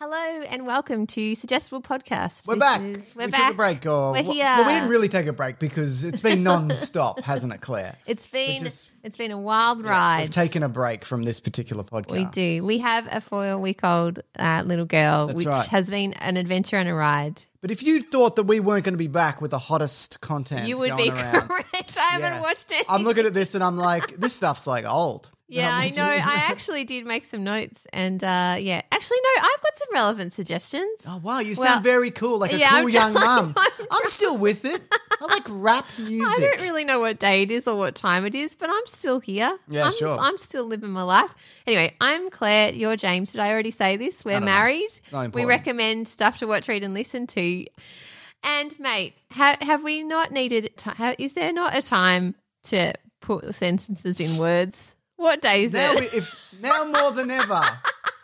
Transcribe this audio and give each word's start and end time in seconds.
Hello 0.00 0.42
and 0.48 0.64
welcome 0.64 1.08
to 1.08 1.34
Suggestible 1.34 1.82
Podcast. 1.82 2.46
We're 2.46 2.54
back. 2.54 2.80
is- 2.80 3.16
we're 3.16 3.24
we 3.24 3.30
back. 3.32 3.46
took 3.48 3.54
a 3.54 3.56
break. 3.56 3.84
Or, 3.84 4.12
we're 4.12 4.22
here. 4.22 4.44
Well, 4.44 4.66
we 4.68 4.72
didn't 4.74 4.90
really 4.90 5.08
take 5.08 5.26
a 5.26 5.32
break 5.32 5.58
because 5.58 6.04
it's 6.04 6.20
been 6.20 6.42
non-stop, 6.44 7.18
hasn't 7.22 7.52
it, 7.52 7.60
Claire? 7.62 7.96
It's 8.06 8.28
been 8.28 8.62
just- 8.62 8.90
it's 9.02 9.16
been 9.18 9.32
a 9.32 9.38
wild 9.40 9.82
ride. 9.84 10.20
We've 10.20 10.30
taken 10.30 10.62
a 10.62 10.68
break 10.68 11.04
from 11.04 11.24
this 11.24 11.40
particular 11.40 11.82
podcast. 11.82 12.12
we 12.12 12.24
do. 12.26 12.64
We 12.64 12.78
have 12.78 13.08
a 13.10 13.20
four 13.20 13.58
week 13.58 13.82
old 13.82 14.20
uh, 14.38 14.62
little 14.64 14.84
girl, 14.84 15.26
That's 15.26 15.38
which 15.38 15.48
right. 15.48 15.66
has 15.66 15.90
been 15.90 16.12
an 16.14 16.36
adventure 16.36 16.76
and 16.76 16.88
a 16.88 16.94
ride. 16.94 17.42
But 17.60 17.72
if 17.72 17.82
you 17.82 18.00
thought 18.00 18.36
that 18.36 18.44
we 18.44 18.60
weren't 18.60 18.84
going 18.84 18.94
to 18.94 18.98
be 18.98 19.08
back 19.08 19.40
with 19.40 19.50
the 19.50 19.58
hottest 19.58 20.20
content, 20.20 20.68
You 20.68 20.78
would 20.78 20.96
be 20.96 21.10
around, 21.10 21.32
correct. 21.48 21.98
I 22.00 22.12
haven't 22.12 22.34
yeah. 22.34 22.40
watched 22.40 22.70
it. 22.70 22.86
I'm 22.88 23.02
looking 23.02 23.26
at 23.26 23.34
this 23.34 23.56
and 23.56 23.64
I'm 23.64 23.76
like, 23.76 24.16
this 24.16 24.32
stuff's 24.32 24.64
like 24.68 24.84
old. 24.84 25.32
Yeah, 25.48 25.70
I 25.72 25.90
know. 25.90 26.02
I 26.04 26.44
actually 26.50 26.84
did 26.84 27.06
make 27.06 27.24
some 27.24 27.42
notes, 27.42 27.86
and 27.92 28.22
uh, 28.22 28.56
yeah, 28.60 28.82
actually, 28.92 29.18
no, 29.24 29.42
I've 29.42 29.62
got 29.62 29.76
some 29.78 29.88
relevant 29.94 30.32
suggestions. 30.34 30.90
Oh 31.06 31.16
wow, 31.22 31.38
you 31.38 31.54
Well, 31.56 31.66
sound 31.66 31.84
very 31.84 32.10
cool, 32.10 32.38
like 32.38 32.52
a 32.52 32.58
yeah, 32.58 32.68
cool 32.70 32.78
I'm 32.80 32.88
young 32.90 33.12
mum. 33.14 33.54
I'm 33.56 33.86
I'm 33.90 34.10
still 34.10 34.36
with 34.36 34.66
it. 34.66 34.80
I 35.20 35.24
like 35.24 35.44
rap 35.48 35.86
music. 35.98 36.26
I 36.26 36.38
don't 36.38 36.60
really 36.62 36.84
know 36.84 37.00
what 37.00 37.18
day 37.18 37.42
it 37.42 37.50
is 37.50 37.66
or 37.66 37.76
what 37.76 37.94
time 37.94 38.26
it 38.26 38.34
is, 38.34 38.54
but 38.54 38.68
I'm 38.68 38.86
still 38.86 39.20
here. 39.20 39.58
Yeah, 39.68 39.86
I'm, 39.86 39.94
sure. 39.96 40.18
I'm 40.18 40.36
still 40.36 40.64
living 40.66 40.90
my 40.90 41.02
life. 41.02 41.34
Anyway, 41.66 41.94
I'm 42.00 42.28
Claire. 42.28 42.72
You're 42.74 42.96
James. 42.96 43.32
Did 43.32 43.40
I 43.40 43.50
already 43.50 43.70
say 43.70 43.96
this? 43.96 44.24
We're 44.26 44.40
married. 44.40 44.90
not 45.10 45.32
We 45.32 45.46
recommend 45.46 46.08
stuff 46.08 46.38
to 46.38 46.46
watch, 46.46 46.68
read, 46.68 46.84
and 46.84 46.92
listen 46.92 47.26
to. 47.28 47.64
And 48.44 48.78
mate, 48.78 49.14
ha- 49.32 49.56
have 49.62 49.82
we 49.82 50.02
not 50.02 50.30
needed? 50.30 50.70
Ha- 50.84 51.14
is 51.18 51.32
there 51.32 51.52
not 51.52 51.76
a 51.76 51.82
time 51.82 52.34
to 52.64 52.92
put 53.20 53.54
sentences 53.54 54.20
in 54.20 54.38
words? 54.38 54.94
What 55.18 55.42
day 55.42 55.64
is 55.64 55.72
now, 55.72 55.92
it? 55.92 56.00
we, 56.00 56.06
if 56.18 56.54
now 56.62 56.84
more 56.84 57.10
than 57.10 57.30
ever, 57.30 57.60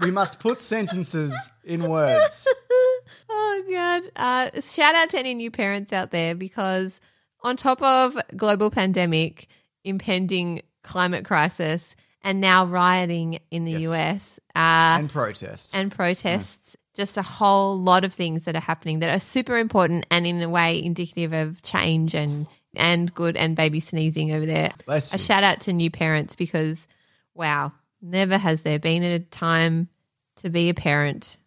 we 0.00 0.10
must 0.12 0.38
put 0.38 0.60
sentences 0.62 1.34
in 1.64 1.88
words. 1.88 2.46
oh 3.28 3.62
god! 3.68 4.02
Uh, 4.16 4.60
shout 4.60 4.94
out 4.94 5.10
to 5.10 5.18
any 5.18 5.34
new 5.34 5.50
parents 5.50 5.92
out 5.92 6.12
there 6.12 6.34
because 6.36 7.00
on 7.42 7.56
top 7.56 7.82
of 7.82 8.16
global 8.36 8.70
pandemic, 8.70 9.48
impending 9.82 10.62
climate 10.84 11.24
crisis, 11.24 11.96
and 12.22 12.40
now 12.40 12.64
rioting 12.64 13.40
in 13.50 13.64
the 13.64 13.72
Yes. 13.72 13.82
US 13.82 14.40
uh, 14.54 14.98
and 15.00 15.10
protests. 15.10 15.74
and 15.74 15.90
protests, 15.90 16.76
just 16.94 17.18
a 17.18 17.22
whole 17.22 17.76
lot 17.76 18.04
of 18.04 18.12
things 18.12 18.44
that 18.44 18.54
are 18.54 18.60
happening 18.60 19.00
that 19.00 19.10
are 19.14 19.18
super 19.20 19.58
important 19.58 20.06
and 20.12 20.26
in 20.28 20.40
a 20.42 20.48
way 20.48 20.80
indicative 20.82 21.32
of 21.32 21.60
change 21.62 22.14
and 22.14 22.46
and 22.76 23.12
good 23.14 23.36
and 23.36 23.56
baby 23.56 23.80
sneezing 23.80 24.32
over 24.32 24.46
there. 24.46 24.72
Bless 24.86 25.12
A 25.12 25.16
you. 25.16 25.18
shout 25.22 25.44
out 25.44 25.60
to 25.62 25.72
new 25.72 25.90
parents 25.90 26.36
because 26.36 26.86
wow, 27.34 27.72
never 28.02 28.38
has 28.38 28.62
there 28.62 28.78
been 28.78 29.02
a 29.02 29.18
time 29.20 29.88
to 30.36 30.50
be 30.50 30.68
a 30.68 30.74
parent 30.74 31.38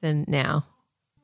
than 0.00 0.24
now. 0.28 0.64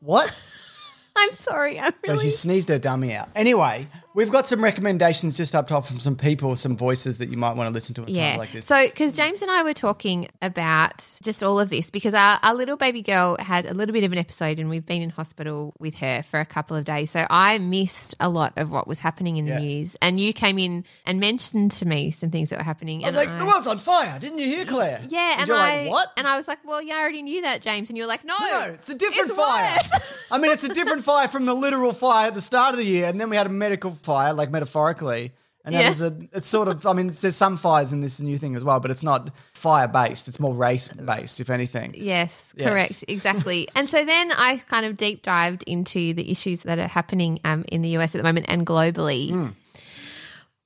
what? 0.01 0.31
I'm 1.19 1.31
sorry. 1.31 1.81
I'm 1.81 1.95
So 2.05 2.13
really 2.13 2.25
she 2.27 2.31
sneezed 2.31 2.69
her 2.69 2.79
dummy 2.79 3.15
out. 3.15 3.31
Anyway, 3.35 3.87
we've 4.17 4.31
got 4.31 4.49
some 4.49 4.65
recommendations 4.65 5.37
just 5.37 5.55
up 5.55 5.69
top 5.69 5.85
from 5.85 6.01
some 6.01 6.17
people, 6.17 6.57
some 6.57 6.75
voices 6.75 7.19
that 7.19 7.29
you 7.29 7.37
might 7.37 7.55
want 7.55 7.69
to 7.69 7.73
listen 7.73 7.95
to 7.95 8.03
at 8.03 8.09
yeah. 8.09 8.37
like 8.39 8.51
this. 8.51 8.65
So, 8.65 8.87
because 8.87 9.13
James 9.13 9.43
and 9.43 9.51
I 9.51 9.63
were 9.63 9.75
talking 9.75 10.29
about 10.41 11.07
just 11.23 11.45
all 11.45 11.61
of 11.61 11.69
this, 11.69 11.91
because 11.91 12.15
our, 12.15 12.41
our 12.43 12.55
little 12.55 12.79
baby 12.79 13.03
girl 13.03 13.37
had 13.39 13.67
a 13.67 13.75
little 13.75 13.93
bit 13.93 14.05
of 14.05 14.13
an 14.13 14.19
episode 14.19 14.59
and 14.59 14.71
we've 14.71 14.87
been 14.87 15.03
in 15.03 15.11
hospital 15.11 15.75
with 15.79 15.97
her 15.97 16.23
for 16.23 16.41
a 16.41 16.47
couple 16.47 16.77
of 16.77 16.85
days. 16.85 17.11
So, 17.11 17.27
I 17.29 17.59
missed 17.59 18.15
a 18.19 18.31
lot 18.31 18.55
of 18.57 18.71
what 18.71 18.89
was 18.89 19.01
happening 19.01 19.37
in 19.37 19.45
the 19.45 19.53
Yeah. 19.53 19.59
news. 19.59 19.97
And 20.01 20.19
you 20.19 20.33
came 20.33 20.59
in 20.59 20.85
and 21.05 21.21
mentioned 21.21 21.73
to 21.73 21.87
me 21.87 22.11
some 22.11 22.31
things 22.31 22.49
that 22.49 22.59
were 22.59 22.65
happening. 22.65 23.05
I 23.05 23.11
was 23.11 23.21
and 23.21 23.31
like, 23.31 23.39
the 23.39 23.45
world's 23.45 23.67
on 23.67 23.79
fire. 23.79 24.19
Didn't 24.19 24.39
you 24.39 24.47
hear, 24.47 24.65
Claire? 24.65 25.03
Yeah. 25.09 25.37
And, 25.41 25.49
you're 25.49 25.57
I, 25.59 25.83
like, 25.83 25.91
what? 25.91 26.13
And 26.17 26.27
I 26.27 26.39
was 26.39 26.49
like, 26.49 26.59
well, 26.65 26.81
yeah, 26.81 26.95
I 26.95 27.01
already 27.01 27.23
knew 27.23 27.43
that, 27.43 27.61
James. 27.61 27.91
And 27.91 27.99
you're 27.99 28.07
like, 28.07 28.25
no, 28.25 28.35
no, 28.41 28.71
it's 28.73 28.89
a 28.89 28.95
different 28.95 29.31
it's 29.31 29.39
fire. 29.39 30.01
I 30.31 30.39
mean, 30.39 30.53
it's 30.53 30.65
a 30.65 30.73
different 30.73 31.05
fire 31.05 31.29
from 31.29 31.45
the 31.45 31.55
literal 31.55 31.93
fire 31.93 32.29
at 32.29 32.35
the 32.35 32.41
start 32.41 32.73
of 32.73 32.79
the 32.79 32.87
year, 32.87 33.07
and 33.07 33.21
then 33.21 33.29
we 33.29 33.37
had 33.37 33.47
a 33.47 33.51
medical 33.51 33.91
fire, 34.07 34.33
like 34.33 34.51
metaphorically. 34.51 35.33
And 35.65 35.75
Yeah. 35.75 35.91
that 35.91 36.13
a, 36.13 36.29
it's 36.39 36.47
sort 36.47 36.69
of, 36.69 36.87
I 36.87 36.93
mean, 36.93 37.09
there's 37.09 37.35
some 37.35 37.57
fires 37.57 37.93
in 37.93 38.01
this 38.01 38.21
new 38.21 38.39
thing 38.39 38.55
as 38.55 38.63
well, 38.63 38.79
but 38.79 38.93
it's 38.93 39.03
not 39.03 39.31
fire 39.53 39.89
based. 39.89 40.29
It's 40.29 40.39
more 40.39 40.55
race 40.55 40.87
based, 40.89 41.41
if 41.41 41.51
anything. 41.51 41.93
Yes, 41.97 42.55
Yes. 42.57 42.69
correct, 42.71 43.05
exactly. 43.09 43.67
and 43.77 43.89
so 43.89 44.05
then 44.05 44.31
I 44.31 44.59
kind 44.69 44.87
of 44.87 44.97
deep 44.97 45.23
dived 45.23 45.65
into 45.67 46.15
the 46.15 46.31
issues 46.31 46.63
that 46.63 46.79
are 46.79 46.87
happening 46.87 47.41
um, 47.45 47.65
in 47.75 47.81
the 47.83 47.89
US 47.99 48.15
at 48.15 48.19
the 48.19 48.29
moment 48.31 48.47
and 48.49 48.65
globally. 48.65 49.31
Hmm. 49.31 49.49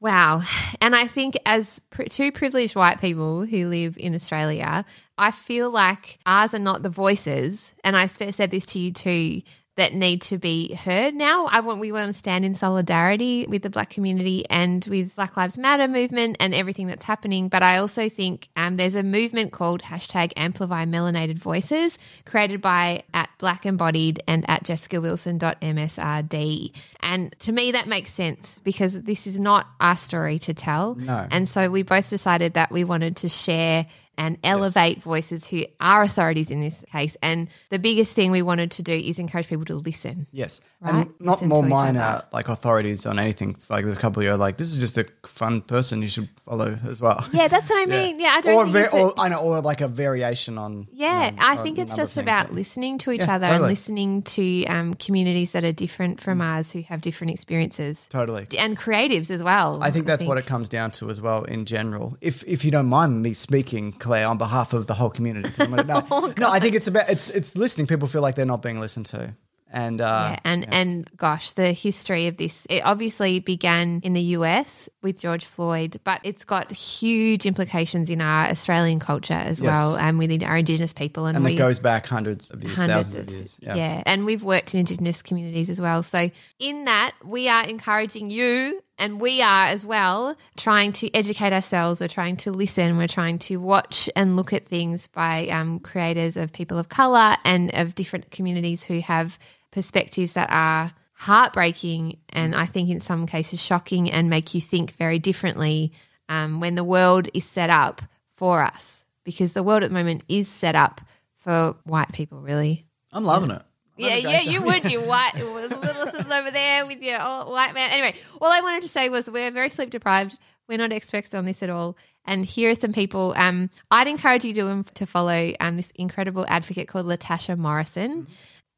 Wow. 0.00 0.42
And 0.80 0.96
I 0.96 1.06
think, 1.06 1.36
as 1.44 1.78
pr- 1.90 2.04
two 2.04 2.32
privileged 2.32 2.74
white 2.74 3.00
people 3.00 3.44
who 3.44 3.68
live 3.68 3.96
in 3.98 4.14
Australia, 4.14 4.84
I 5.18 5.30
feel 5.30 5.70
like 5.70 6.18
ours 6.24 6.54
are 6.54 6.58
not 6.58 6.82
the 6.82 6.88
voices. 6.88 7.72
And 7.84 7.96
I 7.96 8.06
sp- 8.08 8.32
said 8.32 8.50
this 8.50 8.64
to 8.72 8.78
you 8.78 8.92
too 8.92 9.42
that 9.76 9.94
need 9.94 10.22
to 10.22 10.36
be 10.36 10.74
heard 10.74 11.14
now. 11.14 11.46
I 11.46 11.60
want 11.60 11.78
we 11.80 11.92
want 11.92 12.08
to 12.08 12.12
stand 12.12 12.44
in 12.44 12.54
solidarity 12.54 13.46
with 13.48 13.62
the 13.62 13.70
black 13.70 13.88
community 13.90 14.44
and 14.50 14.84
with 14.90 15.14
Black 15.16 15.36
Lives 15.36 15.56
Matter 15.56 15.86
movement 15.88 16.36
and 16.40 16.54
everything 16.54 16.86
that's 16.86 17.04
happening. 17.04 17.48
But 17.48 17.62
I 17.62 17.78
also 17.78 18.08
think 18.08 18.48
um, 18.56 18.76
there's 18.76 18.94
a 18.94 19.02
movement 19.02 19.52
called 19.52 19.82
hashtag 19.82 20.32
Amplify 20.36 20.86
Melanated 20.86 21.38
Voices, 21.38 21.98
created 22.24 22.60
by 22.60 23.02
at 23.14 23.30
Black 23.38 23.64
Embodied 23.64 24.22
and 24.26 24.48
at 24.50 24.64
JessicaWilson.msrd. 24.64 26.72
And 27.00 27.34
to 27.38 27.52
me, 27.52 27.72
that 27.72 27.86
makes 27.86 28.12
sense 28.12 28.60
because 28.62 29.00
this 29.02 29.26
is 29.26 29.40
not 29.40 29.66
our 29.80 29.96
story 29.96 30.38
to 30.40 30.52
tell. 30.52 30.96
No. 30.96 31.26
And 31.30 31.48
so 31.48 31.70
we 31.70 31.84
both 31.84 32.10
decided 32.10 32.52
that 32.54 32.70
we 32.70 32.84
wanted 32.84 33.16
to 33.18 33.28
share 33.28 33.86
and 34.20 34.36
elevate 34.44 35.02
voices 35.02 35.48
who 35.48 35.64
are 35.80 36.02
authorities 36.02 36.50
in 36.50 36.60
this 36.60 36.84
case. 36.92 37.16
And 37.22 37.48
the 37.70 37.78
biggest 37.78 38.14
thing 38.14 38.30
we 38.30 38.42
wanted 38.42 38.70
to 38.72 38.82
do 38.82 38.92
is 38.92 39.18
encourage 39.18 39.48
people 39.48 39.64
to 39.64 39.76
listen. 39.76 40.26
Yes. 40.30 40.60
Right? 40.82 40.94
And 41.06 41.14
not 41.20 41.32
Listen 41.32 41.48
more 41.48 41.62
minor, 41.62 42.22
like 42.30 42.48
authorities 42.48 43.06
on 43.06 43.18
anything. 43.18 43.50
It's 43.50 43.70
like 43.70 43.84
there's 43.86 43.96
a 43.96 44.00
couple 44.00 44.22
you're 44.22 44.36
like, 44.36 44.58
this 44.58 44.70
is 44.70 44.78
just 44.78 44.98
a 44.98 45.06
fun 45.26 45.62
person 45.62 46.02
you 46.02 46.08
should 46.08 46.28
follow 46.44 46.78
as 46.86 47.00
well. 47.00 47.26
Yeah, 47.32 47.48
that's 47.48 47.70
what 47.70 47.82
I 47.82 47.86
mean. 47.96 48.20
Yeah, 48.20 48.34
I 48.34 48.40
don't 48.42 48.54
or, 48.68 48.70
think 48.70 48.92
a- 48.92 48.96
or 48.98 49.14
I 49.18 49.28
know, 49.30 49.38
or 49.38 49.60
like 49.62 49.80
a 49.80 49.88
variation 49.88 50.58
on. 50.58 50.86
Yeah, 50.92 51.26
you 51.30 51.32
know, 51.32 51.38
I 51.40 51.56
think 51.56 51.78
it's 51.78 51.96
just 51.96 52.14
thing. 52.14 52.24
about 52.24 52.52
listening 52.52 52.98
to 52.98 53.12
each 53.12 53.22
Yeah, 53.22 53.36
other 53.36 53.46
and 53.46 53.62
listening 53.62 54.22
to 54.22 54.64
um, 54.66 54.94
communities 54.94 55.52
that 55.52 55.64
are 55.64 55.72
different 55.72 56.20
from 56.20 56.42
ours 56.42 56.72
who 56.72 56.82
have 56.82 57.00
different 57.00 57.32
experiences. 57.32 58.06
Totally. 58.10 58.46
And 58.58 58.76
creatives 58.76 59.30
as 59.30 59.42
well. 59.42 59.82
I 59.82 59.90
think 59.90 60.06
that's 60.06 60.24
what 60.24 60.36
it 60.38 60.44
comes 60.46 60.68
down 60.68 60.90
to 60.92 61.08
as 61.08 61.20
well 61.22 61.44
in 61.44 61.64
general. 61.64 62.16
If 62.20 62.44
if 62.46 62.64
you 62.64 62.70
don't 62.70 62.86
mind 62.88 63.22
me 63.22 63.32
speaking, 63.34 63.92
On 64.10 64.38
behalf 64.38 64.72
of 64.72 64.86
the 64.86 64.94
whole 64.94 65.10
community. 65.10 65.50
No, 65.86 66.02
Oh, 66.10 66.32
no, 66.38 66.50
I 66.50 66.60
think 66.60 66.74
it's 66.74 66.86
about 66.88 67.08
it's 67.08 67.30
it's 67.30 67.56
listening. 67.56 67.86
People 67.86 68.08
feel 68.08 68.22
like 68.22 68.34
they're 68.34 68.44
not 68.46 68.62
being 68.62 68.80
listened 68.80 69.06
to, 69.06 69.34
and 69.72 70.00
uh, 70.00 70.30
Yeah, 70.32 70.38
and 70.44 70.74
and 70.74 71.10
gosh, 71.16 71.52
the 71.52 71.72
history 71.72 72.26
of 72.26 72.36
this 72.36 72.66
it 72.68 72.80
obviously 72.84 73.40
began 73.40 74.00
in 74.02 74.12
the 74.12 74.20
US 74.38 74.88
with 75.02 75.20
George 75.20 75.44
Floyd, 75.44 76.00
but 76.04 76.20
it's 76.24 76.44
got 76.44 76.70
huge 76.72 77.46
implications 77.46 78.10
in 78.10 78.20
our 78.20 78.46
Australian 78.46 78.98
culture 78.98 79.34
as 79.34 79.60
Yes. 79.60 79.70
well, 79.72 79.96
and 79.96 80.18
within 80.18 80.42
our 80.42 80.56
Indigenous 80.56 80.92
people, 80.92 81.26
and, 81.26 81.36
and 81.36 81.44
we 81.44 81.54
it 81.54 81.58
goes 81.58 81.78
back 81.78 82.06
hundreds 82.06 82.50
of 82.50 82.62
years, 82.64 82.76
hundreds 82.76 83.06
thousands 83.14 83.22
of 83.22 83.28
of 83.28 83.34
years. 83.34 83.58
yeah. 83.62 84.02
and 84.06 84.26
we've 84.26 84.42
worked 84.42 84.74
in 84.74 84.80
Indigenous 84.80 85.22
communities 85.22 85.70
as 85.70 85.80
well. 85.80 86.02
So 86.02 86.30
in 86.58 86.84
that, 86.86 87.12
we 87.24 87.48
are 87.48 87.64
encouraging 87.64 88.30
you. 88.30 88.82
And 89.00 89.18
we 89.18 89.40
are 89.40 89.64
as 89.64 89.84
well 89.84 90.36
trying 90.58 90.92
to 90.92 91.12
educate 91.14 91.54
ourselves. 91.54 92.00
We're 92.02 92.08
trying 92.08 92.36
to 92.38 92.52
listen. 92.52 92.98
We're 92.98 93.08
trying 93.08 93.38
to 93.38 93.56
watch 93.56 94.10
and 94.14 94.36
look 94.36 94.52
at 94.52 94.66
things 94.66 95.08
by 95.08 95.48
um, 95.48 95.80
creators 95.80 96.36
of 96.36 96.52
people 96.52 96.76
of 96.76 96.90
color 96.90 97.34
and 97.44 97.74
of 97.74 97.94
different 97.94 98.30
communities 98.30 98.84
who 98.84 99.00
have 99.00 99.38
perspectives 99.70 100.34
that 100.34 100.50
are 100.52 100.92
heartbreaking 101.14 102.18
and 102.28 102.54
I 102.54 102.66
think 102.66 102.90
in 102.90 103.00
some 103.00 103.26
cases 103.26 103.62
shocking 103.62 104.10
and 104.10 104.28
make 104.28 104.54
you 104.54 104.60
think 104.60 104.92
very 104.92 105.18
differently 105.18 105.92
um, 106.28 106.60
when 106.60 106.74
the 106.74 106.84
world 106.84 107.28
is 107.32 107.44
set 107.44 107.70
up 107.70 108.02
for 108.36 108.62
us. 108.62 109.04
Because 109.24 109.54
the 109.54 109.62
world 109.62 109.82
at 109.82 109.90
the 109.90 109.94
moment 109.94 110.24
is 110.28 110.46
set 110.46 110.74
up 110.74 111.00
for 111.36 111.74
white 111.84 112.12
people, 112.12 112.40
really. 112.40 112.84
I'm 113.12 113.24
loving 113.24 113.50
it. 113.50 113.62
Yeah, 114.00 114.16
yeah, 114.16 114.40
you 114.40 114.62
would, 114.66 114.90
you 114.90 115.00
white 115.06 115.34
little 115.34 116.06
sister 116.06 116.32
over 116.32 116.50
there 116.50 116.86
with 116.86 117.02
your 117.02 117.22
old 117.22 117.48
white 117.48 117.74
man. 117.74 117.90
Anyway, 117.90 118.14
all 118.40 118.50
I 118.50 118.60
wanted 118.60 118.82
to 118.82 118.88
say 118.88 119.08
was 119.08 119.30
we're 119.30 119.50
very 119.50 119.70
sleep 119.70 119.90
deprived. 119.90 120.38
We're 120.68 120.78
not 120.78 120.92
experts 120.92 121.34
on 121.34 121.46
this 121.46 121.62
at 121.64 121.70
all, 121.70 121.96
And 122.24 122.44
here 122.46 122.70
are 122.70 122.74
some 122.76 122.92
people. 122.92 123.34
Um, 123.36 123.70
I'd 123.90 124.06
encourage 124.06 124.44
you 124.44 124.54
to 124.54 124.84
to 124.94 125.06
follow 125.06 125.52
um, 125.58 125.76
this 125.76 125.90
incredible 125.96 126.46
advocate 126.48 126.86
called 126.86 127.06
Latasha 127.06 127.58
Morrison. 127.58 128.28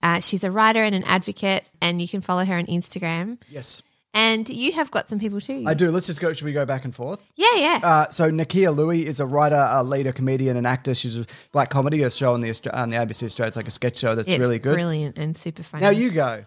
Uh, 0.02 0.20
she's 0.20 0.42
a 0.42 0.50
writer 0.50 0.82
and 0.82 0.94
an 0.94 1.04
advocate, 1.04 1.64
and 1.80 2.00
you 2.00 2.08
can 2.08 2.22
follow 2.22 2.44
her 2.44 2.56
on 2.56 2.66
Instagram. 2.66 3.38
Yes. 3.48 3.82
And 4.14 4.46
you 4.48 4.72
have 4.72 4.90
got 4.90 5.08
some 5.08 5.18
people 5.18 5.40
too. 5.40 5.64
I 5.66 5.72
do. 5.74 5.90
Let's 5.90 6.06
just 6.06 6.20
go. 6.20 6.32
Should 6.34 6.44
we 6.44 6.52
go 6.52 6.66
back 6.66 6.84
and 6.84 6.94
forth? 6.94 7.30
Yeah, 7.34 7.54
yeah. 7.56 7.80
Uh, 7.82 8.10
so 8.10 8.30
Nakkiah 8.30 8.76
Lui 8.76 9.06
is 9.06 9.20
a 9.20 9.26
writer, 9.26 9.66
a 9.70 9.82
leader, 9.82 10.12
comedian, 10.12 10.56
and 10.58 10.66
actor. 10.66 10.94
She's 10.94 11.16
a 11.18 11.26
black 11.52 11.70
comedy, 11.70 12.02
a 12.02 12.10
show 12.10 12.34
on 12.34 12.40
the 12.42 12.50
on 12.74 12.90
the 12.90 12.96
ABC 12.98 13.24
Australia. 13.24 13.48
It's 13.48 13.56
like 13.56 13.68
a 13.68 13.70
sketch 13.70 13.96
show 13.98 14.14
that's 14.14 14.28
It's 14.28 14.38
really 14.38 14.58
good. 14.58 14.74
brilliant 14.74 15.16
and 15.16 15.34
super 15.34 15.62
funny. 15.62 15.82
Now 15.82 15.90
you 15.90 16.10
go. 16.10 16.44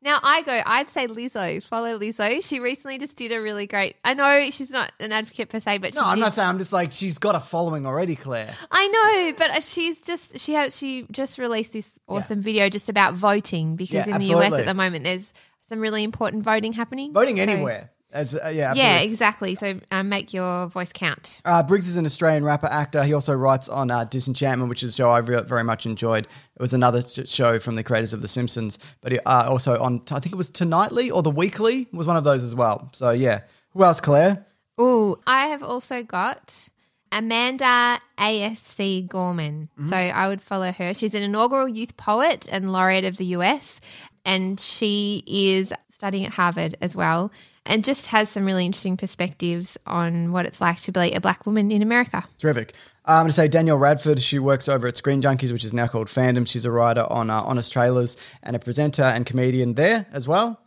Now 0.00 0.20
I 0.22 0.42
go, 0.42 0.60
I'd 0.64 0.88
say 0.90 1.08
Lizzo. 1.08 1.60
Follow 1.64 1.98
Lizzo. 1.98 2.40
She 2.46 2.60
recently 2.60 2.98
just 2.98 3.16
did 3.16 3.32
a 3.32 3.40
really 3.42 3.66
great. 3.66 3.96
I 4.04 4.14
know 4.14 4.48
she's 4.52 4.70
not 4.70 4.92
an 5.00 5.10
advocate 5.10 5.48
per 5.48 5.58
se, 5.58 5.78
but 5.78 5.94
she 5.94 5.98
No, 5.98 6.06
I'm 6.06 6.14
did- 6.18 6.20
not 6.20 6.34
saying. 6.34 6.48
I'm 6.48 6.58
just 6.58 6.72
like 6.72 6.92
she's 6.92 7.18
got 7.18 7.34
a 7.34 7.40
following 7.40 7.84
already, 7.84 8.14
Claire. 8.14 8.54
I 8.70 8.86
know, 8.86 9.36
but 9.36 9.50
uh, 9.56 9.60
she's 9.60 10.00
just 10.00 10.38
she 10.38 10.52
had 10.54 10.72
she 10.72 11.04
just 11.10 11.36
released 11.36 11.72
this 11.72 11.90
awesome 12.06 12.40
video 12.40 12.68
just 12.68 12.88
about 12.88 13.14
voting 13.14 13.74
because 13.74 13.92
Yeah, 14.06 14.14
in 14.14 14.20
the 14.20 14.26
US 14.36 14.44
absolutely. 14.44 14.60
at 14.60 14.66
the 14.66 14.74
moment 14.74 15.02
there's 15.02 15.32
some 15.68 15.80
really 15.80 16.04
important 16.04 16.42
voting 16.44 16.72
happening. 16.72 17.12
Voting 17.12 17.36
So- 17.36 17.42
anywhere, 17.42 17.90
as 18.12 18.34
uh, 18.34 18.48
yeah, 18.48 18.72
Yeah, 18.74 19.00
exactly. 19.00 19.54
So 19.54 19.78
um, 19.90 20.08
make 20.08 20.32
your 20.32 20.66
voice 20.68 20.90
count. 20.94 21.42
Uh, 21.44 21.62
Briggs 21.62 21.88
is 21.88 21.96
an 21.96 22.06
Australian 22.06 22.42
rapper 22.44 22.66
actor. 22.68 23.04
He 23.04 23.12
also 23.12 23.34
writes 23.34 23.68
on 23.68 23.90
uh, 23.90 24.04
Disenchantment, 24.04 24.70
which 24.70 24.82
is 24.82 24.94
a 24.94 24.96
show 24.96 25.10
I 25.10 25.18
re- 25.18 25.42
very 25.42 25.62
much 25.64 25.84
enjoyed. 25.84 26.24
It 26.56 26.62
was 26.62 26.72
another 26.72 27.02
sh- 27.02 27.28
show 27.28 27.58
from 27.58 27.74
the 27.74 27.84
creators 27.84 28.12
of 28.14 28.22
The 28.22 28.28
Simpsons, 28.28 28.78
but 29.02 29.12
he, 29.12 29.18
uh, 29.20 29.50
also 29.50 29.78
on 29.78 30.00
I 30.10 30.20
think 30.20 30.32
it 30.32 30.36
was 30.36 30.48
Tonightly 30.48 31.10
or 31.10 31.22
The 31.22 31.30
Weekly 31.30 31.86
was 31.92 32.06
one 32.06 32.16
of 32.16 32.24
those 32.24 32.42
as 32.42 32.54
well. 32.54 32.88
So 32.92 33.10
yeah, 33.10 33.40
who 33.74 33.84
else, 33.84 34.00
Claire? 34.00 34.46
Ooh, 34.80 35.18
I 35.26 35.46
have 35.48 35.62
also 35.62 36.02
got 36.02 36.68
Amanda 37.12 38.00
ASC 38.16 39.08
Gorman. 39.08 39.68
Mm-hmm. 39.78 39.90
So 39.90 39.96
I 39.96 40.28
would 40.28 40.40
follow 40.42 40.72
her. 40.72 40.94
She's 40.94 41.14
an 41.14 41.22
inaugural 41.22 41.68
youth 41.68 41.96
poet 41.96 42.46
and 42.50 42.70
laureate 42.72 43.04
of 43.04 43.16
the 43.16 43.24
US, 43.36 43.80
and 44.28 44.60
she 44.60 45.24
is 45.26 45.72
studying 45.88 46.26
at 46.26 46.32
Harvard 46.32 46.76
as 46.82 46.94
well, 46.94 47.32
and 47.64 47.82
just 47.82 48.08
has 48.08 48.28
some 48.28 48.44
really 48.44 48.66
interesting 48.66 48.96
perspectives 48.96 49.78
on 49.86 50.32
what 50.32 50.44
it's 50.44 50.60
like 50.60 50.80
to 50.82 50.92
be 50.92 51.12
a 51.12 51.20
black 51.20 51.46
woman 51.46 51.72
in 51.72 51.82
America. 51.82 52.24
Terrific. 52.38 52.74
Uh, 53.06 53.12
I'm 53.12 53.22
going 53.22 53.28
to 53.28 53.32
say 53.32 53.48
Danielle 53.48 53.78
Radford. 53.78 54.20
She 54.20 54.38
works 54.38 54.68
over 54.68 54.86
at 54.86 54.98
Screen 54.98 55.22
Junkies, 55.22 55.50
which 55.50 55.64
is 55.64 55.72
now 55.72 55.86
called 55.86 56.08
Fandom. 56.08 56.46
She's 56.46 56.66
a 56.66 56.70
writer 56.70 57.06
on 57.10 57.30
uh, 57.30 57.42
Honest 57.42 57.72
Trailers 57.72 58.18
and 58.42 58.54
a 58.54 58.58
presenter 58.58 59.02
and 59.02 59.24
comedian 59.24 59.74
there 59.74 60.06
as 60.12 60.28
well. 60.28 60.60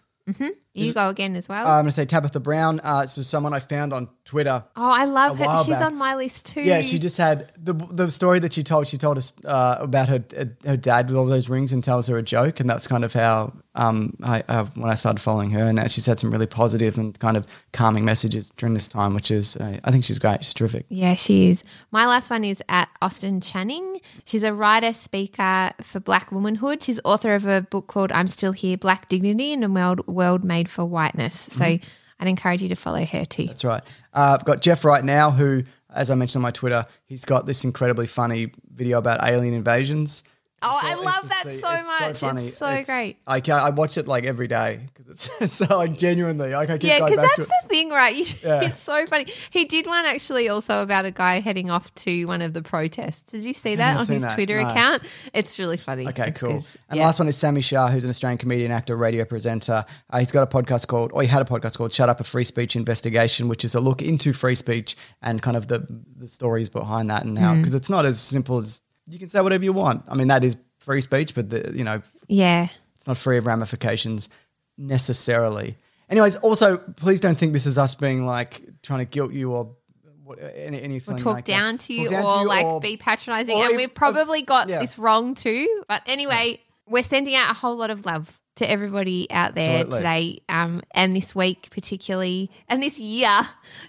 You 0.73 0.94
go 0.94 1.09
again 1.09 1.35
as 1.35 1.50
well. 1.50 1.65
Uh, 1.68 1.71
I'm 1.71 1.83
going 1.83 1.88
to 1.88 1.91
say 1.91 2.06
Tabitha 2.06 2.39
Brown. 2.39 2.79
Uh, 2.83 3.01
this 3.01 3.18
is 3.18 3.27
someone 3.27 3.53
I 3.53 3.59
found 3.59 3.91
on 3.91 4.07
Twitter. 4.23 4.63
oh, 4.77 4.91
I 4.91 5.03
love 5.03 5.38
her. 5.38 5.57
She's 5.65 5.75
back. 5.75 5.85
on 5.85 5.95
my 5.95 6.15
list 6.15 6.45
too. 6.53 6.62
Yeah, 6.62 6.81
she 6.81 6.97
just 6.97 7.18
had 7.18 7.51
the 7.62 7.73
the 7.73 8.09
story 8.09 8.39
that 8.39 8.53
she 8.53 8.63
told. 8.63 8.88
She 8.88 8.97
told 8.97 9.18
us 9.18 9.33
uh, 9.44 9.77
about 9.79 10.07
her 10.07 10.23
her 10.65 10.77
dad 10.77 11.09
with 11.09 11.18
all 11.18 11.25
those 11.25 11.50
rings 11.50 11.73
and 11.73 11.83
tells 11.83 12.07
her 12.07 12.18
a 12.18 12.23
joke, 12.23 12.59
and 12.62 12.69
that's 12.69 12.88
kind 12.88 13.03
of 13.03 13.12
how 13.13 13.51
um 13.75 14.15
I 14.23 14.44
uh, 14.47 14.65
when 14.75 14.89
I 14.89 14.94
started 14.94 15.21
following 15.21 15.50
her, 15.51 15.65
and 15.65 15.77
that 15.77 15.91
she's 15.91 16.06
had 16.06 16.19
some 16.19 16.31
really 16.31 16.47
positive 16.47 16.97
and 16.97 17.19
kind 17.19 17.35
of 17.35 17.45
calming 17.73 18.06
messages 18.06 18.51
during 18.56 18.73
this 18.73 18.88
time, 18.88 19.13
which 19.13 19.29
is 19.29 19.57
uh, 19.57 19.79
I 19.83 19.91
think 19.91 20.06
she's 20.06 20.19
great. 20.19 20.45
She's 20.45 20.53
terrific. 20.53 20.85
Yeah, 20.88 21.15
she 21.15 21.50
is. 21.50 21.65
My 21.91 22.06
last 22.06 22.29
one 22.29 22.45
is 22.45 22.63
at 22.69 22.88
Austin 23.01 23.41
Channing. 23.41 24.00
She's 24.23 24.44
a 24.44 24.53
writer, 24.53 24.94
speaker 24.94 25.71
for 25.81 26.00
Black 26.00 26.31
womanhood. 26.31 26.81
She's 26.81 27.01
author 27.03 27.35
of 27.35 27.45
a 27.45 27.62
book 27.62 27.88
called 27.88 28.13
I'm 28.13 28.27
Still 28.29 28.53
Here 28.53 28.77
Black 28.77 29.09
Dignity 29.09 29.51
in 29.51 29.63
a 29.63 29.69
World, 29.69 30.07
world 30.07 30.44
Made 30.45 30.60
for 30.69 30.85
Whiteness. 30.85 31.47
So 31.51 31.63
I'd 31.63 32.27
encourage 32.27 32.61
you 32.61 32.69
to 32.69 32.75
follow 32.75 33.03
her 33.03 33.25
too. 33.25 33.47
That's 33.47 33.63
right. 33.63 33.83
Uh, 34.13 34.37
I've 34.39 34.45
got 34.45 34.61
Jeff 34.61 34.85
right 34.85 35.03
now, 35.03 35.31
who, 35.31 35.63
as 35.93 36.09
I 36.09 36.15
mentioned 36.15 36.41
on 36.41 36.43
my 36.43 36.51
Twitter, 36.51 36.85
he's 37.05 37.25
got 37.25 37.45
this 37.45 37.63
incredibly 37.63 38.07
funny 38.07 38.53
video 38.73 38.97
about 38.97 39.27
alien 39.27 39.53
invasions. 39.53 40.23
Oh, 40.63 40.79
I 40.81 40.91
It's 40.93 41.03
love 41.03 41.29
that 41.29 41.43
so 41.43 41.49
it's 41.73 41.87
much. 41.99 42.19
funny. 42.19 42.47
It's 42.47 42.57
so 42.57 42.83
great. 42.83 43.17
I 43.25 43.39
can 43.39 43.55
I 43.59 43.69
watch 43.71 43.97
it 43.97 44.07
like 44.07 44.25
every 44.25 44.47
day 44.47 44.81
because 44.93 45.09
it's, 45.11 45.29
it's 45.41 45.55
so 45.57 45.77
like 45.77 45.97
genuinely 45.97 46.51
like 46.51 46.69
I 46.69 46.77
keep 46.77 46.87
Yeah, 46.89 46.99
because 47.03 47.17
that's 47.17 47.47
the 47.47 47.67
thing, 47.67 47.89
right? 47.89 48.15
You, 48.15 48.25
Yeah. 48.43 48.61
It's 48.65 48.79
so 48.81 49.05
funny. 49.07 49.25
He 49.49 49.65
did 49.65 49.87
one 49.87 50.05
actually 50.05 50.49
also 50.49 50.83
about 50.83 51.05
a 51.05 51.11
guy 51.11 51.39
heading 51.39 51.71
off 51.71 51.93
to 51.95 52.25
one 52.25 52.41
of 52.41 52.53
the 52.53 52.61
protests. 52.61 53.23
Did 53.31 53.43
you 53.43 53.53
see 53.53 53.75
that 53.75 53.97
on 53.97 54.05
his 54.05 54.21
that, 54.23 54.35
Twitter 54.35 54.61
no. 54.61 54.69
account? 54.69 55.03
It's 55.33 55.57
really 55.57 55.77
funny. 55.77 56.07
Okay, 56.07 56.27
It's 56.27 56.39
cool. 56.39 56.49
good. 56.59 56.65
And 56.89 56.99
Yeah. 56.99 57.05
last 57.07 57.19
one 57.19 57.27
is 57.27 57.37
Sami 57.37 57.61
Shah, 57.61 57.89
who's 57.89 58.03
an 58.03 58.09
Australian 58.11 58.37
comedian, 58.37 58.71
actor, 58.71 58.95
radio 58.95 59.25
presenter. 59.25 59.83
Uh, 60.11 60.19
he's 60.19 60.31
got 60.31 60.43
a 60.43 60.47
podcast 60.61 60.87
called, 60.87 61.11
or 61.13 61.21
he 61.23 61.27
had 61.27 61.41
a 61.41 61.45
podcast 61.45 61.77
called 61.77 61.91
"Shut 61.93 62.07
Up: 62.09 62.19
A 62.19 62.23
Free 62.23 62.43
Speech 62.43 62.75
Investigation," 62.75 63.47
which 63.47 63.65
is 63.65 63.73
a 63.73 63.79
look 63.79 64.01
into 64.01 64.31
free 64.33 64.55
speech 64.55 64.95
and 65.23 65.41
kind 65.41 65.57
of 65.57 65.67
the 65.69 65.87
the 66.17 66.27
stories 66.27 66.69
behind 66.69 67.09
that 67.09 67.25
and 67.25 67.37
Mm. 67.37 67.41
how 67.41 67.55
because 67.55 67.73
it's 67.73 67.89
not 67.89 68.05
as 68.05 68.19
simple 68.19 68.59
as 68.59 68.81
you 69.11 69.19
can 69.19 69.29
say 69.29 69.41
whatever 69.41 69.63
you 69.63 69.73
want. 69.73 70.03
I 70.07 70.15
mean, 70.15 70.27
that 70.29 70.43
is 70.43 70.55
free 70.79 71.01
speech, 71.01 71.35
but 71.35 71.49
the, 71.49 71.71
you 71.75 71.83
know, 71.83 72.01
Yeah. 72.27 72.67
it's 72.95 73.05
not 73.07 73.17
free 73.17 73.37
of 73.37 73.45
ramifications 73.45 74.29
necessarily. 74.77 75.77
Anyways, 76.09 76.35
also 76.37 76.77
please 76.77 77.19
don't 77.19 77.37
think 77.37 77.53
this 77.53 77.65
is 77.65 77.77
us 77.77 77.95
being 77.95 78.25
like 78.25 78.61
trying 78.83 78.99
to 78.99 79.05
guilt 79.05 79.31
you 79.31 79.51
or 79.53 79.75
what, 80.23 80.39
any, 80.55 80.81
anything 80.81 81.15
Or 81.15 81.17
talk 81.17 81.33
like 81.35 81.45
down 81.45 81.77
to 81.79 81.93
you 81.93 82.09
down 82.09 82.23
or 82.25 82.35
to 82.35 82.39
you 82.41 82.47
like 82.47 82.65
or- 82.65 82.79
be 82.81 82.97
patronizing. 82.97 83.55
or 83.55 83.65
And 83.67 83.75
we've 83.77 83.93
probably 83.93 84.41
got 84.41 84.67
yeah. 84.67 84.79
this 84.79 84.97
wrong 84.99 85.35
too. 85.35 85.83
But 85.87 86.01
anyway, 86.07 86.59
we're 86.87 87.03
sending 87.03 87.35
out 87.35 87.51
a 87.51 87.53
whole 87.53 87.77
lot 87.77 87.89
of 87.91 88.05
love 88.05 88.39
to 88.56 88.69
everybody 88.69 89.30
out 89.31 89.56
there 89.56 89.80
Absolutely. 89.80 89.98
today 90.00 90.39
um, 90.50 90.81
and 90.94 91.15
this 91.15 91.33
week 91.33 91.69
particularly 91.71 92.51
and 92.68 92.83
this 92.83 93.00
year. 93.00 93.30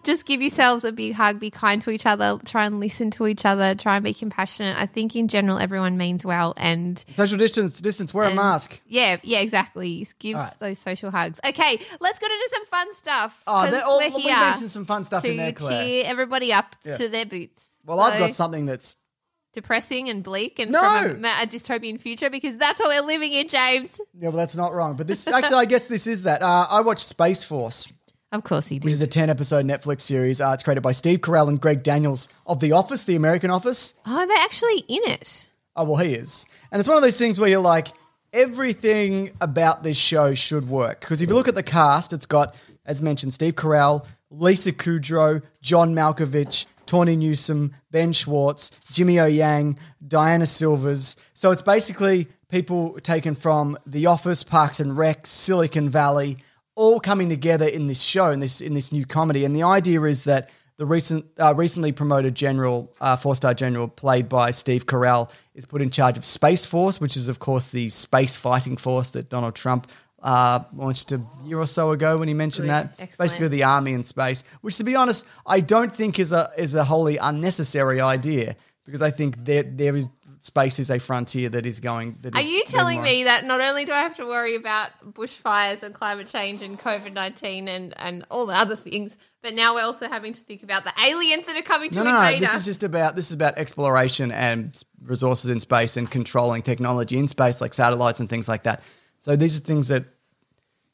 Just 0.05 0.25
give 0.25 0.41
yourselves 0.41 0.85
a 0.85 0.93
big 0.93 1.15
hug, 1.15 1.41
be 1.41 1.51
kind 1.51 1.83
to 1.83 1.91
each 1.91 2.07
other, 2.07 2.39
try 2.45 2.65
and 2.67 2.79
listen 2.81 3.11
to 3.13 3.27
each 3.27 3.45
other, 3.45 3.75
try 3.75 3.97
and 3.97 4.05
be 4.05 4.15
compassionate. 4.15 4.77
I 4.79 4.87
think 4.87 5.17
in 5.17 5.29
general 5.29 5.59
everyone 5.59 5.97
means 5.97 6.25
well 6.25 6.55
and 6.57 7.05
social 7.15 7.39
distance, 7.39 7.81
distance, 7.81 8.15
wear 8.15 8.29
a 8.31 8.35
mask. 8.35 8.81
Yeah, 8.87 9.17
yeah, 9.23 9.41
exactly. 9.41 10.07
Give 10.19 10.37
right. 10.37 10.53
those 10.61 10.79
social 10.79 11.11
hugs. 11.11 11.41
Okay, 11.47 11.81
let's 12.01 12.19
get 12.19 12.31
into 12.31 12.51
some 12.55 12.67
fun 12.67 12.95
stuff. 12.95 13.43
Oh, 13.47 13.71
they're 13.71 13.85
all- 13.85 13.99
we 13.99 14.27
mentioned 14.27 14.71
some 14.71 14.85
fun 14.85 15.05
stuff 15.05 15.23
to 15.23 15.31
in 15.31 15.37
there, 15.37 15.53
Claire. 15.53 15.85
cheer 15.85 16.05
everybody 16.07 16.53
up 16.53 16.77
Yeah. 16.85 16.93
to 16.95 17.09
their 17.09 17.27
boots. 17.27 17.67
Well, 17.85 17.99
I've 18.01 18.19
got 18.19 18.33
something 18.35 18.65
that's 18.67 18.95
depressing 19.53 20.09
and 20.09 20.23
bleak 20.23 20.59
and 20.59 20.71
No. 20.73 20.81
from 20.81 21.25
a, 21.25 21.29
a 21.43 21.47
dystopian 21.47 22.01
future 22.01 22.31
because 22.31 22.57
that's 22.57 22.81
what 22.81 22.89
we're 22.89 23.07
living 23.07 23.33
in, 23.33 23.49
James. 23.49 24.01
Yeah, 24.19 24.29
well, 24.29 24.39
that's 24.39 24.57
not 24.57 24.73
wrong. 24.75 24.95
But 24.97 25.07
this 25.07 25.27
actually, 25.29 25.57
I 25.57 25.65
guess 25.67 25.87
this 25.87 26.07
is 26.07 26.23
that. 26.25 26.43
Uh, 26.43 26.67
I 26.71 26.81
watched 26.81 27.05
Space 27.07 27.45
Force, 27.45 27.87
Of 28.33 28.45
course 28.45 28.69
he 28.69 28.79
did. 28.79 28.85
which 28.85 28.93
is 28.95 29.03
a 29.03 29.07
10 29.07 29.29
episode 29.31 29.67
Netflix 29.67 30.03
series. 30.03 30.41
Uh, 30.41 30.53
it's 30.55 30.63
created 30.63 30.81
by 30.83 30.93
Steve 30.93 31.21
Carell 31.21 31.49
and 31.49 31.61
Greg 31.61 31.83
Daniels 31.83 32.29
of 32.47 32.61
The 32.61 32.73
Office, 32.73 33.05
the 33.05 33.17
American 33.17 33.51
Office. 33.51 33.95
oh, 34.07 34.27
they're 34.27 34.37
actually 34.39 34.79
in 34.89 35.03
it. 35.11 35.49
Oh, 35.77 35.85
well, 35.85 35.97
he 35.97 36.15
is. 36.15 36.45
And 36.71 36.81
it's 36.81 36.89
one 36.89 36.97
of 36.97 37.03
those 37.03 37.19
things 37.19 37.39
where 37.39 37.49
you're 37.49 37.59
like, 37.61 37.89
everything 38.47 39.31
about 39.41 39.83
this 39.83 39.97
show 39.97 40.35
should 40.35 40.69
work. 40.69 41.01
Because 41.01 41.23
if 41.23 41.29
you 41.29 41.35
look 41.35 41.49
at 41.49 41.55
the 41.55 41.63
cast, 41.63 42.13
it's 42.13 42.27
got, 42.27 42.55
as 42.85 43.01
mentioned, 43.03 43.33
Steve 43.33 43.55
Carell, 43.55 44.05
Lisa 44.31 44.73
Kudrow, 44.73 45.43
John 45.63 45.95
Malkovich, 45.95 46.67
Tawny 46.87 47.17
Newsome, 47.17 47.75
Ben 47.91 48.13
Schwartz, 48.13 48.71
Jimmy 48.91 49.21
O 49.21 49.27
Yang, 49.27 49.79
Diana 50.07 50.47
Silvers. 50.47 51.17
So 51.35 51.51
it's 51.51 51.63
basically 51.63 52.29
people 52.49 52.99
taken 53.01 53.35
from 53.35 53.79
The 53.87 54.07
Office, 54.07 54.43
Parks 54.43 54.81
and 54.81 54.97
Rec, 54.97 55.27
Silicon 55.27 55.89
Valley, 55.89 56.39
all 56.75 57.01
coming 57.01 57.29
together 57.29 57.67
in 57.67 57.87
this 57.87 58.03
show, 58.03 58.31
in 58.31 58.41
this 58.41 58.61
in 58.61 58.75
this 58.75 58.93
new 58.93 59.07
comedy. 59.07 59.45
And 59.45 59.55
the 59.55 59.63
idea 59.63 60.03
is 60.03 60.25
that 60.25 60.51
the 60.79 60.87
recent 60.87 61.27
uh, 61.39 61.55
recently 61.55 61.93
promoted 61.93 62.35
general, 62.35 62.93
uh, 63.01 63.17
four 63.17 63.37
star 63.37 63.55
general, 63.55 63.89
played 63.89 64.29
by 64.29 64.51
Steve 64.51 64.87
Carell, 64.87 65.31
is 65.55 65.67
put 65.67 65.83
in 65.83 65.91
charge 65.91 66.17
of 66.17 66.25
Space 66.25 66.65
Force, 66.65 67.01
which 67.01 67.17
is 67.17 67.29
of 67.29 67.39
course 67.39 67.69
the 67.69 67.89
space 67.91 68.37
fighting 68.37 68.77
force 68.77 69.11
that 69.11 69.29
Donald 69.29 69.55
Trump 69.55 69.91
uh, 70.23 70.61
launched 70.75 71.13
a 71.13 71.21
year 71.45 71.59
or 71.59 71.67
so 71.67 71.91
ago 71.93 72.17
when 72.19 72.29
he 72.29 72.35
mentioned 72.35 72.69
Good. 72.69 72.71
that. 72.73 72.91
Excellent. 72.99 73.19
Basically, 73.19 73.49
the 73.49 73.65
army 73.65 73.93
in 73.93 74.05
space, 74.05 74.45
which 74.61 74.77
to 74.77 74.85
be 74.85 74.95
honest, 74.95 75.27
I 75.47 75.61
don't 75.61 75.95
think 75.95 76.19
is 76.19 76.33
a 76.33 76.51
is 76.57 76.75
a 76.75 76.85
wholly 76.85 77.17
unnecessary 77.17 78.01
idea 78.01 78.57
because 78.85 79.03
I 79.03 79.11
think 79.11 79.45
there 79.45 79.63
there 79.65 79.97
is 79.97 80.09
space 80.41 80.81
is 80.81 80.91
a 80.91 80.99
frontier 80.99 81.49
that 81.49 81.67
is 81.67 81.79
going. 81.79 82.17
That 82.23 82.35
Are 82.35 82.41
is 82.41 82.51
you 82.51 82.65
telling 82.67 82.97
more- 82.97 83.05
me 83.05 83.25
that 83.25 83.45
not 83.45 83.61
only 83.61 83.85
do 83.85 83.93
I 83.93 84.01
have 84.01 84.15
to 84.15 84.25
worry 84.25 84.57
about 84.57 84.91
bushfires 85.13 85.83
and 85.85 85.95
climate 85.95 86.27
change 86.27 86.63
and 86.63 86.79
COVID 86.79 87.13
19 87.13 87.69
and, 87.69 87.95
and 87.97 88.25
all 88.31 88.47
the 88.47 88.55
other 88.55 88.75
things, 88.77 89.19
but 89.41 89.55
now 89.55 89.75
we're 89.77 89.85
also 89.85 90.09
having 90.09 90.33
to 90.33 90.41
think 90.41 90.63
about 90.65 90.83
the 90.85 90.93
aliens 91.05 91.47
that 91.47 91.57
are 91.57 91.63
coming 91.63 91.91
to 91.91 91.99
No, 91.99 92.05
no, 92.05 92.13
no. 92.13 92.19
invade 92.23 92.43
This 92.43 92.55
is 92.55 92.65
just 92.65 92.83
about 92.83 93.15
this 93.17 93.27
is 93.27 93.33
about 93.33 93.57
exploration 93.57 94.33
and 94.33 94.81
resources 95.05 95.51
in 95.51 95.61
space 95.61 95.97
and 95.97 96.11
controlling 96.11 96.63
technology 96.63 97.19
in 97.19 97.29
space, 97.29 97.61
like 97.61 97.73
satellites 97.75 98.19
and 98.21 98.29
things 98.29 98.49
like 98.49 98.65
that. 98.65 98.83
So 99.23 99.37
these 99.37 99.57
are 99.57 99.61
things 99.61 99.89
that 99.89 100.05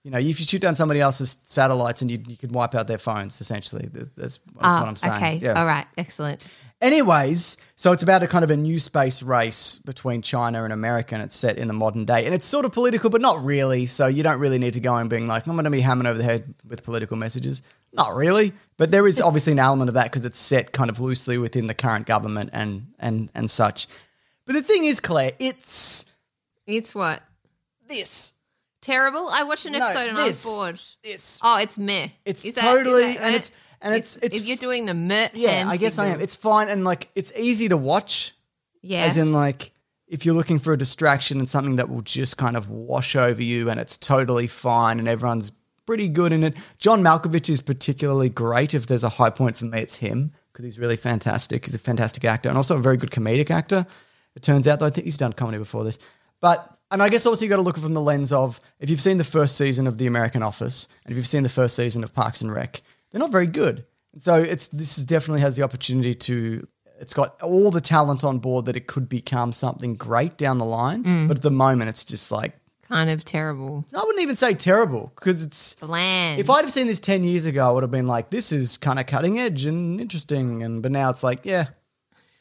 you 0.04 0.12
know, 0.12 0.18
if 0.18 0.40
you 0.40 0.46
shoot 0.46 0.62
down 0.62 0.74
somebody 0.74 1.00
else's 1.00 1.38
satellites 1.44 2.02
and 2.02 2.10
you, 2.10 2.22
you 2.28 2.36
could 2.36 2.54
wipe 2.54 2.74
out 2.74 2.86
their 2.86 2.98
phones, 2.98 3.40
essentially. 3.40 3.90
That's, 3.92 4.08
that's 4.16 4.40
ah, 4.60 4.80
what 4.80 4.86
Oh, 4.86 4.88
I'm 4.88 4.96
saying. 4.96 5.14
okay. 5.14 5.34
Yeah. 5.36 5.58
All 5.58 5.66
right. 5.66 5.86
Excellent. 5.98 6.42
Anyways, 6.80 7.56
so 7.74 7.90
it's 7.90 8.04
about 8.04 8.22
a 8.22 8.28
kind 8.28 8.44
of 8.44 8.50
a 8.52 8.56
new 8.56 8.78
space 8.78 9.22
race 9.22 9.78
between 9.78 10.22
China 10.22 10.62
and 10.62 10.72
America, 10.72 11.14
and 11.16 11.24
it's 11.24 11.36
set 11.36 11.58
in 11.58 11.66
the 11.66 11.74
modern 11.74 12.04
day. 12.04 12.24
And 12.24 12.32
it's 12.34 12.44
sort 12.44 12.64
of 12.64 12.72
political, 12.72 13.10
but 13.10 13.20
not 13.20 13.44
really. 13.44 13.86
So 13.86 14.06
you 14.06 14.22
don't 14.22 14.38
really 14.38 14.58
need 14.58 14.74
to 14.74 14.80
go 14.80 14.94
and 14.94 15.10
being 15.10 15.26
like, 15.26 15.46
I'm 15.46 15.54
going 15.54 15.64
to 15.64 15.70
be 15.70 15.80
hammering 15.80 16.06
over 16.06 16.16
the 16.16 16.24
head 16.24 16.54
with 16.66 16.84
political 16.84 17.16
messages. 17.16 17.62
Not 17.92 18.14
really, 18.14 18.52
but 18.76 18.92
there 18.92 19.06
is 19.08 19.20
obviously 19.20 19.52
an 19.54 19.58
element 19.58 19.88
of 19.88 19.94
that 19.94 20.04
because 20.04 20.24
it's 20.24 20.38
set 20.38 20.72
kind 20.72 20.88
of 20.88 21.00
loosely 21.00 21.36
within 21.38 21.66
the 21.66 21.74
current 21.74 22.06
government 22.06 22.50
and 22.52 22.86
and 22.98 23.30
and 23.34 23.50
such. 23.50 23.88
But 24.46 24.52
the 24.54 24.62
thing 24.62 24.84
is, 24.84 25.00
Claire, 25.00 25.32
it's 25.40 26.04
It's 26.66 26.94
what? 26.94 27.20
This, 27.88 28.34
Terrible? 28.80 29.28
I 29.28 29.42
watched 29.42 29.66
an 29.66 29.72
No, 29.72 29.84
episode 29.84 30.08
and 30.08 30.18
I 30.18 30.26
was 30.26 30.42
this. 30.42 30.44
bored. 30.44 30.80
this. 31.02 31.40
Oh, 31.42 31.58
it's 31.58 31.76
meh. 31.78 32.08
It's 32.24 32.44
Is 32.44 32.54
that- 32.54 32.64
is 32.64 32.70
totally 32.70 33.02
that 33.14 33.16
and 33.16 33.30
meh? 33.32 33.36
it's 33.36 33.52
and 33.80 33.94
it's 33.94 34.16
it's, 34.22 34.36
if 34.36 34.46
you're 34.46 34.56
doing 34.56 34.86
the 34.86 34.94
meh 34.94 35.28
yeah. 35.34 35.50
hand 35.50 35.68
I 35.68 35.76
guess 35.76 35.98
I 35.98 36.04
am. 36.06 36.10
signal. 36.12 36.22
It's 36.24 36.36
fine 36.36 36.68
and 36.68 36.84
like 36.84 37.08
it's 37.16 37.32
easy 37.36 37.68
to 37.68 37.76
watch. 37.76 38.34
yeah. 38.82 39.02
As 39.04 39.16
in, 39.16 39.32
like, 39.32 39.72
if 40.06 40.24
you're 40.24 40.34
looking 40.34 40.58
for 40.60 40.72
a 40.72 40.78
distraction 40.78 41.38
and 41.38 41.48
something 41.48 41.76
that 41.76 41.88
will 41.90 42.02
just 42.02 42.36
kind 42.38 42.56
of 42.56 42.70
wash 42.70 43.14
over 43.16 43.42
you 43.42 43.68
and 43.68 43.78
it's 43.80 43.96
totally 43.96 44.46
fine 44.46 44.98
and 45.00 45.08
everyone's 45.08 45.52
pretty 45.84 46.08
good 46.08 46.32
in 46.32 46.44
it. 46.44 46.54
John 46.78 47.02
Malkovich 47.02 47.50
is 47.50 47.60
particularly 47.60 48.28
great. 48.30 48.74
If 48.74 48.86
there's 48.86 49.04
a 49.04 49.08
high 49.08 49.30
point 49.30 49.56
for 49.58 49.64
me, 49.64 49.80
it's 49.80 49.96
him 49.96 50.30
because 50.52 50.64
he's 50.64 50.78
really 50.78 50.96
fantastic. 50.96 51.64
He's 51.64 51.74
a 51.74 51.78
fantastic 51.78 52.24
actor 52.24 52.48
and 52.48 52.56
also 52.56 52.76
a 52.76 52.80
very 52.80 52.96
good 52.96 53.10
comedic 53.10 53.50
actor. 53.50 53.86
It 54.36 54.42
turns 54.42 54.68
out, 54.68 54.78
though, 54.78 54.86
I 54.86 54.90
think 54.90 55.04
he's 55.04 55.16
done 55.16 55.32
comedy 55.32 55.58
before 55.58 55.82
this. 55.84 55.98
But, 56.40 56.77
and 56.90 57.02
I 57.02 57.08
guess 57.08 57.26
also 57.26 57.44
you 57.44 57.48
got 57.48 57.56
to 57.56 57.62
look 57.62 57.78
from 57.78 57.94
the 57.94 58.00
lens 58.00 58.32
of 58.32 58.60
if 58.80 58.90
you've 58.90 59.00
seen 59.00 59.16
the 59.16 59.24
first 59.24 59.56
season 59.56 59.86
of 59.86 59.98
The 59.98 60.06
American 60.06 60.42
Office 60.42 60.88
and 61.04 61.12
if 61.12 61.16
you've 61.16 61.26
seen 61.26 61.42
the 61.42 61.48
first 61.48 61.76
season 61.76 62.02
of 62.04 62.14
Parks 62.14 62.40
and 62.40 62.52
Rec, 62.52 62.82
they're 63.10 63.20
not 63.20 63.32
very 63.32 63.46
good. 63.46 63.84
And 64.12 64.22
so 64.22 64.34
it's 64.34 64.68
this 64.68 64.98
is 64.98 65.04
definitely 65.04 65.40
has 65.40 65.56
the 65.56 65.62
opportunity 65.62 66.14
to 66.14 66.66
it's 67.00 67.14
got 67.14 67.40
all 67.40 67.70
the 67.70 67.80
talent 67.80 68.24
on 68.24 68.38
board 68.38 68.66
that 68.66 68.76
it 68.76 68.86
could 68.86 69.08
become 69.08 69.52
something 69.52 69.94
great 69.94 70.36
down 70.36 70.58
the 70.58 70.64
line. 70.64 71.04
Mm. 71.04 71.28
But 71.28 71.38
at 71.38 71.42
the 71.42 71.50
moment, 71.50 71.88
it's 71.88 72.04
just 72.04 72.30
like 72.30 72.54
kind 72.82 73.10
of 73.10 73.24
terrible. 73.24 73.84
I 73.94 73.98
wouldn't 73.98 74.20
even 74.20 74.36
say 74.36 74.54
terrible 74.54 75.12
because 75.14 75.44
it's. 75.44 75.74
Bland. 75.74 76.40
If 76.40 76.50
I'd 76.50 76.64
have 76.64 76.72
seen 76.72 76.86
this 76.86 77.00
ten 77.00 77.24
years 77.24 77.46
ago, 77.46 77.66
I 77.66 77.70
would 77.70 77.82
have 77.82 77.90
been 77.90 78.06
like, 78.06 78.30
"This 78.30 78.52
is 78.52 78.76
kind 78.78 78.98
of 78.98 79.06
cutting 79.06 79.38
edge 79.38 79.64
and 79.64 80.00
interesting." 80.00 80.62
And 80.62 80.82
but 80.82 80.92
now 80.92 81.10
it's 81.10 81.22
like, 81.22 81.44
yeah, 81.44 81.68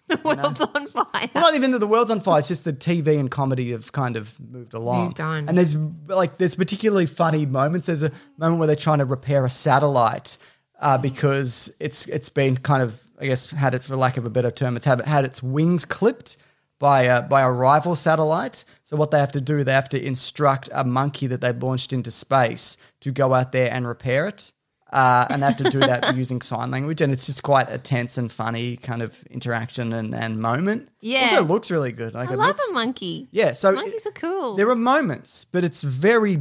the 0.18 0.20
world's 0.24 0.62
on 0.62 0.88
fire. 0.88 1.30
well, 1.34 1.44
not 1.44 1.56
even 1.56 1.72
that 1.72 1.80
the 1.80 1.88
world's 1.88 2.12
on 2.12 2.22
fire. 2.22 2.40
It's 2.40 2.48
just 2.48 2.64
the 2.64 2.74
TV 2.74 3.20
and 3.20 3.30
comedy 3.30 3.72
have 3.72 3.92
kind 3.92 4.16
of 4.16 4.40
moved 4.40 4.74
along. 4.74 5.06
Moved 5.06 5.22
on. 5.22 5.50
And 5.50 5.58
there's 5.58 5.76
like 5.76 6.38
there's 6.38 6.56
particularly 6.56 7.06
funny 7.06 7.46
moments. 7.46 7.88
There's 7.88 8.04
a 8.04 8.12
moment 8.38 8.60
where 8.60 8.68
they're 8.68 8.76
trying 8.76 9.00
to 9.00 9.06
repair 9.06 9.44
a 9.44 9.50
satellite 9.50 10.38
uh, 10.80 10.98
because 10.98 11.72
it's 11.80 12.08
it's 12.08 12.30
been 12.30 12.58
kind 12.58 12.84
of 12.84 13.00
I 13.20 13.26
guess 13.26 13.50
had 13.52 13.74
it 13.74 13.84
for 13.84 13.96
lack 13.96 14.18
of 14.18 14.26
a 14.26 14.30
better 14.30 14.52
term, 14.52 14.76
it's 14.76 14.86
had, 14.86 15.02
had 15.02 15.26
its 15.26 15.42
wings 15.42 15.86
clipped 15.86 16.38
by 16.80 17.04
a, 17.04 17.22
by 17.24 17.42
a 17.42 17.52
rival 17.52 17.96
satellite. 17.96 18.64
So 18.84 18.96
what 18.96 19.12
they 19.12 19.18
have 19.20 19.32
to 19.32 19.42
do, 19.42 19.64
they 19.64 19.74
have 19.74 19.90
to 19.90 20.06
instruct 20.06 20.70
a 20.72 20.84
monkey 20.84 21.28
that 21.28 21.42
they've 21.42 21.62
launched 21.62 21.94
into 21.94 22.12
space 22.12 22.78
to 23.02 23.12
go 23.12 23.34
out 23.34 23.52
there 23.52 23.72
and 23.72 23.88
repair 23.88 24.28
it. 24.28 24.52
Uh, 24.92 25.28
and 25.30 25.42
they 25.42 25.48
have 25.48 25.58
to 25.58 25.70
do 25.70 25.80
that 25.80 26.16
using 26.16 26.42
sign 26.42 26.72
language, 26.72 27.02
and 27.02 27.12
it's 27.12 27.26
just 27.26 27.44
quite 27.44 27.70
a 27.70 27.78
tense 27.78 28.18
and 28.18 28.32
funny 28.32 28.78
kind 28.78 29.02
of 29.02 29.22
interaction 29.26 29.92
and, 29.94 30.16
and 30.16 30.40
moment. 30.40 30.90
Yeah. 31.02 31.22
also 31.24 31.44
looks 31.44 31.70
really 31.70 31.92
good. 31.92 32.14
Like 32.14 32.30
I 32.30 32.36
love 32.36 32.48
looks, 32.56 32.70
a 32.70 32.74
monkey. 32.74 33.28
yeah. 33.32 33.52
So 33.52 33.74
Monkeys 33.74 34.06
are 34.06 34.12
cool. 34.12 34.56
there 34.56 34.70
are 34.70 34.76
moments, 34.76 35.46
but 35.46 35.64
it's 35.64 35.82
very, 35.82 36.40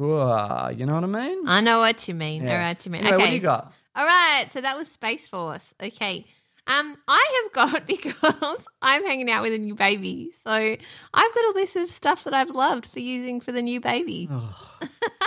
uh, 0.00 0.72
you 0.74 0.86
know 0.86 0.94
what 0.94 1.04
I 1.04 1.06
mean? 1.06 1.42
I 1.46 1.60
know 1.60 1.78
what 1.80 2.08
you 2.08 2.14
mean. 2.14 2.44
Yeah. 2.44 2.54
I 2.54 2.58
know 2.58 2.68
what 2.68 2.86
you 2.86 2.92
mean. 2.92 3.02
Anyway, 3.02 3.16
okay. 3.16 3.22
what 3.22 3.28
do 3.30 3.34
you 3.34 3.40
got? 3.42 3.72
All 3.96 4.06
right, 4.06 4.46
so 4.52 4.60
that 4.60 4.76
was 4.76 4.88
Space 4.88 5.28
Force. 5.28 5.74
Okay. 5.82 6.24
Um, 6.68 6.98
I 7.08 7.42
have 7.42 7.52
got 7.52 7.86
because 7.86 8.66
I'm 8.82 9.04
hanging 9.04 9.30
out 9.30 9.42
with 9.42 9.54
a 9.54 9.58
new 9.58 9.74
baby. 9.74 10.32
So 10.44 10.52
I've 10.52 11.34
got 11.34 11.44
a 11.44 11.52
list 11.54 11.76
of 11.76 11.90
stuff 11.90 12.24
that 12.24 12.34
I've 12.34 12.50
loved 12.50 12.86
for 12.86 13.00
using 13.00 13.40
for 13.40 13.52
the 13.52 13.62
new 13.62 13.80
baby. 13.80 14.28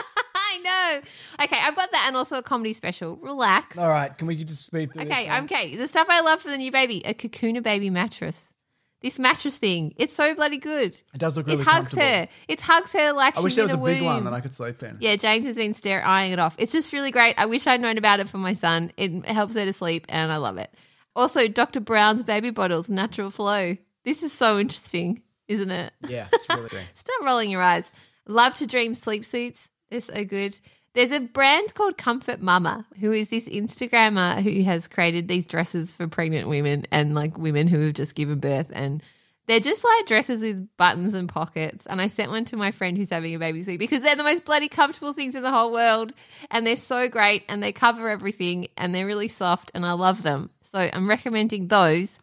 I 0.65 0.99
know. 0.99 1.43
Okay, 1.45 1.57
I've 1.61 1.75
got 1.75 1.91
that 1.91 2.05
and 2.07 2.15
also 2.15 2.37
a 2.37 2.43
comedy 2.43 2.73
special. 2.73 3.17
Relax. 3.17 3.77
All 3.77 3.89
right, 3.89 4.15
can 4.17 4.27
we 4.27 4.43
just 4.43 4.65
speed 4.65 4.93
through? 4.93 5.03
Okay, 5.03 5.39
okay. 5.43 5.75
The 5.75 5.87
stuff 5.87 6.07
I 6.09 6.21
love 6.21 6.41
for 6.41 6.49
the 6.49 6.57
new 6.57 6.71
baby, 6.71 7.01
a 7.05 7.13
Cocoonababy 7.13 7.91
mattress. 7.91 8.53
This 9.01 9.17
mattress 9.17 9.57
thing, 9.57 9.95
it's 9.97 10.13
so 10.13 10.35
bloody 10.35 10.57
good. 10.57 10.93
It 10.93 11.17
does 11.17 11.35
look 11.35 11.47
really 11.47 11.61
it 11.61 11.65
hugs 11.65 11.89
comfortable. 11.89 12.03
her. 12.03 12.27
It 12.47 12.61
hugs 12.61 12.93
her 12.93 13.13
like 13.13 13.33
she's. 13.33 13.41
I 13.41 13.43
wish 13.43 13.55
there 13.55 13.63
was 13.63 13.73
a 13.73 13.77
big 13.77 14.03
one 14.03 14.17
womb. 14.17 14.23
that 14.25 14.33
I 14.33 14.41
could 14.41 14.53
sleep 14.53 14.83
in. 14.83 14.97
Yeah, 14.99 15.15
James 15.15 15.47
has 15.47 15.55
been 15.55 15.73
staring, 15.73 16.05
eyeing 16.05 16.33
it 16.33 16.37
off. 16.39 16.55
It's 16.59 16.71
just 16.71 16.93
really 16.93 17.09
great. 17.09 17.33
I 17.39 17.47
wish 17.47 17.65
I'd 17.65 17.81
known 17.81 17.97
about 17.97 18.19
it 18.19 18.29
for 18.29 18.37
my 18.37 18.53
son. 18.53 18.91
It 18.97 19.25
helps 19.25 19.55
her 19.55 19.65
to 19.65 19.73
sleep, 19.73 20.05
and 20.07 20.31
I 20.31 20.37
love 20.37 20.57
it. 20.59 20.71
Also, 21.15 21.47
Dr. 21.47 21.79
Brown's 21.79 22.23
baby 22.23 22.51
bottles, 22.51 22.89
natural 22.89 23.31
flow. 23.31 23.75
This 24.05 24.21
is 24.21 24.31
so 24.31 24.59
interesting, 24.59 25.23
isn't 25.47 25.71
it? 25.71 25.93
Yeah, 26.07 26.27
it's 26.31 26.47
really. 26.47 26.83
Stop 26.93 27.21
rolling 27.23 27.49
your 27.49 27.61
eyes. 27.63 27.91
Love 28.27 28.53
to 28.55 28.67
Dream 28.67 28.93
sleep 28.93 29.25
suits. 29.25 29.70
They're 29.91 30.01
so 30.01 30.25
good. 30.25 30.57
There's 30.93 31.11
a 31.11 31.19
brand 31.19 31.73
called 31.73 31.97
Comfort 31.97 32.41
Mama, 32.41 32.85
who 32.99 33.11
is 33.11 33.29
this 33.29 33.47
Instagrammer 33.47 34.41
who 34.41 34.63
has 34.63 34.87
created 34.87 35.27
these 35.27 35.45
dresses 35.45 35.91
for 35.91 36.07
pregnant 36.07 36.49
women 36.49 36.85
and 36.91 37.13
like 37.13 37.37
women 37.37 37.67
who 37.67 37.79
have 37.81 37.93
just 37.93 38.15
given 38.15 38.39
birth. 38.39 38.71
And 38.73 39.03
they're 39.47 39.59
just 39.59 39.83
like 39.83 40.05
dresses 40.05 40.41
with 40.41 40.67
buttons 40.77 41.13
and 41.13 41.29
pockets. 41.29 41.85
And 41.85 42.01
I 42.01 42.07
sent 42.07 42.31
one 42.31 42.45
to 42.45 42.57
my 42.57 42.71
friend 42.71 42.97
who's 42.97 43.09
having 43.09 43.35
a 43.35 43.39
baby 43.39 43.59
this 43.59 43.67
week 43.67 43.79
because 43.79 44.01
they're 44.01 44.15
the 44.15 44.23
most 44.23 44.45
bloody 44.45 44.67
comfortable 44.67 45.13
things 45.13 45.35
in 45.35 45.43
the 45.43 45.51
whole 45.51 45.71
world. 45.71 46.13
And 46.49 46.65
they're 46.65 46.75
so 46.75 47.07
great 47.07 47.43
and 47.47 47.61
they 47.61 47.71
cover 47.71 48.09
everything 48.09 48.67
and 48.77 48.93
they're 48.93 49.05
really 49.05 49.27
soft 49.29 49.71
and 49.73 49.85
I 49.85 49.93
love 49.93 50.23
them. 50.23 50.49
So 50.73 50.89
I'm 50.91 51.09
recommending 51.09 51.67
those. 51.67 52.17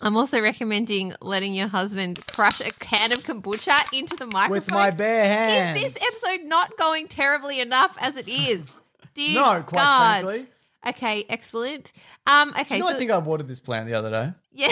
I'm 0.00 0.16
also 0.16 0.40
recommending 0.40 1.14
letting 1.20 1.54
your 1.54 1.68
husband 1.68 2.24
crush 2.32 2.60
a 2.60 2.70
can 2.72 3.10
of 3.12 3.18
kombucha 3.20 3.92
into 3.98 4.14
the 4.16 4.26
microphone. 4.26 4.50
With 4.52 4.70
my 4.70 4.90
bare 4.90 5.24
hands. 5.24 5.82
Is 5.82 5.94
this 5.94 6.02
episode 6.08 6.46
not 6.46 6.76
going 6.76 7.08
terribly 7.08 7.60
enough 7.60 7.96
as 8.00 8.16
it 8.16 8.28
is? 8.28 8.60
Dear 9.14 9.34
No, 9.34 9.62
quite 9.62 9.72
God. 9.82 10.24
frankly. 10.24 10.46
Okay, 10.86 11.24
excellent. 11.28 11.92
Um, 12.26 12.50
okay, 12.50 12.76
You 12.76 12.82
know, 12.82 12.88
so 12.90 12.94
I 12.94 12.98
think 12.98 13.10
I 13.10 13.18
watered 13.18 13.48
this 13.48 13.58
plant 13.58 13.88
the 13.88 13.94
other 13.94 14.10
day. 14.10 14.32
yeah, 14.52 14.68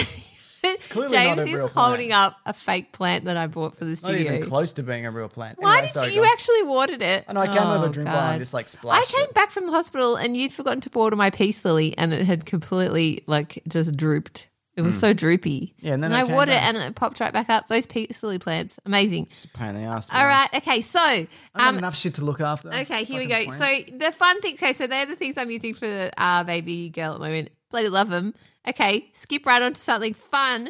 It's 0.63 0.87
clearly 0.87 1.15
James 1.17 1.35
not 1.37 1.39
a 1.39 1.43
is 1.49 1.53
real 1.53 1.67
plant. 1.69 1.87
holding 1.89 2.13
up 2.13 2.37
a 2.45 2.53
fake 2.53 2.93
plant 2.93 3.25
that 3.25 3.35
I 3.35 3.47
bought 3.47 3.75
for 3.77 3.83
the 3.83 3.91
Not 3.91 3.97
studio. 3.99 4.33
even 4.35 4.47
close 4.47 4.71
to 4.73 4.83
being 4.83 5.05
a 5.05 5.11
real 5.11 5.27
plant. 5.27 5.59
Why 5.59 5.73
Anyway, 5.79 5.87
did 5.87 5.93
sorry, 5.93 6.13
you? 6.13 6.23
actually 6.23 6.63
watered 6.63 7.01
it. 7.01 7.25
I 7.27 7.33
know, 7.33 7.41
I 7.41 7.47
came 7.47 7.57
over 7.67 7.85
Oh, 7.85 7.89
a 7.89 7.91
drink 7.91 8.07
and 8.09 8.41
just, 8.41 8.53
like, 8.53 8.69
splashed. 8.69 9.13
I 9.13 9.13
came 9.13 9.25
it. 9.27 9.33
back 9.33 9.51
from 9.51 9.65
the 9.65 9.73
hospital 9.73 10.15
and 10.15 10.37
you'd 10.37 10.53
forgotten 10.53 10.79
to 10.81 10.89
water 10.93 11.17
my 11.17 11.29
peace 11.29 11.65
lily, 11.65 11.97
and 11.97 12.13
it 12.13 12.25
had 12.25 12.45
completely 12.45 13.23
like 13.27 13.61
just 13.67 13.95
drooped. 13.97 14.47
It 14.77 14.83
was 14.83 14.97
so 14.97 15.11
droopy. 15.11 15.73
Yeah, 15.79 15.95
and 15.95 16.03
then 16.03 16.13
I 16.13 16.21
I 16.21 16.25
came 16.25 16.35
watered 16.35 16.53
it 16.53 16.61
and 16.61 16.77
it 16.77 16.95
popped 16.95 17.19
right 17.19 17.33
back 17.33 17.49
up. 17.49 17.67
Those 17.67 17.87
peace 17.87 18.21
lily 18.21 18.37
plants, 18.37 18.79
amazing. 18.85 19.25
Just 19.25 19.45
a 19.45 19.49
pain 19.49 19.69
in 19.69 19.75
the 19.75 19.81
ass. 19.81 20.07
All 20.13 20.25
right, 20.25 20.47
okay, 20.53 20.81
so 20.81 20.99
I 20.99 21.27
have 21.55 21.73
um, 21.73 21.79
enough 21.79 21.95
shit 21.95 22.13
to 22.15 22.23
look 22.23 22.39
after. 22.39 22.69
Okay, 22.69 23.03
here 23.03 23.19
we 23.19 23.27
Fucking 23.27 23.49
go. 23.49 23.57
plant. 23.57 23.87
So 23.89 23.97
the 23.97 24.11
fun 24.11 24.39
thing. 24.41 24.53
Okay, 24.53 24.73
so 24.73 24.85
they're 24.85 25.07
the 25.07 25.15
things 25.15 25.35
I'm 25.35 25.49
using 25.49 25.73
for 25.73 25.87
the 25.87 26.11
uh, 26.15 26.43
baby 26.43 26.89
girl 26.89 27.13
at 27.13 27.19
the 27.19 27.25
moment. 27.25 27.49
Bloody 27.71 27.89
love 27.89 28.09
them. 28.09 28.35
Okay, 28.67 29.09
skip 29.13 29.45
right 29.47 29.61
on 29.61 29.73
to 29.73 29.81
something 29.81 30.13
fun. 30.13 30.69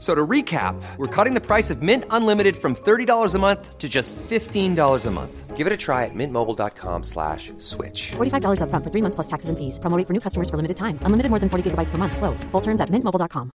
F- 0.00 0.04
So 0.04 0.14
to 0.14 0.26
recap, 0.26 0.80
we're 0.96 1.06
cutting 1.14 1.34
the 1.34 1.42
price 1.46 1.68
of 1.70 1.82
Mint 1.82 2.04
Unlimited 2.08 2.56
from 2.56 2.74
$30 2.74 3.34
a 3.34 3.38
month 3.38 3.76
to 3.78 3.86
just 3.88 4.16
$15 4.16 5.06
a 5.06 5.10
month. 5.10 5.56
Give 5.58 5.66
it 5.66 5.72
a 5.74 5.76
try 5.76 6.06
at 6.06 6.14
mintmobile.com 6.14 7.02
slash 7.04 7.52
switch. 7.58 8.12
$45 8.16 8.60
upfront 8.62 8.82
for 8.82 8.90
three 8.90 9.02
months 9.02 9.14
plus 9.14 9.26
taxes 9.26 9.50
and 9.50 9.58
fees. 9.58 9.78
Promo 9.78 9.98
rate 9.98 10.06
for 10.06 10.14
new 10.14 10.20
customers 10.20 10.48
for 10.48 10.56
limited 10.56 10.78
time. 10.78 10.98
Unlimited 11.02 11.28
more 11.28 11.38
than 11.38 11.50
40 11.50 11.70
gigabytes 11.70 11.90
per 11.90 11.98
month. 11.98 12.16
Slows. 12.16 12.44
Full 12.44 12.62
terms 12.62 12.80
at 12.80 12.88
mintmobile.com. 12.88 13.50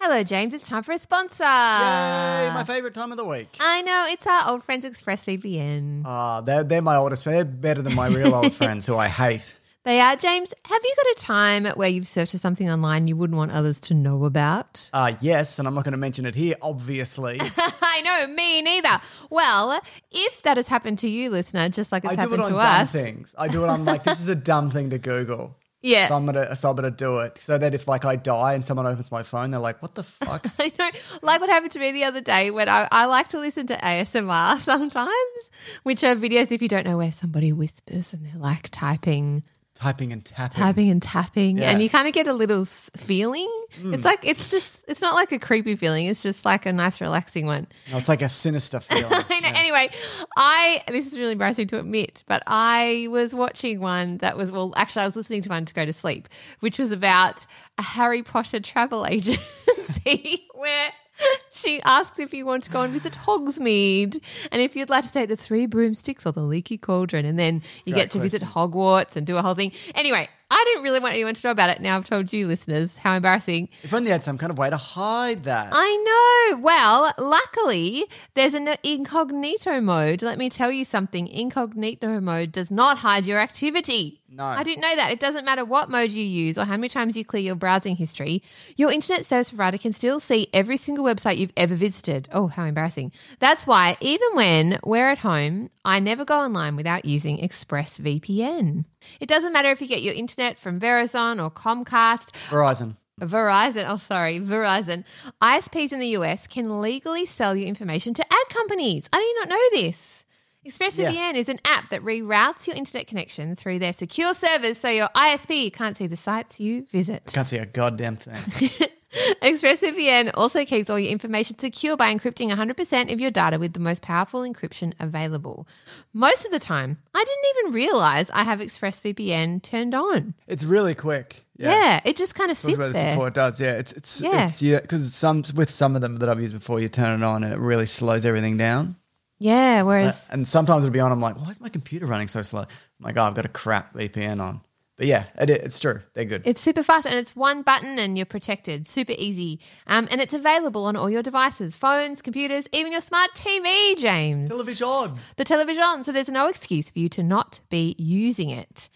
Hello, 0.00 0.22
James. 0.22 0.54
It's 0.54 0.66
time 0.66 0.82
for 0.82 0.92
a 0.92 0.98
sponsor. 0.98 1.44
Yay, 1.44 2.50
my 2.54 2.64
favorite 2.66 2.94
time 2.94 3.12
of 3.12 3.18
the 3.18 3.24
week. 3.24 3.54
I 3.60 3.82
know 3.82 4.06
it's 4.08 4.26
our 4.26 4.48
old 4.50 4.64
friends 4.64 4.86
ExpressVPN. 4.86 6.02
Ah, 6.06 6.40
they're, 6.40 6.64
they're 6.64 6.80
my 6.82 6.96
oldest. 6.96 7.26
They're 7.26 7.44
better 7.44 7.82
than 7.82 7.94
my 7.94 8.08
real 8.08 8.34
old 8.34 8.52
friends 8.60 8.86
who 8.86 8.96
I 8.96 9.08
hate. 9.08 9.54
They 9.82 9.98
are, 9.98 10.14
James. 10.14 10.52
Have 10.66 10.82
you 10.84 10.94
got 10.94 11.06
a 11.06 11.14
time 11.24 11.64
where 11.64 11.88
you've 11.88 12.06
searched 12.06 12.32
for 12.32 12.38
something 12.38 12.70
online 12.70 13.08
you 13.08 13.16
wouldn't 13.16 13.38
want 13.38 13.50
others 13.50 13.80
to 13.82 13.94
know 13.94 14.26
about? 14.26 14.90
Uh, 14.92 15.14
yes, 15.22 15.58
and 15.58 15.66
I'm 15.66 15.74
not 15.74 15.84
going 15.84 15.92
to 15.92 15.98
mention 15.98 16.26
it 16.26 16.34
here, 16.34 16.54
obviously. 16.60 17.38
I 17.56 18.02
know, 18.02 18.34
me 18.34 18.60
neither. 18.60 19.00
Well, 19.30 19.80
if 20.10 20.42
that 20.42 20.58
has 20.58 20.66
happened 20.66 20.98
to 20.98 21.08
you, 21.08 21.30
listener, 21.30 21.70
just 21.70 21.92
like 21.92 22.04
it's 22.04 22.12
I 22.12 22.26
do 22.26 22.34
it 22.34 22.40
on 22.40 22.50
to 22.50 22.58
dumb 22.58 22.82
us, 22.82 22.92
things. 22.92 23.34
I 23.38 23.48
do 23.48 23.64
it 23.64 23.70
on 23.70 23.86
like, 23.86 24.02
this 24.02 24.20
is 24.20 24.28
a 24.28 24.34
dumb 24.50 24.70
thing 24.70 24.90
to 24.90 24.98
Google. 24.98 25.56
Yeah. 25.80 26.08
So 26.08 26.14
I'm 26.14 26.26
gonna, 26.26 26.54
so 26.56 26.68
I'm 26.68 26.76
gonna 26.76 26.90
do 26.90 27.20
it. 27.20 27.38
So 27.38 27.56
that 27.56 27.72
if 27.72 27.88
like 27.88 28.04
I 28.04 28.16
die 28.16 28.52
and 28.52 28.66
someone 28.66 28.86
opens 28.86 29.10
my 29.10 29.22
phone, 29.22 29.50
they're 29.50 29.58
like, 29.58 29.80
"What 29.80 29.94
the 29.94 30.02
fuck?" 30.02 30.44
I 30.58 30.70
know, 30.78 30.90
like 31.22 31.40
what 31.40 31.48
happened 31.48 31.72
to 31.72 31.78
me 31.78 31.90
the 31.90 32.04
other 32.04 32.20
day 32.20 32.50
when 32.50 32.68
I, 32.68 32.86
I 32.92 33.06
like 33.06 33.28
to 33.28 33.38
listen 33.38 33.66
to 33.68 33.76
ASMR 33.78 34.58
sometimes, 34.58 35.50
which 35.84 36.04
are 36.04 36.14
videos, 36.14 36.52
if 36.52 36.60
you 36.60 36.68
don't 36.68 36.86
know, 36.86 36.98
where 36.98 37.10
somebody 37.10 37.50
whispers 37.54 38.12
and 38.12 38.26
they're 38.26 38.38
like 38.38 38.68
typing 38.68 39.42
Typing 39.80 40.12
and 40.12 40.22
tapping. 40.22 40.58
typing 40.60 40.90
and 40.90 41.00
tapping, 41.02 41.56
Yeah. 41.58 41.70
and 41.70 41.80
you 41.80 41.88
kind 41.88 42.06
of 42.06 42.12
get 42.12 42.26
a 42.26 42.34
little 42.34 42.66
feeling. 42.66 43.48
Hmm. 43.80 43.94
It's 43.94 44.04
like 44.04 44.26
it's 44.26 44.50
just 44.50 44.78
it's 44.86 45.00
not 45.00 45.14
like 45.14 45.32
a 45.32 45.38
creepy 45.38 45.74
feeling. 45.74 46.04
It's 46.04 46.22
just 46.22 46.44
like 46.44 46.66
a 46.66 46.72
nice, 46.72 47.00
relaxing 47.00 47.46
one. 47.46 47.66
No, 47.90 47.96
it's 47.96 48.08
like 48.08 48.20
a 48.20 48.28
sinister 48.28 48.80
feeling. 48.80 49.06
I 49.10 49.40
know. 49.40 49.48
Anyway, 49.54 49.88
I 50.36 50.82
this 50.88 51.06
is 51.06 51.18
really 51.18 51.32
embarrassing 51.32 51.68
to 51.68 51.78
admit, 51.78 52.24
but 52.28 52.42
I 52.46 53.06
was 53.10 53.34
watching 53.34 53.80
one 53.80 54.18
that 54.18 54.36
was 54.36 54.52
well, 54.52 54.74
actually, 54.76 55.02
I 55.02 55.04
was 55.06 55.16
listening 55.16 55.40
to 55.42 55.48
one 55.48 55.64
to 55.64 55.72
go 55.72 55.86
to 55.86 55.92
sleep, 55.94 56.28
which 56.60 56.78
was 56.78 56.92
about 56.92 57.46
a 57.78 57.82
Harry 57.82 58.22
Potter 58.22 58.60
travel 58.60 59.06
agency 59.10 60.46
where. 60.54 60.90
She 61.52 61.82
asks 61.82 62.18
if 62.18 62.32
you 62.32 62.46
want 62.46 62.62
to 62.64 62.70
go 62.70 62.82
and 62.82 62.92
visit 62.92 63.12
Hogsmeade 63.12 64.22
and 64.50 64.62
if 64.62 64.76
you'd 64.76 64.88
like 64.88 65.02
to 65.02 65.08
stay 65.08 65.22
at 65.24 65.28
the 65.28 65.36
Three 65.36 65.66
Broomsticks 65.66 66.24
or 66.24 66.32
the 66.32 66.42
Leaky 66.42 66.78
Cauldron. 66.78 67.24
And 67.26 67.38
then 67.38 67.62
you 67.84 67.92
Great 67.92 68.04
get 68.04 68.10
to 68.12 68.20
visit. 68.20 68.42
Hogwarts 68.42 69.16
and 69.16 69.26
do 69.26 69.36
a 69.36 69.42
whole 69.42 69.54
thing. 69.54 69.72
Anyway, 69.94 70.28
I 70.50 70.64
didn't 70.66 70.82
really 70.82 70.98
want 70.98 71.14
anyone 71.14 71.34
to 71.34 71.46
know 71.46 71.52
about 71.52 71.70
it. 71.70 71.80
Now 71.80 71.96
I've 71.96 72.04
told 72.04 72.32
you, 72.32 72.46
listeners, 72.46 72.96
how 72.96 73.14
embarrassing. 73.14 73.68
if 73.82 73.94
only 73.94 74.06
they 74.06 74.12
had 74.12 74.24
some 74.24 74.36
kind 74.36 74.50
of 74.50 74.58
way 74.58 74.68
to 74.68 74.76
hide 74.76 75.44
that. 75.44 75.68
I 75.72 76.50
know. 76.50 76.58
Well, 76.58 77.12
luckily, 77.18 78.06
there's 78.34 78.54
an 78.54 78.68
incognito 78.82 79.80
mode. 79.80 80.22
Let 80.22 80.38
me 80.38 80.50
tell 80.50 80.72
you 80.72 80.84
something 80.84 81.28
incognito 81.28 82.20
mode 82.20 82.50
does 82.52 82.70
not 82.70 82.98
hide 82.98 83.24
your 83.24 83.38
activity. 83.38 84.20
No. 84.32 84.44
I 84.44 84.62
didn't 84.62 84.82
know 84.82 84.94
that. 84.94 85.10
It 85.10 85.18
doesn't 85.18 85.44
matter 85.44 85.64
what 85.64 85.90
mode 85.90 86.12
you 86.12 86.22
use 86.22 86.56
or 86.56 86.64
how 86.64 86.76
many 86.76 86.88
times 86.88 87.16
you 87.16 87.24
clear 87.24 87.42
your 87.42 87.56
browsing 87.56 87.96
history, 87.96 88.42
your 88.76 88.92
internet 88.92 89.26
service 89.26 89.50
provider 89.50 89.76
can 89.76 89.92
still 89.92 90.20
see 90.20 90.48
every 90.54 90.76
single 90.76 91.04
website 91.04 91.36
you've 91.36 91.52
ever 91.56 91.74
visited. 91.74 92.28
Oh, 92.32 92.46
how 92.46 92.64
embarrassing. 92.64 93.10
That's 93.40 93.66
why, 93.66 93.96
even 94.00 94.28
when 94.34 94.78
we're 94.84 95.08
at 95.08 95.18
home, 95.18 95.70
I 95.84 95.98
never 95.98 96.24
go 96.24 96.38
online 96.38 96.76
without 96.76 97.04
using 97.04 97.38
ExpressVPN. 97.38 98.84
It 99.20 99.28
doesn't 99.28 99.52
matter 99.52 99.70
if 99.70 99.80
you 99.80 99.88
get 99.88 100.02
your 100.02 100.14
internet 100.14 100.58
from 100.58 100.80
Verizon 100.80 101.42
or 101.42 101.50
Comcast 101.50 102.32
Verizon. 102.48 102.94
Verizon, 103.20 103.84
oh 103.86 103.96
sorry, 103.98 104.38
Verizon. 104.40 105.04
ISPs 105.42 105.92
in 105.92 105.98
the 105.98 106.08
US 106.08 106.46
can 106.46 106.80
legally 106.80 107.26
sell 107.26 107.54
your 107.54 107.68
information 107.68 108.14
to 108.14 108.22
ad 108.22 108.48
companies. 108.48 109.08
I 109.12 109.18
did 109.18 109.48
not 109.48 109.56
know 109.56 109.80
this. 109.80 110.24
ExpressVPN 110.66 111.34
is 111.36 111.48
an 111.48 111.58
app 111.64 111.88
that 111.88 112.02
reroutes 112.02 112.66
your 112.66 112.76
internet 112.76 113.06
connection 113.06 113.56
through 113.56 113.78
their 113.78 113.94
secure 113.94 114.34
servers 114.34 114.76
so 114.76 114.90
your 114.90 115.08
ISP 115.16 115.72
can't 115.72 115.96
see 115.96 116.06
the 116.06 116.18
sites 116.18 116.60
you 116.60 116.84
visit. 116.84 117.30
Can't 117.32 117.48
see 117.48 117.56
a 117.56 117.64
goddamn 117.64 118.16
thing. 118.16 118.88
ExpressVPN 119.42 120.30
also 120.34 120.64
keeps 120.64 120.88
all 120.88 120.98
your 120.98 121.10
information 121.10 121.58
secure 121.58 121.96
by 121.96 122.14
encrypting 122.14 122.54
100% 122.54 123.12
of 123.12 123.20
your 123.20 123.30
data 123.30 123.58
with 123.58 123.72
the 123.72 123.80
most 123.80 124.02
powerful 124.02 124.42
encryption 124.42 124.92
available. 125.00 125.66
Most 126.12 126.44
of 126.44 126.52
the 126.52 126.60
time, 126.60 126.98
I 127.14 127.24
didn't 127.24 127.58
even 127.58 127.74
realize 127.74 128.30
I 128.30 128.44
have 128.44 128.60
ExpressVPN 128.60 129.62
turned 129.62 129.94
on. 129.94 130.34
it's 130.46 130.64
really 130.64 130.94
quick. 130.94 131.44
Yeah, 131.56 132.00
it 132.04 132.16
just 132.16 132.34
kind 132.34 132.50
of 132.50 132.56
sits 132.56 132.78
there. 132.78 133.14
before. 133.14 133.28
It 133.28 133.34
does, 133.34 133.60
yeah. 133.60 133.72
It's 133.72 133.92
it's 133.92 134.20
Yeah. 134.22 134.46
it's 134.46 134.62
yeah 134.62 134.80
because 134.80 135.12
some 135.14 135.44
with 135.54 135.68
some 135.70 135.94
of 135.94 136.00
them 136.00 136.16
that 136.16 136.28
I've 136.30 136.40
used 136.40 136.54
before, 136.54 136.80
you 136.80 136.88
turn 136.88 137.22
it 137.22 137.24
on 137.24 137.44
and 137.44 137.52
it 137.52 137.58
really 137.58 137.84
slows 137.86 138.24
everything 138.24 138.56
down. 138.56 138.96
Yeah, 139.38 139.82
whereas 139.82 140.26
and 140.30 140.48
sometimes 140.48 140.84
it'll 140.84 140.92
be 140.92 141.00
on. 141.00 141.12
I'm 141.12 141.20
like, 141.20 141.38
why 141.38 141.50
is 141.50 141.60
my 141.60 141.68
computer 141.68 142.06
running 142.06 142.28
so 142.28 142.40
slow? 142.40 142.60
I'm 142.62 142.68
like, 143.00 143.16
oh, 143.18 143.22
I've 143.24 143.34
got 143.34 143.44
a 143.44 143.48
crap 143.50 143.92
VPN 143.94 144.40
on. 144.40 144.62
But 145.00 145.06
yeah, 145.06 145.24
it, 145.38 145.48
it's 145.48 145.80
true. 145.80 146.02
They're 146.12 146.26
good. 146.26 146.42
It's 146.44 146.60
super 146.60 146.82
fast 146.82 147.06
and 147.06 147.18
it's 147.18 147.34
one 147.34 147.62
button 147.62 147.98
and 147.98 148.18
you're 148.18 148.26
protected. 148.26 148.86
Super 148.86 149.14
easy. 149.16 149.58
Um, 149.86 150.06
and 150.10 150.20
it's 150.20 150.34
available 150.34 150.84
on 150.84 150.94
all 150.94 151.08
your 151.08 151.22
devices 151.22 151.74
phones, 151.74 152.20
computers, 152.20 152.68
even 152.74 152.92
your 152.92 153.00
smart 153.00 153.30
TV, 153.34 153.96
James. 153.96 154.50
Television. 154.50 155.16
The 155.38 155.44
television. 155.46 156.04
So 156.04 156.12
there's 156.12 156.28
no 156.28 156.48
excuse 156.48 156.90
for 156.90 156.98
you 156.98 157.08
to 157.08 157.22
not 157.22 157.60
be 157.70 157.96
using 157.98 158.50
it. 158.50 158.90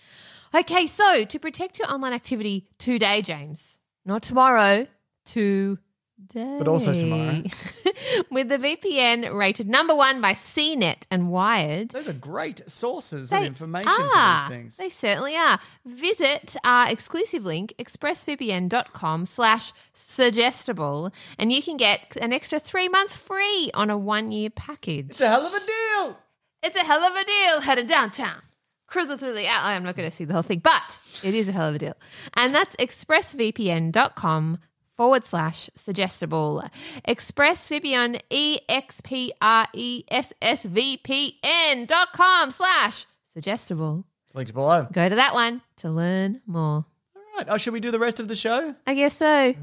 Okay, 0.54 0.84
so 0.84 1.25
to 1.25 1.38
protect 1.38 1.78
your 1.78 1.90
online 1.90 2.12
activity 2.12 2.68
today, 2.76 3.23
James, 3.23 3.78
not 4.04 4.23
tomorrow, 4.23 4.87
today. 5.25 5.80
But 6.33 6.68
also 6.68 6.94
tomorrow. 6.94 7.42
With 8.30 8.49
the 8.49 8.59
VPN 8.59 9.37
rated 9.37 9.68
number 9.68 9.94
one 9.94 10.21
by 10.21 10.33
CNET 10.33 11.02
and 11.11 11.28
Wired. 11.28 11.90
Those 11.90 12.09
are 12.09 12.12
great 12.12 12.62
sources 12.71 13.30
They 13.30 13.38
of 13.38 13.44
information 13.44 13.88
are. 13.90 14.47
for 14.47 14.49
these 14.49 14.56
things. 14.56 14.76
They 14.76 14.88
certainly 14.88 15.37
are. 15.37 15.59
Visit 15.85 16.56
our 16.64 16.90
exclusive 16.90 17.44
link, 17.44 17.75
expressvpn.com 17.78 19.26
slash 19.26 19.73
suggestible, 19.92 21.12
and 21.38 21.53
you 21.53 21.62
can 21.62 21.77
get 21.77 22.16
an 22.20 22.33
extra 22.33 22.59
three 22.59 22.88
months 22.88 23.16
free 23.16 23.70
on 23.74 23.90
a 23.90 23.98
one-year 23.98 24.50
package. 24.50 25.11
it's 25.11 25.20
a 25.20 25.29
hell 25.29 25.44
of 25.46 25.53
a 25.55 25.61
deal. 25.61 26.18
It's 26.62 26.77
a 26.77 26.85
hell 26.85 27.00
of 27.00 27.14
a 27.16 27.24
deal 27.24 27.61
headed 27.61 27.87
downtown. 27.87 28.40
Cruising 28.87 29.18
through 29.18 29.35
the 29.35 29.46
outline. 29.48 29.77
I'm 29.77 29.83
not 29.83 29.96
going 29.96 30.09
to 30.09 30.14
see 30.14 30.24
the 30.24 30.35
whole 30.35 30.42
thing, 30.42 30.61
but 30.61 30.98
it 31.24 31.35
is 31.35 31.48
a 31.48 31.53
hell 31.53 31.68
of 31.68 31.74
a 31.74 31.79
deal. 31.79 31.94
And 32.35 32.55
that's 32.55 32.77
expressvpn.com 32.77 34.59
forward 34.96 35.24
slash 35.24 35.70
suggestible. 35.76 36.62
ExpressVPN, 37.07 38.20
E 38.30 38.59
X 38.68 39.00
P 39.00 39.33
R 39.40 39.66
E 39.72 40.04
S 40.09 40.33
S 40.40 40.64
V 40.64 40.96
P 40.98 41.38
N 41.42 41.87
dot 41.87 42.12
com 42.12 42.50
slash 42.50 43.07
suggestible. 43.33 44.04
It's 44.26 44.35
linked 44.35 44.54
below. 44.54 44.88
Go 44.92 45.09
to 45.09 45.14
that 45.16 45.35
one 45.35 45.62
to 45.76 45.90
learn 45.90 46.40
more. 46.46 46.85
All 47.16 47.22
right. 47.37 47.46
Oh, 47.48 47.59
should 47.59 47.72
we 47.72 47.80
do 47.80 47.90
the 47.90 47.98
rest 47.98 48.20
of 48.20 48.28
the 48.28 48.37
show? 48.37 48.74
I 48.87 48.94
guess 48.94 49.16
so. 49.16 49.54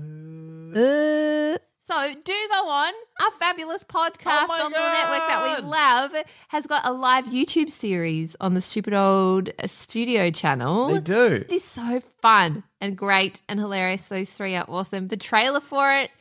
Uh, 0.74 1.58
so 1.84 2.14
do 2.24 2.34
go 2.50 2.68
on. 2.68 2.94
Our 3.24 3.32
fabulous 3.32 3.84
podcast 3.84 4.48
Oh 4.50 4.66
on 4.66 4.72
the 4.72 4.78
network 4.78 5.28
that 5.28 5.62
we 5.62 5.68
love 5.68 6.26
has 6.50 6.66
got 6.68 6.86
a 6.86 6.92
live 6.94 7.26
YouTube 7.26 7.70
series 7.70 8.36
on 8.40 8.54
the 8.54 8.62
stupid 8.62 8.94
old 8.94 9.50
uh, 9.50 9.68
studio 9.68 10.30
channel. 10.32 10.94
They 10.94 11.00
do. 11.00 11.26
It 11.26 11.52
is 11.52 11.64
so 11.64 12.02
fun 12.22 12.64
and 12.82 12.98
great 12.98 13.42
and 13.48 13.60
hilarious. 13.60 14.08
Those 14.08 14.30
three 14.30 14.56
are 14.56 14.66
awesome. 14.68 15.08
The 15.08 15.18
trailer 15.18 15.62
for 15.62 15.92
it 15.94 16.12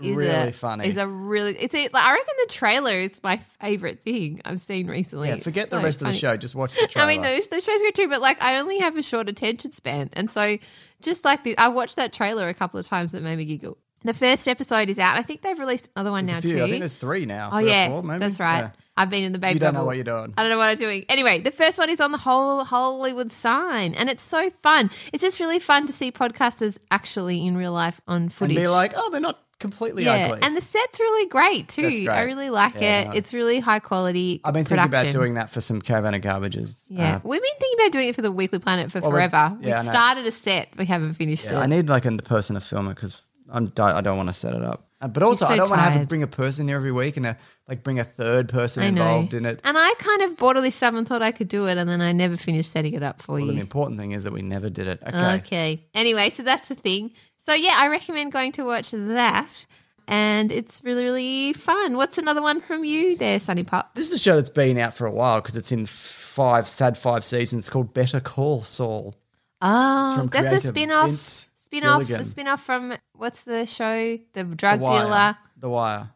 is 0.00 0.16
Really 0.16 0.48
a, 0.48 0.52
funny. 0.52 0.88
Is 0.88 0.96
a 0.96 1.06
really 1.06 1.52
it's 1.52 1.74
a, 1.74 1.88
like, 1.92 2.04
I 2.04 2.12
reckon 2.12 2.34
the 2.46 2.52
trailer 2.52 2.92
is 2.92 3.22
my 3.22 3.38
favorite 3.60 4.04
thing 4.04 4.40
I've 4.44 4.60
seen 4.60 4.88
recently. 4.88 5.28
Yeah, 5.28 5.34
It's 5.36 5.44
forget 5.44 5.70
the 5.70 5.78
so 5.78 5.84
rest 5.84 6.02
of 6.02 6.08
the 6.08 6.14
show. 6.14 6.36
Just 6.36 6.54
watch 6.54 6.74
the 6.74 6.86
trailer. 6.86 7.08
I 7.08 7.12
mean, 7.12 7.22
those 7.22 7.48
the 7.48 7.60
show's 7.60 7.80
good 7.80 7.94
too, 7.94 8.08
but 8.08 8.20
like 8.20 8.42
I 8.42 8.58
only 8.58 8.78
have 8.78 8.96
a 8.96 9.02
short 9.02 9.28
attention 9.28 9.72
span, 9.72 10.10
and 10.12 10.30
so 10.30 10.56
just 11.00 11.24
like 11.24 11.44
the, 11.44 11.56
I 11.58 11.68
watched 11.68 11.96
that 11.96 12.12
trailer 12.12 12.48
a 12.48 12.54
couple 12.54 12.78
of 12.78 12.86
times 12.86 13.12
that 13.12 13.22
made 13.22 13.36
me 13.36 13.44
giggle. 13.44 13.78
The 14.04 14.14
first 14.14 14.48
episode 14.48 14.90
is 14.90 14.98
out. 14.98 15.16
I 15.16 15.22
think 15.22 15.42
they've 15.42 15.58
released 15.58 15.88
another 15.94 16.10
one 16.10 16.26
There's 16.26 16.44
now 16.44 16.50
too. 16.50 16.62
I 16.62 16.66
think 16.66 16.80
there's 16.80 16.96
three 16.96 17.24
now. 17.26 17.50
Oh 17.52 17.58
yeah, 17.58 17.88
four, 17.88 18.02
maybe? 18.02 18.18
that's 18.18 18.40
right. 18.40 18.60
Yeah. 18.60 18.70
I've 18.96 19.08
been 19.10 19.24
in 19.24 19.32
the 19.32 19.38
baby 19.38 19.54
You 19.54 19.60
don't 19.60 19.74
know 19.74 19.84
what 19.84 19.96
you're 19.96 20.04
doing. 20.04 20.34
I 20.36 20.42
don't 20.42 20.50
know 20.50 20.58
what 20.58 20.68
I'm 20.68 20.76
doing. 20.76 21.04
Anyway, 21.08 21.38
the 21.40 21.50
first 21.50 21.78
one 21.78 21.88
is 21.88 22.00
on 22.00 22.12
the 22.12 22.18
whole 22.18 22.62
Hollywood 22.64 23.32
sign, 23.32 23.94
and 23.94 24.10
it's 24.10 24.22
so 24.22 24.50
fun. 24.62 24.90
It's 25.12 25.22
just 25.22 25.40
really 25.40 25.58
fun 25.58 25.86
to 25.86 25.92
see 25.92 26.12
podcasters 26.12 26.78
actually 26.90 27.46
in 27.46 27.56
real 27.56 27.72
life 27.72 28.00
on 28.06 28.22
And 28.22 28.32
footage. 28.32 28.56
be 28.56 28.68
like, 28.68 28.92
oh, 28.94 29.08
they're 29.10 29.20
not 29.20 29.38
completely 29.58 30.04
yeah, 30.04 30.26
ugly. 30.30 30.40
and 30.42 30.56
the 30.56 30.60
set's 30.60 30.98
really 30.98 31.28
great 31.28 31.68
too. 31.68 31.82
Great. 31.82 32.08
I 32.08 32.22
really 32.22 32.50
like 32.50 32.74
Yeah, 32.80 33.02
it. 33.02 33.08
no. 33.08 33.12
It's 33.14 33.32
really 33.32 33.60
high 33.60 33.78
quality. 33.78 34.40
I've 34.44 34.52
been 34.52 34.64
production. 34.64 34.90
thinking 34.90 35.08
about 35.10 35.18
doing 35.20 35.34
that 35.34 35.50
for 35.50 35.60
some 35.60 35.80
caravan 35.80 36.14
of 36.14 36.20
garbages. 36.20 36.82
Yeah, 36.88 37.16
Uh, 37.16 37.20
we've 37.22 37.40
been 37.40 37.50
thinking 37.60 37.78
about 37.80 37.92
doing 37.92 38.08
it 38.08 38.14
for 38.16 38.22
the 38.22 38.32
Weekly 38.32 38.58
Planet 38.58 38.90
for 38.90 39.00
Well, 39.00 39.12
forever. 39.12 39.56
we 39.60 39.68
yeah, 39.68 39.82
know. 39.82 39.90
started 39.90 40.26
a 40.26 40.32
set, 40.32 40.68
we 40.76 40.84
haven't 40.86 41.14
finished 41.14 41.44
yeah, 41.44 41.52
it. 41.60 41.62
I 41.62 41.66
need 41.66 41.88
like 41.88 42.04
a 42.06 42.10
person 42.18 42.54
to 42.54 42.60
film 42.60 42.88
it 42.88 42.94
because 42.96 43.22
I'm 43.52 43.72
I 43.78 44.00
don't 44.00 44.16
want 44.16 44.28
to 44.30 44.32
set 44.32 44.54
it 44.54 44.62
up. 44.64 44.88
Uh, 45.00 45.08
But 45.08 45.22
also, 45.22 45.44
so 45.46 45.50
I 45.52 45.56
don't 45.56 45.68
want 45.68 45.80
to 45.80 45.84
have 45.84 45.92
to 45.92 45.98
tired. 46.00 46.08
bring 46.08 46.22
a 46.22 46.26
person 46.28 46.68
here 46.68 46.76
every 46.76 46.92
week 46.92 47.16
and 47.16 47.26
uh 47.26 47.34
like 47.68 47.82
bring 47.82 47.98
a 48.00 48.04
third 48.04 48.48
person 48.48 48.82
I 48.82 48.90
know. 48.90 49.02
involved 49.02 49.34
in 49.34 49.44
it. 49.46 49.60
And 49.64 49.76
I 49.78 49.92
kind 49.98 50.22
of 50.22 50.36
bought 50.38 50.56
all 50.56 50.62
this 50.62 50.74
stuff 50.74 50.94
and 50.94 51.06
thought 51.06 51.22
I 51.22 51.32
could 51.32 51.48
do 51.48 51.66
it, 51.66 51.76
and 51.76 51.88
then 51.88 52.00
I 52.00 52.12
never 52.12 52.36
finished 52.36 52.72
setting 52.72 52.94
it 52.94 53.02
up 53.02 53.20
for 53.20 53.38
you. 53.38 53.44
Well, 53.46 53.52
the 53.54 53.58
you. 53.58 53.62
important 53.62 53.98
thing 54.00 54.12
is 54.12 54.24
that 54.24 54.32
we 54.32 54.42
never 54.42 54.70
did 54.70 54.86
it. 54.88 55.02
Okay. 55.06 55.34
Okay. 55.36 55.84
Anyway, 55.94 56.30
so 56.30 56.42
that's 56.42 56.68
the 56.68 56.74
thing. 56.74 57.12
So 57.46 57.52
yeah, 57.52 57.74
I 57.76 57.88
recommend 57.88 58.32
going 58.32 58.52
to 58.52 58.64
watch 58.64 58.92
that, 58.92 59.66
and 60.08 60.50
it's 60.52 60.82
really 60.84 61.02
really 61.04 61.52
fun. 61.52 61.96
What's 61.96 62.16
another 62.16 62.40
one 62.42 62.60
from 62.60 62.84
you 62.84 63.16
there, 63.16 63.38
Sunny 63.40 63.64
Pop? 63.64 63.94
This 63.94 64.08
is 64.08 64.14
a 64.14 64.18
show 64.18 64.36
that's 64.36 64.50
been 64.50 64.78
out 64.78 64.94
for 64.94 65.06
a 65.06 65.12
while 65.12 65.40
because 65.40 65.56
it's 65.56 65.72
in 65.72 65.84
five 65.86 66.68
sad 66.68 66.96
five 66.96 67.24
seasons. 67.24 67.64
It's 67.64 67.70
called 67.70 67.92
Better 67.92 68.20
Call 68.20 68.62
Saul. 68.62 69.16
Oh, 69.60 70.16
from 70.16 70.26
that's 70.28 70.44
a 70.46 70.48
creator 70.48 70.68
spin-off. 70.68 71.08
Vince 71.08 71.48
Spin-off. 71.72 72.00
Gilligan. 72.06 72.20
A 72.20 72.24
spin-off 72.28 72.62
from 72.62 72.92
what's 73.14 73.42
the 73.42 73.66
show? 73.66 74.18
The 74.34 74.44
The 74.44 74.54
drug 74.54 74.80
Wire. 74.80 75.02
dealer. 75.02 75.36
The 75.56 75.68
Wire. 75.70 76.10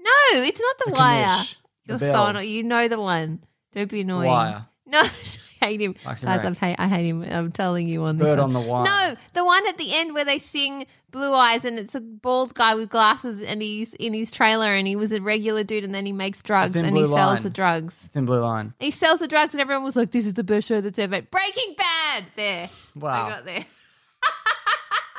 No, 0.00 0.10
it's 0.42 0.60
not 0.60 0.78
the, 0.78 0.84
The 0.86 0.92
wire. 0.92 1.24
commish. 1.24 1.56
You're 1.86 1.98
The 1.98 2.12
so 2.12 2.24
annoying. 2.26 2.48
You 2.48 2.62
know 2.64 2.88
the 2.88 3.00
one. 3.00 3.44
Don't 3.72 3.90
be 3.90 4.00
annoying. 4.00 4.28
Wire. 4.28 4.66
No, 4.86 5.00
I 5.62 5.64
hate 5.66 5.80
him. 5.80 5.94
Guys, 6.04 6.24
I 6.24 6.38
hate, 6.54 6.76
I 6.78 6.88
hate 6.88 7.06
him. 7.06 7.22
I'm 7.22 7.52
telling 7.52 7.88
you 7.88 8.04
on 8.04 8.18
this. 8.18 8.26
Bird 8.26 8.38
one. 8.38 8.54
on 8.56 8.62
the 8.64 8.68
Wire. 8.68 8.84
No, 8.84 9.14
the 9.34 9.44
one 9.44 9.66
at 9.68 9.78
the 9.78 9.94
end 9.94 10.12
where 10.14 10.24
they 10.24 10.38
sing 10.38 10.86
Blue 11.10 11.32
Eyes 11.34 11.64
and 11.64 11.78
it's 11.78 11.94
a 11.94 12.00
bald 12.00 12.54
guy 12.54 12.74
with 12.74 12.88
glasses 12.90 13.42
and 13.42 13.62
he's 13.62 13.94
in 13.94 14.12
his 14.12 14.30
trailer 14.30 14.66
and 14.66 14.86
he 14.86 14.96
was 14.96 15.12
a 15.12 15.20
regular 15.22 15.62
dude 15.62 15.84
and 15.84 15.94
then 15.94 16.04
he 16.06 16.12
makes 16.12 16.42
drugs 16.42 16.74
and 16.74 16.86
he 16.96 17.04
sells 17.04 17.10
Line. 17.14 17.42
the 17.42 17.50
drugs. 17.50 17.94
Thin 18.12 18.24
Blue 18.24 18.40
Line. 18.40 18.74
He 18.80 18.90
sells 18.90 19.20
the 19.20 19.28
drugs 19.28 19.54
and 19.54 19.60
everyone 19.60 19.84
was 19.84 19.94
like, 19.96 20.10
this 20.10 20.26
is 20.26 20.34
the 20.34 20.44
best 20.44 20.66
show 20.68 20.80
that's 20.80 20.98
ever 20.98 21.10
made. 21.12 21.30
Breaking 21.30 21.74
Bad! 21.76 22.24
There. 22.36 22.68
Wow. 22.96 23.26
I 23.26 23.28
got 23.30 23.44
there. 23.46 23.64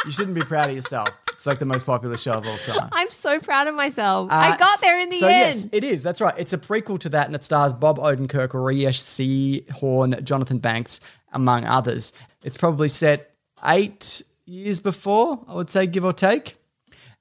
You 0.06 0.12
shouldn't 0.12 0.36
be 0.36 0.42
proud 0.42 0.70
of 0.70 0.76
yourself. 0.76 1.10
It's 1.32 1.46
like 1.46 1.60
the 1.60 1.66
most 1.66 1.86
popular 1.86 2.18
show 2.18 2.34
of 2.34 2.48
all 2.48 2.58
time. 2.58 2.90
I'm 2.92 3.10
so 3.10 3.40
proud 3.40 3.68
of 3.68 3.76
myself. 3.76 4.30
I 4.32 4.52
Uh, 4.52 4.58
got 4.58 4.82
there 4.82 5.00
in 5.00 5.10
the 5.10 5.20
so 5.20 5.28
end. 5.28 5.56
yes, 5.56 5.68
it 5.72 5.84
is. 5.84 6.04
That's 6.04 6.22
right. 6.22 6.34
It's 6.38 6.54
a 6.54 6.58
prequel 6.58 7.00
to 7.00 7.10
that, 7.10 7.26
and 7.28 7.36
it 7.36 7.44
stars 7.44 7.74
Bob 7.74 7.98
Odenkirk, 8.00 8.54
Rhea 8.54 8.92
Seehorn, 8.92 10.24
Jonathan 10.24 10.60
Banks, 10.60 11.00
among 11.32 11.66
others. 11.66 12.14
It's 12.44 12.58
probably 12.58 12.88
set 12.90 13.32
eight 13.66 14.22
years 14.46 14.82
before, 14.82 15.40
I 15.48 15.54
would 15.56 15.70
say, 15.70 15.88
give 15.88 16.06
or 16.06 16.14
take. 16.14 16.56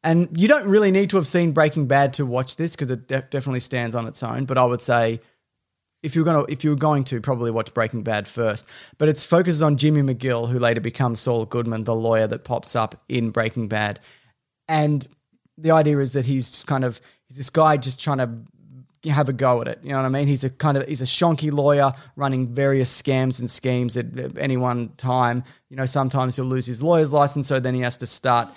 And 0.05 0.29
you 0.39 0.49
don't 0.49 0.67
really 0.67 0.91
need 0.91 1.11
to 1.11 1.17
have 1.17 1.29
seen 1.29 1.53
Breaking 1.53 1.87
Bad 1.87 2.13
to 2.15 2.27
watch 2.27 2.57
this 2.57 2.73
because 2.73 2.91
it 2.91 3.07
de- 3.07 3.23
definitely 3.23 3.61
stands 3.61 3.95
on 3.95 4.09
its 4.09 4.23
own. 4.25 4.45
But 4.47 4.59
I 4.59 4.65
would 4.65 4.81
say 4.83 5.21
if 6.03 6.15
you're 6.15 6.25
gonna 6.25 6.45
if 6.49 6.65
you 6.65 6.71
were 6.71 6.77
going 6.77 7.05
to 7.05 7.21
probably 7.21 7.51
watch 7.51 7.73
Breaking 7.75 8.03
Bad 8.03 8.27
first. 8.27 8.67
But 8.99 9.09
it 9.09 9.19
focuses 9.19 9.63
on 9.63 9.77
Jimmy 9.77 10.03
McGill, 10.03 10.49
who 10.49 10.59
later 10.59 10.81
becomes 10.81 11.21
Saul 11.21 11.45
Goodman, 11.45 11.85
the 11.85 11.95
lawyer 11.95 12.27
that 12.27 12.45
pops 12.45 12.75
up 12.77 13.01
in 13.09 13.31
Breaking 13.31 13.69
Bad. 13.69 14.01
And 14.69 15.07
the 15.59 15.71
idea 15.71 15.99
is 15.99 16.13
that 16.13 16.25
he's 16.25 16.51
just 16.51 16.67
kind 16.67 16.85
of 16.85 17.01
he's 17.29 17.37
this 17.37 17.51
guy 17.51 17.77
just 17.77 18.01
trying 18.01 18.19
to 18.19 19.11
have 19.11 19.29
a 19.29 19.33
go 19.33 19.61
at 19.61 19.69
it. 19.69 19.81
You 19.83 19.91
know 19.91 19.97
what 19.97 20.05
I 20.05 20.11
mean? 20.11 20.29
He's 20.29 20.45
a 20.45 20.51
kind 20.51 20.77
of 20.77 20.87
he's 20.87 21.03
a 21.03 21.07
shonky 21.07 21.53
lawyer 21.53 21.93
running 22.17 22.49
various 22.49 23.03
scams 23.03 23.41
and 23.41 23.51
schemes 23.51 23.97
at, 23.97 24.17
at 24.19 24.39
any 24.39 24.57
one 24.57 24.91
time. 24.97 25.45
You 25.69 25.77
know, 25.77 25.87
sometimes 25.87 26.37
he'll 26.37 26.45
lose 26.45 26.67
his 26.67 26.83
lawyer's 26.83 27.13
license, 27.13 27.49
so 27.49 27.59
then 27.59 27.75
he 27.75 27.81
has 27.81 27.97
to 27.99 28.07
start 28.07 28.49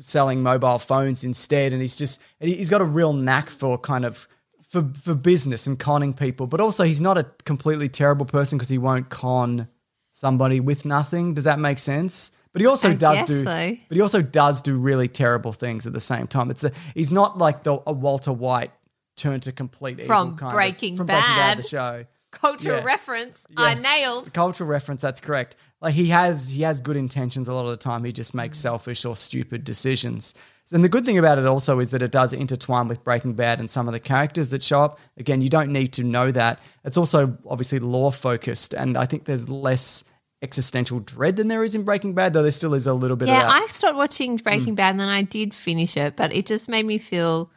selling 0.00 0.42
mobile 0.42 0.78
phones 0.78 1.24
instead. 1.24 1.72
And 1.72 1.80
he's 1.80 1.96
just 1.96 2.20
he's 2.40 2.70
got 2.70 2.80
a 2.80 2.84
real 2.84 3.12
knack 3.12 3.48
for 3.48 3.78
kind 3.78 4.04
of 4.04 4.26
for 4.68 4.88
for 5.02 5.14
business 5.14 5.66
and 5.66 5.78
conning 5.78 6.12
people. 6.14 6.46
But 6.46 6.60
also, 6.60 6.84
he's 6.84 7.00
not 7.00 7.18
a 7.18 7.24
completely 7.44 7.88
terrible 7.88 8.26
person 8.26 8.58
because 8.58 8.68
he 8.68 8.78
won't 8.78 9.08
con 9.10 9.68
somebody 10.12 10.60
with 10.60 10.84
nothing. 10.84 11.34
Does 11.34 11.44
that 11.44 11.58
make 11.58 11.78
sense? 11.78 12.30
But 12.52 12.60
he 12.62 12.66
also 12.66 12.90
I 12.90 12.94
does 12.94 13.24
do. 13.24 13.44
so. 13.44 13.76
But 13.88 13.94
he 13.96 14.00
also 14.00 14.22
does 14.22 14.62
do 14.62 14.76
really 14.76 15.06
terrible 15.08 15.52
things 15.52 15.86
at 15.86 15.92
the 15.92 16.00
same 16.00 16.26
time. 16.26 16.50
It's 16.50 16.64
a, 16.64 16.72
he's 16.94 17.12
not 17.12 17.38
like 17.38 17.62
the 17.62 17.80
a 17.86 17.92
Walter 17.92 18.32
White 18.32 18.72
turned 19.16 19.42
to 19.44 19.52
complete 19.52 20.00
From 20.02 20.28
evil 20.28 20.38
kind 20.38 20.52
Breaking 20.54 20.92
of, 20.94 20.98
from 20.98 21.06
Breaking 21.06 21.22
Bad, 21.22 21.56
Bad. 21.56 21.58
the 21.58 21.62
show. 21.68 22.06
Cultural 22.30 22.78
Yeah. 22.78 22.84
reference. 22.84 23.44
Yes. 23.56 23.84
I 23.84 24.00
nailed. 24.00 24.32
cultural 24.34 24.68
reference. 24.68 25.00
That's 25.00 25.20
correct. 25.20 25.56
Like 25.80 25.94
he 25.94 26.06
has 26.06 26.48
he 26.48 26.62
has 26.62 26.80
good 26.80 26.96
intentions 26.96 27.48
a 27.48 27.52
lot 27.54 27.64
of 27.64 27.70
the 27.70 27.76
time. 27.76 28.04
He 28.04 28.12
just 28.12 28.34
makes 28.34 28.58
selfish 28.58 29.04
or 29.04 29.16
stupid 29.16 29.64
decisions. 29.64 30.34
And 30.72 30.84
the 30.84 30.88
good 30.88 31.06
thing 31.06 31.18
about 31.18 31.38
it 31.38 31.46
also 31.46 31.80
is 31.80 31.90
that 31.90 32.02
it 32.02 32.10
does 32.10 32.32
intertwine 32.32 32.88
with 32.88 33.02
Breaking 33.02 33.32
Bad 33.32 33.58
and 33.58 33.70
some 33.70 33.88
of 33.88 33.92
the 33.92 34.00
characters 34.00 34.50
that 34.50 34.62
show 34.62 34.82
up. 34.82 34.98
Again, 35.16 35.40
you 35.40 35.48
don't 35.48 35.72
need 35.72 35.92
to 35.94 36.04
know 36.04 36.30
that. 36.32 36.60
It's 36.84 36.96
also 36.98 37.38
obviously 37.48 37.78
law 37.78 38.10
focused, 38.10 38.74
and 38.74 38.96
I 38.98 39.06
think 39.06 39.24
there's 39.24 39.48
less 39.48 40.04
existential 40.42 41.00
dread 41.00 41.36
than 41.36 41.48
there 41.48 41.64
is 41.64 41.74
in 41.74 41.82
Breaking 41.82 42.14
Bad, 42.14 42.32
though 42.32 42.42
there 42.42 42.50
still 42.50 42.74
is 42.74 42.86
a 42.86 42.94
little 42.94 43.16
bit 43.16 43.28
Yeah. 43.28 43.48
I 43.50 43.66
stopped 43.68 43.96
watching 43.96 44.36
Breaking 44.36 44.74
mm. 44.74 44.76
Bad 44.76 44.90
and 44.90 45.00
then 45.00 45.08
I 45.08 45.22
did 45.22 45.52
finish 45.52 45.96
it, 45.96 46.16
but 46.16 46.32
it 46.32 46.46
just 46.46 46.68
made 46.68 46.86
me 46.86 46.98
feel 46.98 47.50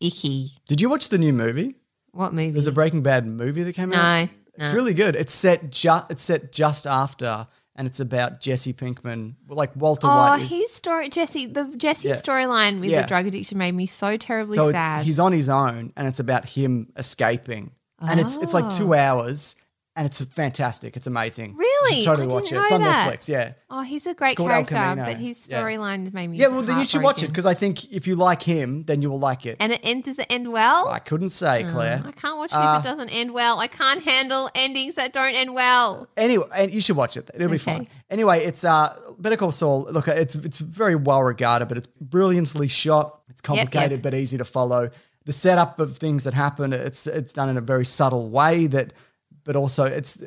icky. 0.00 0.50
Did 0.68 0.80
you 0.80 0.88
watch 0.90 1.08
the 1.08 1.18
new 1.18 1.32
movie? 1.32 1.76
What 2.12 2.34
movie? 2.34 2.50
There's 2.50 2.66
a 2.66 2.72
Breaking 2.72 3.02
Bad 3.02 3.26
movie 3.26 3.62
that 3.62 3.74
came 3.74 3.90
No, 3.90 3.96
out. 3.96 4.28
no. 4.58 4.66
It's 4.66 4.74
really 4.74 4.94
good. 4.94 5.16
It's 5.16 5.32
set 5.32 5.70
just 5.70 6.10
it's 6.10 6.22
set 6.22 6.52
just 6.52 6.86
after, 6.86 7.46
and 7.76 7.86
it's 7.86 8.00
about 8.00 8.40
Jesse 8.40 8.72
Pinkman, 8.72 9.34
like 9.48 9.74
Walter 9.76 10.06
Oh, 10.06 10.16
White. 10.16 10.42
his 10.42 10.72
story, 10.72 11.08
Jesse. 11.08 11.46
The 11.46 11.72
Jesse 11.76 12.08
Yeah. 12.08 12.14
storyline 12.16 12.80
with 12.80 12.90
Yeah. 12.90 13.02
the 13.02 13.06
drug 13.06 13.26
addiction 13.26 13.58
made 13.58 13.72
me 13.72 13.86
so 13.86 14.16
terribly 14.16 14.56
so 14.56 14.72
sad. 14.72 15.04
he's 15.04 15.18
on 15.18 15.32
his 15.32 15.48
own, 15.48 15.92
and 15.96 16.08
it's 16.08 16.18
about 16.20 16.46
him 16.46 16.88
escaping, 16.96 17.70
and 18.00 18.18
it's 18.18 18.36
it's 18.36 18.54
like 18.54 18.68
two 18.74 18.94
oh. 18.94 18.98
hours, 18.98 19.56
and 19.96 20.06
it's 20.06 20.22
fantastic. 20.22 20.96
It's 20.96 21.06
amazing. 21.06 21.56
Really? 21.56 22.04
totally 22.04 22.28
watch 22.28 22.50
didn't 22.50 22.58
it. 22.60 22.64
It's 22.64 22.72
on 22.72 22.80
that. 22.82 23.12
Netflix. 23.12 23.28
Yeah. 23.28 23.52
oh, 23.70 23.80
he's 23.82 24.06
a 24.06 24.14
great 24.14 24.36
character, 24.36 24.74
but 24.96 25.16
his 25.18 25.48
Yeah. 25.48 25.62
storyline 25.62 26.12
made 26.12 26.28
me. 26.28 26.36
Yeah, 26.36 26.48
well, 26.48 26.62
then 26.62 26.78
you 26.78 26.84
should 26.84 27.02
watch 27.02 27.22
it 27.22 27.28
because 27.28 27.46
I 27.46 27.54
think 27.54 27.90
if 27.92 28.06
you 28.06 28.14
like 28.14 28.42
him, 28.42 28.84
then 28.84 29.02
you 29.02 29.10
will 29.10 29.18
like 29.18 29.46
it. 29.46 29.56
And 29.58 29.72
it 29.72 29.80
ends. 29.82 30.06
Does 30.06 30.18
it 30.18 30.26
end 30.30 30.52
well? 30.52 30.88
I 30.88 30.98
couldn't 30.98 31.30
say, 31.30 31.64
Claire. 31.70 32.02
I 32.06 32.12
can't 32.12 32.36
watch 32.36 32.52
it 32.52 32.56
Uh, 32.56 32.78
if 32.78 32.84
it 32.84 32.88
doesn't 32.88 33.10
end 33.10 33.32
well. 33.32 33.58
I 33.58 33.66
can't 33.66 34.02
handle 34.04 34.50
endings 34.54 34.94
that 34.96 35.12
don't 35.12 35.34
end 35.34 35.54
well. 35.54 36.08
Anyway, 36.16 36.46
and 36.54 36.72
you 36.72 36.80
should 36.80 36.96
watch 36.96 37.16
it. 37.16 37.30
It'll 37.34 37.48
be 37.48 37.54
Okay. 37.56 37.64
fun. 37.64 37.88
Anyway, 38.10 38.44
it's 38.44 38.64
uh 38.64 38.94
Better 39.18 39.36
Call 39.36 39.50
Saul. 39.52 39.88
Look, 39.90 40.08
it's 40.08 40.34
it's 40.34 40.58
very 40.58 40.94
well 40.94 41.22
regarded, 41.22 41.66
but 41.68 41.78
it's 41.78 41.88
brilliantly 42.00 42.68
shot. 42.68 43.20
It's 43.30 43.40
complicated 43.40 43.98
yep. 43.98 44.02
but 44.02 44.14
easy 44.14 44.38
to 44.38 44.44
follow. 44.44 44.90
The 45.24 45.32
setup 45.32 45.80
of 45.80 45.96
things 45.98 46.22
that 46.24 46.34
happen, 46.34 46.72
it's 46.72 47.06
it's 47.06 47.32
done 47.32 47.48
in 47.48 47.56
a 47.56 47.60
very 47.60 47.84
subtle 47.84 48.28
way 48.28 48.66
that, 48.68 48.92
but 49.46 49.56
also 49.56 49.84
it's 49.84 50.22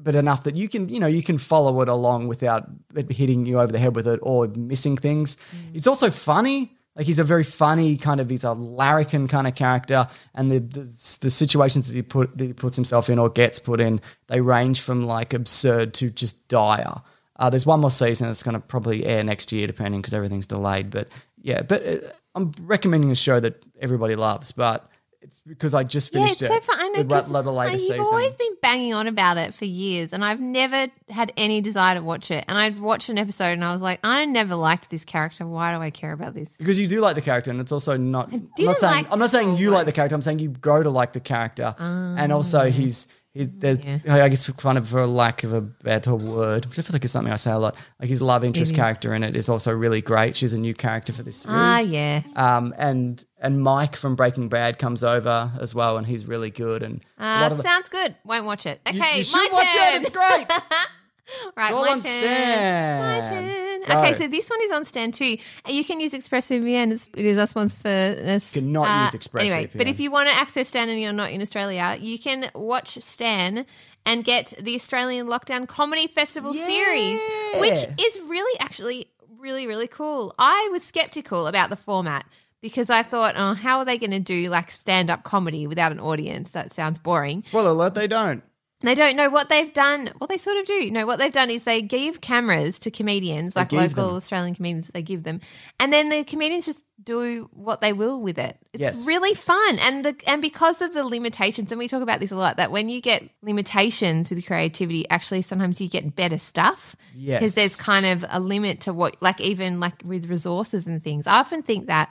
but 0.00 0.14
enough 0.14 0.42
that 0.42 0.56
you 0.56 0.68
can 0.68 0.88
you 0.90 1.00
know 1.00 1.06
you 1.06 1.22
can 1.22 1.38
follow 1.38 1.80
it 1.80 1.88
along 1.88 2.28
without 2.28 2.68
it 2.94 3.10
hitting 3.10 3.46
you 3.46 3.58
over 3.58 3.72
the 3.72 3.78
head 3.78 3.96
with 3.96 4.06
it 4.06 4.20
or 4.22 4.48
missing 4.48 4.96
things. 4.96 5.38
It's 5.72 5.86
also 5.86 6.10
funny. 6.10 6.76
Like 6.96 7.06
he's 7.06 7.18
a 7.18 7.24
very 7.24 7.42
funny 7.42 7.96
kind 7.96 8.20
of 8.20 8.28
he's 8.28 8.44
a 8.44 8.52
larrikin 8.52 9.26
kind 9.26 9.46
of 9.46 9.54
character, 9.54 10.06
and 10.34 10.50
the 10.50 10.58
the, 10.58 11.18
the 11.22 11.30
situations 11.30 11.86
that 11.86 11.94
he 11.94 12.02
put 12.02 12.36
that 12.36 12.44
he 12.44 12.52
puts 12.52 12.76
himself 12.76 13.08
in 13.08 13.18
or 13.18 13.30
gets 13.30 13.58
put 13.58 13.80
in, 13.80 14.00
they 14.26 14.40
range 14.40 14.80
from 14.80 15.02
like 15.02 15.32
absurd 15.32 15.94
to 15.94 16.10
just 16.10 16.46
dire. 16.48 17.00
Uh, 17.36 17.50
there's 17.50 17.66
one 17.66 17.80
more 17.80 17.90
season 17.90 18.28
that's 18.28 18.44
going 18.44 18.54
to 18.54 18.60
probably 18.60 19.04
air 19.04 19.24
next 19.24 19.50
year, 19.50 19.66
depending 19.66 20.00
because 20.00 20.14
everything's 20.14 20.46
delayed. 20.46 20.90
But 20.90 21.08
yeah, 21.42 21.62
but 21.62 21.84
uh, 21.84 21.98
I'm 22.36 22.52
recommending 22.60 23.10
a 23.10 23.16
show 23.16 23.40
that 23.40 23.64
everybody 23.80 24.14
loves, 24.14 24.52
but 24.52 24.88
it's 25.24 25.40
because 25.40 25.74
I 25.74 25.82
just 25.84 26.12
finished 26.12 26.40
Yeah, 26.42 26.48
it's 26.48 26.54
so 26.54 26.58
it. 26.58 26.64
fun. 26.64 26.76
I 26.78 26.88
know 26.90 27.02
the, 27.02 27.14
'cause, 27.14 27.30
la- 27.30 27.42
the 27.42 27.50
like, 27.50 27.68
latest 27.70 27.88
you've 27.88 27.96
season. 27.96 28.06
always 28.14 28.36
been 28.36 28.56
banging 28.62 28.94
on 28.94 29.06
about 29.08 29.36
it 29.38 29.54
for 29.54 29.64
years, 29.64 30.12
and 30.12 30.24
I've 30.24 30.40
never 30.40 30.86
had 31.08 31.32
any 31.36 31.60
desire 31.60 31.94
to 31.96 32.02
watch 32.02 32.30
it. 32.30 32.44
And 32.46 32.56
I'd 32.58 32.78
watched 32.78 33.08
an 33.08 33.18
episode, 33.18 33.52
and 33.52 33.64
I 33.64 33.72
was 33.72 33.80
like, 33.82 34.00
I 34.04 34.24
never 34.26 34.54
liked 34.54 34.90
this 34.90 35.04
character. 35.04 35.46
Why 35.46 35.74
do 35.74 35.80
I 35.82 35.90
care 35.90 36.12
about 36.12 36.34
this? 36.34 36.50
because 36.58 36.78
you 36.78 36.86
do 36.86 37.00
like 37.00 37.14
the 37.14 37.22
character, 37.22 37.50
and 37.50 37.60
it's 37.60 37.72
also 37.72 37.96
not. 37.96 38.32
I'm 38.32 38.48
didn't 38.56 38.78
saying 38.78 38.92
like 39.04 39.12
I'm 39.12 39.18
not 39.18 39.30
saying 39.30 39.56
you 39.56 39.70
like 39.70 39.86
the 39.86 39.92
character. 39.92 40.14
I'm 40.14 40.22
saying 40.22 40.38
you 40.38 40.50
grow 40.50 40.82
to 40.82 40.90
like 40.90 41.12
the 41.14 41.20
character, 41.20 41.74
and 41.78 42.32
also 42.32 42.60
ah. 42.66 42.70
he's. 42.70 43.08
He, 43.34 43.46
there's, 43.46 43.78
I 44.08 44.28
guess, 44.28 44.48
kind 44.52 44.78
of 44.78 44.88
for 44.88 45.00
a 45.02 45.08
lack 45.08 45.42
of 45.42 45.52
a 45.52 45.60
better 45.60 46.14
word, 46.14 46.66
which 46.66 46.78
I 46.78 46.82
feel 46.82 46.92
like 46.92 47.04
is 47.04 47.10
something 47.10 47.32
I 47.32 47.36
say 47.36 47.50
a 47.50 47.58
lot. 47.58 47.74
Like 47.98 48.08
his 48.08 48.22
love 48.22 48.44
interest 48.44 48.76
character 48.76 49.12
in 49.12 49.24
it 49.24 49.36
is 49.36 49.48
also 49.48 49.72
really 49.72 50.00
great. 50.00 50.36
She's 50.36 50.52
a 50.54 50.58
new 50.58 50.72
character 50.72 51.12
for 51.12 51.24
this 51.24 51.38
series. 51.38 51.58
Ah, 51.58 51.80
yeah. 51.80 52.22
Um, 52.36 52.72
and 52.78 53.24
and 53.40 53.60
Mike 53.60 53.96
from 53.96 54.14
Breaking 54.14 54.48
Bad 54.48 54.78
comes 54.78 55.02
over 55.02 55.50
as 55.60 55.74
well, 55.74 55.98
and 55.98 56.06
he's 56.06 56.26
really 56.26 56.50
good. 56.50 56.84
And 56.84 57.00
Uh, 57.18 57.48
of 57.50 57.56
the, 57.56 57.64
sounds 57.64 57.88
good. 57.88 58.14
Won't 58.24 58.44
watch 58.44 58.66
it. 58.66 58.80
Okay, 58.88 59.18
you 59.18 59.24
should 59.24 59.36
my 59.36 59.48
watch 59.50 59.74
turn. 59.74 59.94
it. 59.96 60.02
It's 60.02 60.10
great. 60.10 60.46
right, 61.56 61.72
my 61.72 61.88
turn. 61.88 61.98
Stan. 61.98 63.20
My 63.20 63.28
turn. 63.28 63.64
Go. 63.86 63.98
Okay, 63.98 64.14
so 64.14 64.28
this 64.28 64.48
one 64.48 64.60
is 64.62 64.72
on 64.72 64.84
Stan 64.84 65.12
too. 65.12 65.36
You 65.68 65.84
can 65.84 66.00
use 66.00 66.12
ExpressVPN. 66.12 66.92
It's, 66.92 67.08
it 67.14 67.24
is 67.24 67.38
our 67.38 67.46
sponsor 67.46 67.78
for 67.78 67.88
this. 67.88 68.54
You 68.54 68.62
cannot 68.62 68.88
uh, 68.88 69.10
use 69.12 69.26
ExpressVPN. 69.26 69.40
Anyway, 69.40 69.70
but 69.74 69.86
if 69.86 70.00
you 70.00 70.10
want 70.10 70.28
to 70.28 70.34
access 70.34 70.68
Stan 70.68 70.88
and 70.88 71.00
you're 71.00 71.12
not 71.12 71.30
in 71.30 71.40
Australia, 71.40 71.96
you 72.00 72.18
can 72.18 72.50
watch 72.54 72.98
Stan 73.02 73.66
and 74.06 74.24
get 74.24 74.54
the 74.60 74.74
Australian 74.74 75.26
Lockdown 75.26 75.66
Comedy 75.66 76.06
Festival 76.06 76.52
series, 76.52 77.20
which 77.60 77.84
is 77.98 78.20
really 78.26 78.60
actually 78.60 79.08
really 79.38 79.66
really 79.66 79.88
cool. 79.88 80.34
I 80.38 80.68
was 80.72 80.82
skeptical 80.82 81.46
about 81.46 81.68
the 81.70 81.76
format 81.76 82.26
because 82.62 82.88
I 82.88 83.02
thought, 83.02 83.34
oh, 83.36 83.52
how 83.52 83.78
are 83.78 83.84
they 83.84 83.98
going 83.98 84.12
to 84.12 84.20
do 84.20 84.48
like 84.48 84.70
stand 84.70 85.10
up 85.10 85.22
comedy 85.22 85.66
without 85.66 85.92
an 85.92 86.00
audience? 86.00 86.52
That 86.52 86.72
sounds 86.72 86.98
boring. 86.98 87.42
spoiler 87.42 87.70
alert, 87.70 87.94
they 87.94 88.06
don't. 88.06 88.42
They 88.80 88.94
don't 88.94 89.16
know 89.16 89.30
what 89.30 89.48
they've 89.48 89.72
done. 89.72 90.10
Well, 90.20 90.26
they 90.28 90.36
sort 90.36 90.58
of 90.58 90.66
do. 90.66 90.90
No, 90.90 91.06
what 91.06 91.18
they've 91.18 91.32
done 91.32 91.48
is 91.48 91.64
they 91.64 91.80
give 91.80 92.20
cameras 92.20 92.78
to 92.80 92.90
comedians, 92.90 93.56
like 93.56 93.72
local 93.72 94.08
them. 94.08 94.16
Australian 94.16 94.54
comedians. 94.54 94.90
They 94.92 95.00
give 95.00 95.22
them, 95.22 95.40
and 95.80 95.90
then 95.90 96.10
the 96.10 96.22
comedians 96.24 96.66
just 96.66 96.84
do 97.02 97.48
what 97.52 97.80
they 97.80 97.94
will 97.94 98.20
with 98.20 98.38
it. 98.38 98.58
It's 98.74 98.82
Yes. 98.82 99.06
really 99.06 99.32
fun, 99.34 99.78
and 99.78 100.04
the 100.04 100.16
and 100.26 100.42
because 100.42 100.82
of 100.82 100.92
the 100.92 101.02
limitations, 101.02 101.72
and 101.72 101.78
we 101.78 101.88
talk 101.88 102.02
about 102.02 102.20
this 102.20 102.30
a 102.30 102.36
lot, 102.36 102.58
that 102.58 102.70
when 102.70 102.90
you 102.90 103.00
get 103.00 103.22
limitations 103.42 104.30
with 104.30 104.44
creativity, 104.46 105.08
actually 105.08 105.40
sometimes 105.42 105.80
you 105.80 105.88
get 105.88 106.14
better 106.14 106.36
stuff. 106.38 106.94
Yes. 107.16 107.40
because 107.40 107.54
there's 107.54 107.76
kind 107.76 108.04
of 108.04 108.24
a 108.28 108.38
limit 108.40 108.80
to 108.82 108.92
what, 108.92 109.16
like 109.22 109.40
even 109.40 109.80
like 109.80 110.02
with 110.04 110.28
resources 110.28 110.86
and 110.86 111.02
things. 111.02 111.26
I 111.26 111.38
often 111.38 111.62
think 111.62 111.86
that 111.86 112.10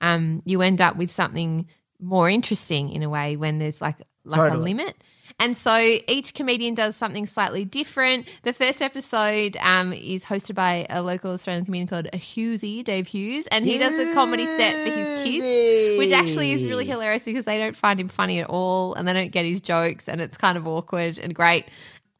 um, 0.00 0.42
you 0.46 0.62
end 0.62 0.80
up 0.80 0.96
with 0.96 1.10
something 1.10 1.66
more 2.00 2.30
interesting 2.30 2.90
in 2.90 3.02
a 3.02 3.10
way 3.10 3.36
when 3.36 3.58
there's 3.58 3.80
like 3.82 3.96
like 4.24 4.52
a 4.52 4.56
limit. 4.56 4.94
And 5.40 5.56
so 5.56 5.76
each 6.08 6.34
comedian 6.34 6.74
does 6.74 6.96
something 6.96 7.26
slightly 7.26 7.64
different. 7.64 8.28
The 8.42 8.52
first 8.52 8.80
episode 8.80 9.56
um, 9.60 9.92
is 9.92 10.24
hosted 10.24 10.54
by 10.54 10.86
a 10.88 11.02
local 11.02 11.32
Australian 11.32 11.64
comedian 11.64 11.88
called 11.88 12.06
a 12.12 12.18
Hughesy, 12.18 12.84
Dave 12.84 13.08
Hughes, 13.08 13.46
and 13.48 13.64
he 13.64 13.78
does 13.78 13.98
a 13.98 14.14
comedy 14.14 14.46
set 14.46 14.72
for 14.72 14.96
his 14.96 15.24
kids, 15.24 15.98
which 15.98 16.12
actually 16.12 16.52
is 16.52 16.62
really 16.62 16.86
hilarious 16.86 17.24
because 17.24 17.44
they 17.44 17.58
don't 17.58 17.76
find 17.76 17.98
him 17.98 18.08
funny 18.08 18.40
at 18.40 18.48
all 18.48 18.94
and 18.94 19.08
they 19.08 19.12
don't 19.12 19.32
get 19.32 19.44
his 19.44 19.60
jokes 19.60 20.08
and 20.08 20.20
it's 20.20 20.36
kind 20.36 20.56
of 20.56 20.66
awkward 20.68 21.18
and 21.18 21.34
great. 21.34 21.66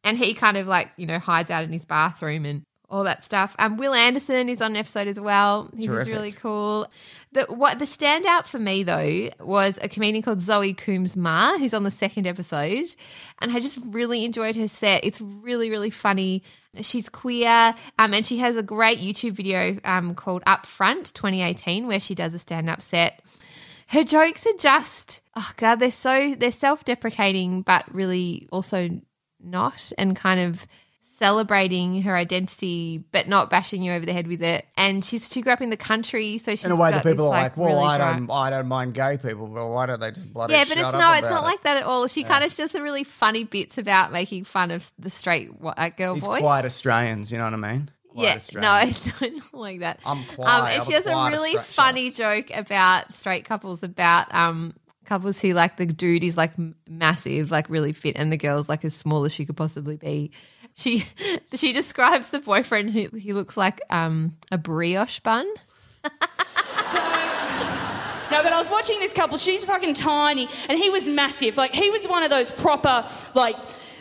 And 0.03 0.17
he 0.17 0.33
kind 0.33 0.57
of 0.57 0.67
like, 0.67 0.91
you 0.97 1.07
know, 1.07 1.17
hides 1.17 1.49
out 1.49 1.63
in 1.63 1.71
his 1.71 1.85
bathroom 1.85 2.45
and 2.45 2.63
all 2.89 3.03
that 3.03 3.23
stuff. 3.23 3.55
Um, 3.59 3.77
Wil 3.77 3.93
Anderson 3.93 4.49
is 4.49 4.61
on 4.61 4.71
an 4.71 4.77
episode 4.77 5.07
as 5.07 5.19
well. 5.19 5.69
He's 5.75 5.89
really 5.89 6.31
cool. 6.31 6.87
The 7.31 7.45
what 7.45 7.79
the 7.79 7.85
standout 7.85 8.45
for 8.45 8.59
me 8.59 8.83
though 8.83 9.29
was 9.39 9.79
a 9.81 9.89
comedian 9.89 10.23
called 10.23 10.39
Zoe 10.39 10.73
Coombs 10.73 11.15
Marr, 11.15 11.57
who's 11.57 11.73
on 11.73 11.83
the 11.83 11.91
second 11.91 12.27
episode, 12.27 12.95
and 13.41 13.51
I 13.51 13.59
just 13.59 13.79
really 13.87 14.23
enjoyed 14.23 14.55
her 14.55 14.67
set. 14.67 15.03
It's 15.03 15.19
really 15.21 15.69
really 15.69 15.89
funny. 15.89 16.43
She's 16.81 17.09
queer, 17.09 17.73
um, 17.97 18.13
and 18.13 18.25
she 18.25 18.37
has 18.39 18.55
a 18.57 18.63
great 18.63 18.99
YouTube 18.99 19.31
video 19.31 19.79
um, 19.85 20.13
called 20.13 20.43
Up 20.45 20.65
Front 20.65 21.13
2018 21.13 21.87
where 21.87 21.99
she 21.99 22.15
does 22.15 22.33
a 22.33 22.39
stand 22.39 22.69
up 22.69 22.81
set. 22.81 23.21
Her 23.87 24.03
jokes 24.03 24.45
are 24.45 24.57
just 24.59 25.21
oh 25.35 25.51
god, 25.57 25.79
they're 25.79 25.91
so 25.91 26.35
they're 26.35 26.51
self 26.51 26.85
deprecating, 26.85 27.61
but 27.61 27.83
really 27.93 28.47
also 28.51 28.89
not, 29.41 29.91
and 29.97 30.15
kind 30.15 30.39
of 30.39 30.67
celebrating 31.17 32.01
her 32.01 32.15
identity 32.15 33.03
but 33.11 33.27
not 33.27 33.49
bashing 33.49 33.81
you 33.81 33.91
over 33.93 34.05
the 34.05 34.13
head 34.13 34.27
with 34.27 34.43
it. 34.43 34.65
And 34.77 35.03
she's 35.03 35.31
she 35.31 35.41
grew 35.41 35.53
up 35.53 35.61
in 35.61 35.69
the 35.69 35.77
country, 35.77 36.37
so 36.37 36.51
she's 36.51 36.65
In 36.65 36.71
a 36.71 36.75
way 36.75 36.91
that 36.91 37.03
people 37.03 37.25
are 37.25 37.29
like, 37.29 37.57
well, 37.57 37.69
really 37.69 37.83
I 37.83 37.97
don't, 37.97 38.29
I 38.29 38.49
don't 38.49 38.67
mind 38.67 38.93
gay 38.93 39.17
people. 39.17 39.47
Well, 39.47 39.69
why 39.71 39.85
don't 39.85 39.99
they 39.99 40.11
just 40.11 40.31
bloody 40.33 40.53
Yeah, 40.53 40.65
but 40.67 40.77
it's 40.77 40.87
up 40.87 40.93
no, 40.93 41.11
it's 41.13 41.29
not 41.29 41.43
it? 41.43 41.45
like 41.45 41.63
that 41.63 41.77
at 41.77 41.83
all. 41.83 42.07
She 42.07 42.23
kind 42.23 42.43
of 42.43 42.53
does 42.55 42.71
some 42.71 42.83
really 42.83 43.03
funny 43.03 43.43
bits 43.43 43.77
about 43.77 44.11
making 44.11 44.43
fun 44.43 44.71
of 44.71 44.91
the 44.99 45.09
straight 45.09 45.49
uh, 45.63 45.89
girl 45.89 46.15
These 46.15 46.25
voice. 46.25 46.41
quiet 46.41 46.65
Australians, 46.65 47.31
you 47.31 47.37
know 47.37 47.45
what 47.45 47.53
I 47.53 47.57
mean? 47.57 47.89
Yeah, 48.17 48.39
no, 48.53 48.79
it's 48.83 49.21
not 49.21 49.53
like 49.53 49.79
that. 49.79 49.99
I'm 50.05 50.19
Um, 50.19 50.25
quiet. 50.35 50.73
and 50.73 50.81
I'm 50.81 50.87
she 50.87 50.93
has 50.93 51.05
a 51.05 51.31
really 51.31 51.57
funny 51.57 52.11
joke 52.11 52.47
about 52.55 53.13
straight 53.13 53.43
couples, 53.45 53.83
about 53.83 54.33
um 54.33 54.73
couples 55.05 55.39
who 55.41 55.53
like 55.53 55.75
the 55.77 55.85
dude 55.85 56.23
is 56.23 56.37
like 56.37 56.53
massive, 56.87 57.51
like 57.51 57.69
really 57.69 57.91
fit, 57.93 58.15
and 58.15 58.31
the 58.31 58.37
girl's 58.37 58.69
like 58.69 58.85
as 58.85 58.93
small 58.95 59.25
as 59.25 59.33
she 59.33 59.45
could 59.45 59.57
possibly 59.57 59.97
be. 59.97 60.31
She 60.75 61.05
she 61.53 61.73
describes 61.73 62.29
the 62.29 62.39
boyfriend 62.39 62.91
who 62.91 63.09
he 63.17 63.33
looks 63.33 63.57
like 63.57 63.81
um 63.89 64.37
a 64.51 64.57
brioche 64.57 65.19
bun. 65.19 65.47
So, 66.03 66.99
no, 68.29 68.43
but 68.43 68.53
I 68.53 68.59
was 68.59 68.69
watching 68.69 68.99
this 68.99 69.13
couple. 69.13 69.37
She's 69.37 69.63
fucking 69.63 69.95
tiny, 69.95 70.47
and 70.69 70.77
he 70.77 70.89
was 70.89 71.07
massive. 71.07 71.57
Like 71.57 71.71
he 71.71 71.89
was 71.89 72.07
one 72.07 72.21
of 72.21 72.29
those 72.29 72.51
proper, 72.51 73.07
like 73.33 73.55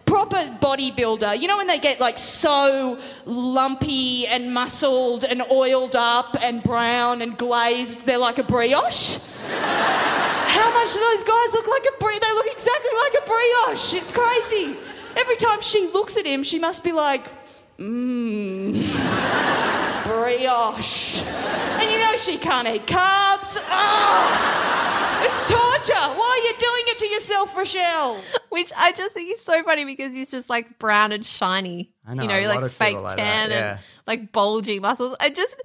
proper 0.05 0.37
bodybuilder. 0.37 1.41
You 1.41 1.49
know 1.49 1.57
when 1.57 1.67
they 1.67 1.79
get 1.79 2.01
like 2.01 2.19
so 2.19 2.99
lumpy 3.25 4.27
and 4.27 4.53
muscled 4.53 5.25
and 5.25 5.43
oiled 5.51 5.97
up 5.97 6.37
and 6.43 6.63
brown 6.63 7.23
and 7.23 7.39
glazed, 7.39 8.05
they're 8.05 8.19
like 8.19 8.39
a 8.39 8.43
brioche. 8.43 9.17
How 9.49 10.73
much 10.73 10.93
do 10.93 11.01
those 11.01 11.25
guys 11.25 11.53
look 11.53 11.69
like 11.69 11.85
a 11.95 11.99
brie? 11.99 12.19
They 12.19 12.33
look 12.35 12.47
exactly 12.51 12.91
like 12.99 13.23
a 13.23 13.27
brioche. 13.27 13.95
It's 13.95 14.13
crazy. 14.13 14.77
Every 15.17 15.37
time 15.37 15.61
she 15.61 15.89
looks 15.93 16.17
at 16.17 16.27
him, 16.27 16.43
she 16.43 16.59
must 16.59 16.85
be 16.85 16.93
like, 16.93 17.27
mmm 17.79 19.55
brioche. 20.05 21.27
And 21.27 21.91
you 21.91 21.99
know 21.99 22.17
she 22.17 22.39
can't 22.39 22.69
eat 22.69 22.87
carbs. 22.87 23.57
Ah! 23.69 25.25
It's 25.27 25.51
torture. 25.51 25.95
Why 25.95 26.41
are 26.41 26.45
you 26.47 26.55
doing 26.59 26.83
it 26.89 26.99
to 26.99 27.07
yourself, 27.07 27.57
Rochelle? 27.57 28.21
Which 28.51 28.73
I 28.77 28.93
just 28.93 29.13
think 29.13 29.33
is 29.33 29.41
so 29.41 29.63
funny 29.63 29.85
because 29.85 30.13
he's 30.13 30.31
just 30.31 30.51
like 30.51 30.79
brown 30.79 31.13
and 31.13 31.25
shiny. 31.25 31.93
I 32.07 32.15
know, 32.15 32.23
you 32.23 32.29
know, 32.29 32.39
a 32.39 32.47
lot 32.47 32.57
like 32.57 32.65
of 32.65 32.73
fake 32.73 32.89
people 32.89 33.03
like 33.03 33.17
that, 33.17 33.23
tan 33.23 33.51
yeah. 33.51 33.71
and 33.71 33.81
like 34.07 34.33
bulgy 34.33 34.79
muscles. 34.81 35.17
I 35.21 35.31
just, 35.31 35.61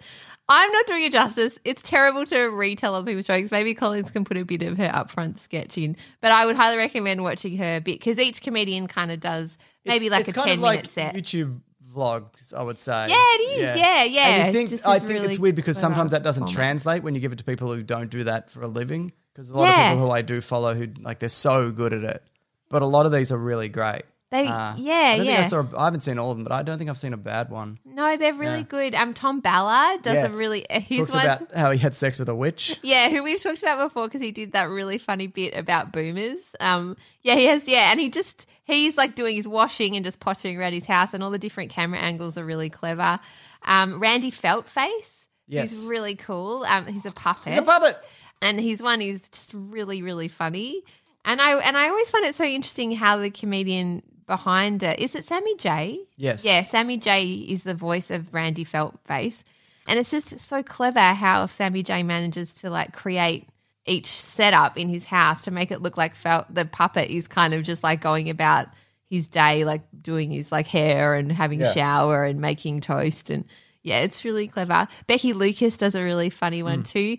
I'm 0.49 0.71
not 0.71 0.87
doing 0.87 1.03
it 1.03 1.11
justice. 1.11 1.59
It's 1.63 1.81
terrible 1.81 2.25
to 2.25 2.45
retell 2.47 2.95
other 2.95 3.05
people's 3.05 3.27
jokes. 3.27 3.51
Maybe 3.51 3.73
Collins 3.75 4.09
can 4.11 4.25
put 4.25 4.35
a 4.37 4.43
bit 4.43 4.63
of 4.63 4.77
her 4.77 4.89
upfront 4.89 5.37
sketch 5.37 5.77
in, 5.77 5.95
but 6.21 6.31
I 6.31 6.45
would 6.45 6.55
highly 6.55 6.77
recommend 6.77 7.21
watching 7.23 7.57
her 7.57 7.79
bit 7.79 7.99
because 7.99 8.17
each 8.19 8.41
comedian 8.41 8.87
kind 8.87 9.11
of 9.11 9.19
does 9.19 9.57
maybe 9.85 10.07
It's- 10.07 10.19
like 10.19 10.27
it's 10.27 10.37
a 10.37 10.41
kind 10.41 10.47
10 10.49 10.57
of 10.57 10.61
like 10.63 10.77
minute 10.79 10.89
set. 10.91 11.15
YouTube 11.15 11.61
vlogs, 11.93 12.53
I 12.53 12.63
would 12.63 12.77
say. 12.79 13.07
Yeah, 13.09 13.15
it 13.17 13.41
is. 13.41 13.59
Yeah, 13.79 14.03
yeah. 14.03 14.27
And 14.27 14.47
you 14.55 14.65
think, 14.67 14.85
I 14.85 14.99
think 14.99 15.23
it's 15.23 15.39
weird 15.39 15.55
because 15.55 15.77
sometimes 15.77 16.11
that 16.11 16.23
doesn't 16.23 16.43
format. 16.47 16.55
translate 16.55 17.03
when 17.03 17.15
you 17.15 17.21
give 17.21 17.31
it 17.31 17.37
to 17.39 17.43
people 17.43 17.73
who 17.73 17.83
don't 17.83 18.09
do 18.09 18.23
that 18.25 18.49
for 18.51 18.61
a 18.61 18.67
living. 18.67 19.11
Because 19.33 19.49
a 19.49 19.55
lot 19.55 19.63
Yeah. 19.69 19.91
of 19.91 19.95
people 19.97 20.07
who 20.07 20.11
I 20.13 20.21
do 20.21 20.41
follow 20.41 20.73
who 20.75 20.87
like 21.01 21.19
they're 21.19 21.29
so 21.29 21.71
good 21.71 21.93
at 21.93 22.03
it, 22.03 22.23
but 22.69 22.81
a 22.81 22.85
lot 22.85 23.05
of 23.05 23.11
these 23.11 23.31
are 23.31 23.37
really 23.37 23.69
great. 23.69 24.03
They- 24.31 24.45
Uh, 24.45 24.75
yeah, 24.77 24.93
I 24.93 25.17
don't 25.17 25.25
yeah. 25.25 25.35
Think 25.41 25.45
I, 25.45 25.47
saw, 25.47 25.65
I 25.77 25.85
haven't 25.85 26.01
seen 26.01 26.19
all 26.19 26.29
of 26.29 26.37
them, 26.37 26.43
but 26.43 26.51
I 26.53 26.61
don't 26.61 26.77
think 26.77 26.87
I've 26.89 26.99
seen 26.99 27.13
a 27.13 27.17
bad 27.17 27.49
one. 27.49 27.79
No, 27.83 28.15
they're 28.15 28.33
really 28.33 28.57
Yeah. 28.59 28.63
good. 28.63 28.93
Um, 28.95 29.15
Tom 29.15 29.39
Ballard 29.39 30.03
does 30.03 30.13
Yeah. 30.13 30.25
a 30.27 30.29
really. 30.29 30.65
His 30.69 30.99
Talks 31.09 31.13
ones, 31.13 31.25
about 31.25 31.55
how 31.55 31.71
he 31.71 31.79
had 31.79 31.95
sex 31.95 32.19
with 32.19 32.29
a 32.29 32.35
witch. 32.35 32.79
Yeah, 32.83 33.09
who 33.09 33.23
we've 33.23 33.41
talked 33.41 33.63
about 33.63 33.87
before 33.89 34.05
because 34.07 34.21
he 34.21 34.31
did 34.31 34.51
that 34.51 34.65
really 34.69 34.99
funny 34.99 35.25
bit 35.25 35.55
about 35.57 35.91
boomers. 35.91 36.39
Um, 36.59 36.95
yeah, 37.23 37.35
he 37.35 37.45
has. 37.45 37.67
Yeah, 37.67 37.89
and 37.91 37.99
he 37.99 38.09
just 38.09 38.45
he's 38.65 38.97
like 38.97 39.15
doing 39.15 39.35
his 39.35 39.47
washing 39.47 39.95
and 39.95 40.05
just 40.05 40.19
pottering 40.19 40.59
around 40.59 40.73
his 40.73 40.85
house, 40.85 41.15
and 41.15 41.23
all 41.23 41.31
the 41.31 41.39
different 41.39 41.71
camera 41.71 41.97
angles 41.99 42.37
are 42.37 42.45
really 42.45 42.69
clever. 42.69 43.19
Um, 43.65 43.99
Randy 43.99 44.29
Feltface, 44.31 45.25
Yes. 45.47 45.71
he's 45.71 45.85
really 45.85 46.15
cool. 46.15 46.63
Um, 46.69 46.85
he's 46.85 47.05
a 47.05 47.11
puppet. 47.11 47.53
He's 47.53 47.57
a 47.57 47.63
puppet. 47.63 47.97
and 48.43 48.59
his 48.59 48.81
one 48.81 49.01
is 49.01 49.27
just 49.29 49.51
really, 49.55 50.03
really 50.03 50.27
funny. 50.27 50.83
And 51.25 51.41
I 51.41 51.57
and 51.57 51.75
I 51.75 51.89
always 51.89 52.09
find 52.11 52.25
it 52.25 52.35
so 52.35 52.43
interesting 52.45 52.91
how 52.91 53.17
the 53.17 53.29
comedian 53.31 54.03
behind 54.29 54.81
it 54.83 54.99
is 54.99 55.13
it 55.15 55.25
Sammy 55.25 55.55
J. 55.57 55.99
Yes. 56.15 56.45
Yeah, 56.45 56.63
Sammy 56.63 56.95
J 56.97 57.25
is 57.25 57.63
the 57.63 57.73
voice 57.73 58.09
of 58.09 58.33
Randy 58.33 58.63
Feltface. 58.63 59.43
And 59.87 59.99
it's 59.99 60.11
just 60.11 60.39
so 60.39 60.63
clever 60.63 60.99
how 61.01 61.45
Sammy 61.47 61.83
J 61.83 62.03
manages 62.03 62.53
to 62.61 62.69
like 62.69 62.93
create 62.93 63.49
each 63.85 64.05
setup 64.07 64.77
in 64.77 64.87
his 64.87 65.03
house 65.03 65.43
to 65.45 65.51
make 65.51 65.71
it 65.71 65.81
look 65.81 65.97
like 65.97 66.15
Felt 66.15 66.53
the 66.53 66.63
puppet 66.65 67.09
is 67.09 67.27
kind 67.27 67.53
of 67.53 67.63
just 67.63 67.83
like 67.83 67.99
going 67.99 68.29
about 68.29 68.67
his 69.09 69.27
day, 69.27 69.65
like 69.65 69.81
doing 70.01 70.29
his 70.31 70.51
like 70.51 70.67
hair 70.67 71.15
and 71.15 71.31
having 71.31 71.59
Yeah. 71.59 71.71
a 71.71 71.73
shower 71.73 72.23
and 72.23 72.39
making 72.39 72.81
toast 72.81 73.29
and 73.31 73.45
yeah, 73.81 73.99
it's 74.01 74.23
really 74.25 74.47
clever. 74.47 74.87
Becky 75.07 75.33
Lucas 75.33 75.77
does 75.77 75.95
a 75.95 76.03
really 76.03 76.29
funny 76.29 76.61
Mm. 76.61 76.65
one 76.65 76.83
too. 76.83 77.17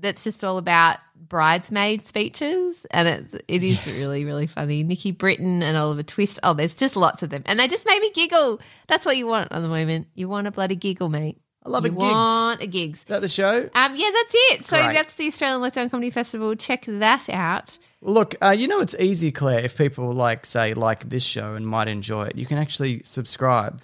That's 0.00 0.24
just 0.24 0.44
all 0.44 0.58
about 0.58 0.98
bridesmaid 1.16 2.02
speeches, 2.02 2.86
and 2.90 3.08
it 3.08 3.44
it 3.48 3.62
is 3.62 4.00
really 4.00 4.24
really 4.24 4.46
funny. 4.46 4.82
Nikki 4.82 5.10
Britton 5.12 5.62
and 5.62 5.76
Oliver 5.76 6.02
Twist. 6.02 6.38
Oh, 6.42 6.54
there's 6.54 6.74
just 6.74 6.96
lots 6.96 7.22
of 7.22 7.30
them, 7.30 7.42
and 7.46 7.58
they 7.58 7.68
just 7.68 7.86
made 7.86 8.00
me 8.00 8.10
giggle. 8.12 8.60
That's 8.86 9.04
what 9.04 9.16
you 9.16 9.26
want 9.26 9.52
at 9.52 9.60
the 9.60 9.68
moment. 9.68 10.08
You 10.14 10.28
want 10.28 10.46
a 10.46 10.50
bloody 10.50 10.76
giggle, 10.76 11.08
mate. 11.08 11.38
I 11.64 11.70
love 11.70 11.84
you 11.84 11.90
a 11.90 11.94
gigs. 11.94 12.02
want 12.02 12.62
a 12.62 12.66
gigs. 12.66 12.98
Is 13.00 13.04
that 13.04 13.20
the 13.20 13.28
show? 13.28 13.68
Um, 13.74 13.94
yeah, 13.94 14.10
that's 14.12 14.34
it. 14.34 14.64
So 14.64 14.76
Great. 14.76 14.94
that's 14.94 15.14
the 15.14 15.26
Australian 15.26 15.60
Lockdown 15.60 15.90
Comedy 15.90 16.10
Festival. 16.10 16.54
Check 16.54 16.84
that 16.86 17.28
out. 17.28 17.78
Look, 18.00 18.36
uh, 18.40 18.54
you 18.56 18.68
know 18.68 18.80
it's 18.80 18.94
easy, 18.98 19.32
Claire. 19.32 19.64
If 19.64 19.76
people 19.76 20.12
like 20.12 20.46
say 20.46 20.74
like 20.74 21.08
this 21.08 21.24
show 21.24 21.54
and 21.54 21.66
might 21.66 21.88
enjoy 21.88 22.26
it, 22.26 22.36
you 22.36 22.46
can 22.46 22.58
actually 22.58 23.02
subscribe 23.04 23.82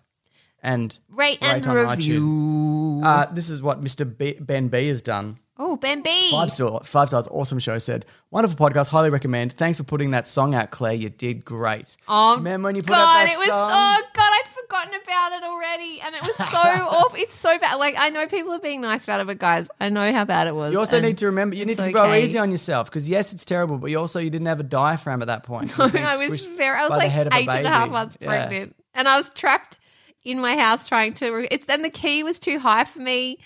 and 0.64 0.98
Rate 1.10 1.38
and 1.42 1.64
on 1.66 1.76
review. 1.76 3.02
Uh, 3.04 3.26
this 3.26 3.50
is 3.50 3.60
what 3.60 3.84
Mr. 3.84 4.16
B- 4.16 4.38
Ben 4.40 4.68
B 4.68 4.88
has 4.88 5.02
done. 5.02 5.38
Oh, 5.58 5.76
Ben 5.76 6.02
B. 6.02 6.30
Five 6.30 6.50
star, 6.50 6.80
five 6.84 7.08
stars, 7.08 7.28
awesome 7.30 7.58
show. 7.58 7.78
Said 7.78 8.06
wonderful 8.30 8.56
podcast, 8.56 8.88
highly 8.90 9.10
recommend. 9.10 9.52
Thanks 9.52 9.78
for 9.78 9.84
putting 9.84 10.10
that 10.10 10.26
song 10.26 10.54
out, 10.54 10.70
Claire. 10.70 10.94
You 10.94 11.08
did 11.10 11.44
great. 11.44 11.96
Oh, 12.08 12.36
remember 12.36 12.68
when 12.68 12.76
you 12.76 12.82
put 12.82 12.90
God, 12.90 13.00
out 13.00 13.24
that 13.24 13.32
it 13.32 13.38
was 13.38 13.46
song? 13.48 13.70
oh 13.72 14.02
God, 14.14 14.32
I'd 14.32 14.48
forgotten 14.48 14.94
about 15.02 15.32
it 15.32 15.42
already, 15.44 16.00
and 16.04 16.14
it 16.14 16.22
was 16.22 16.36
so 16.36 16.44
off. 16.96 17.18
It's 17.18 17.34
so 17.34 17.58
bad. 17.58 17.76
Like 17.76 17.94
I 17.98 18.10
know 18.10 18.26
people 18.26 18.52
are 18.52 18.60
being 18.60 18.80
nice 18.80 19.04
about 19.04 19.20
it, 19.20 19.26
but 19.26 19.38
guys, 19.38 19.68
I 19.80 19.88
know 19.88 20.12
how 20.12 20.24
bad 20.24 20.46
it 20.46 20.54
was. 20.54 20.72
You 20.72 20.78
also 20.78 21.00
need 21.00 21.18
to 21.18 21.26
remember 21.26 21.56
you 21.56 21.64
need 21.64 21.78
to 21.78 21.92
go 21.92 22.04
okay. 22.04 22.24
easy 22.24 22.38
on 22.38 22.50
yourself 22.50 22.88
because 22.90 23.08
yes, 23.08 23.32
it's 23.32 23.44
terrible, 23.44 23.78
but 23.78 23.90
you 23.90 23.98
also 23.98 24.20
you 24.20 24.30
didn't 24.30 24.46
have 24.46 24.60
a 24.60 24.64
diaphragm 24.64 25.22
at 25.22 25.28
that 25.28 25.44
point. 25.44 25.72
No, 25.94 26.00
I 26.00 26.28
was 26.28 26.44
very. 26.44 26.78
I 26.78 26.88
was 26.88 26.90
like 26.90 27.12
eight 27.34 27.48
and 27.48 27.66
a 27.66 27.70
half 27.70 27.90
months 27.90 28.16
Yeah. 28.20 28.26
pregnant, 28.26 28.76
and 28.94 29.06
I 29.06 29.18
was 29.18 29.30
trapped 29.30 29.78
in 30.24 30.40
my 30.40 30.56
house 30.56 30.86
trying 30.86 31.12
to. 31.14 31.30
Re- 31.30 31.48
it's 31.50 31.66
and 31.66 31.84
the 31.84 31.90
key 31.90 32.22
was 32.22 32.38
too 32.38 32.58
high 32.58 32.84
for 32.84 33.00
me, 33.00 33.38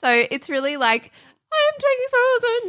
so 0.00 0.08
it's 0.30 0.48
really 0.48 0.76
like 0.76 1.12
I 1.52 1.70
am 1.72 1.78
taking 1.78 2.06
so 2.10 2.20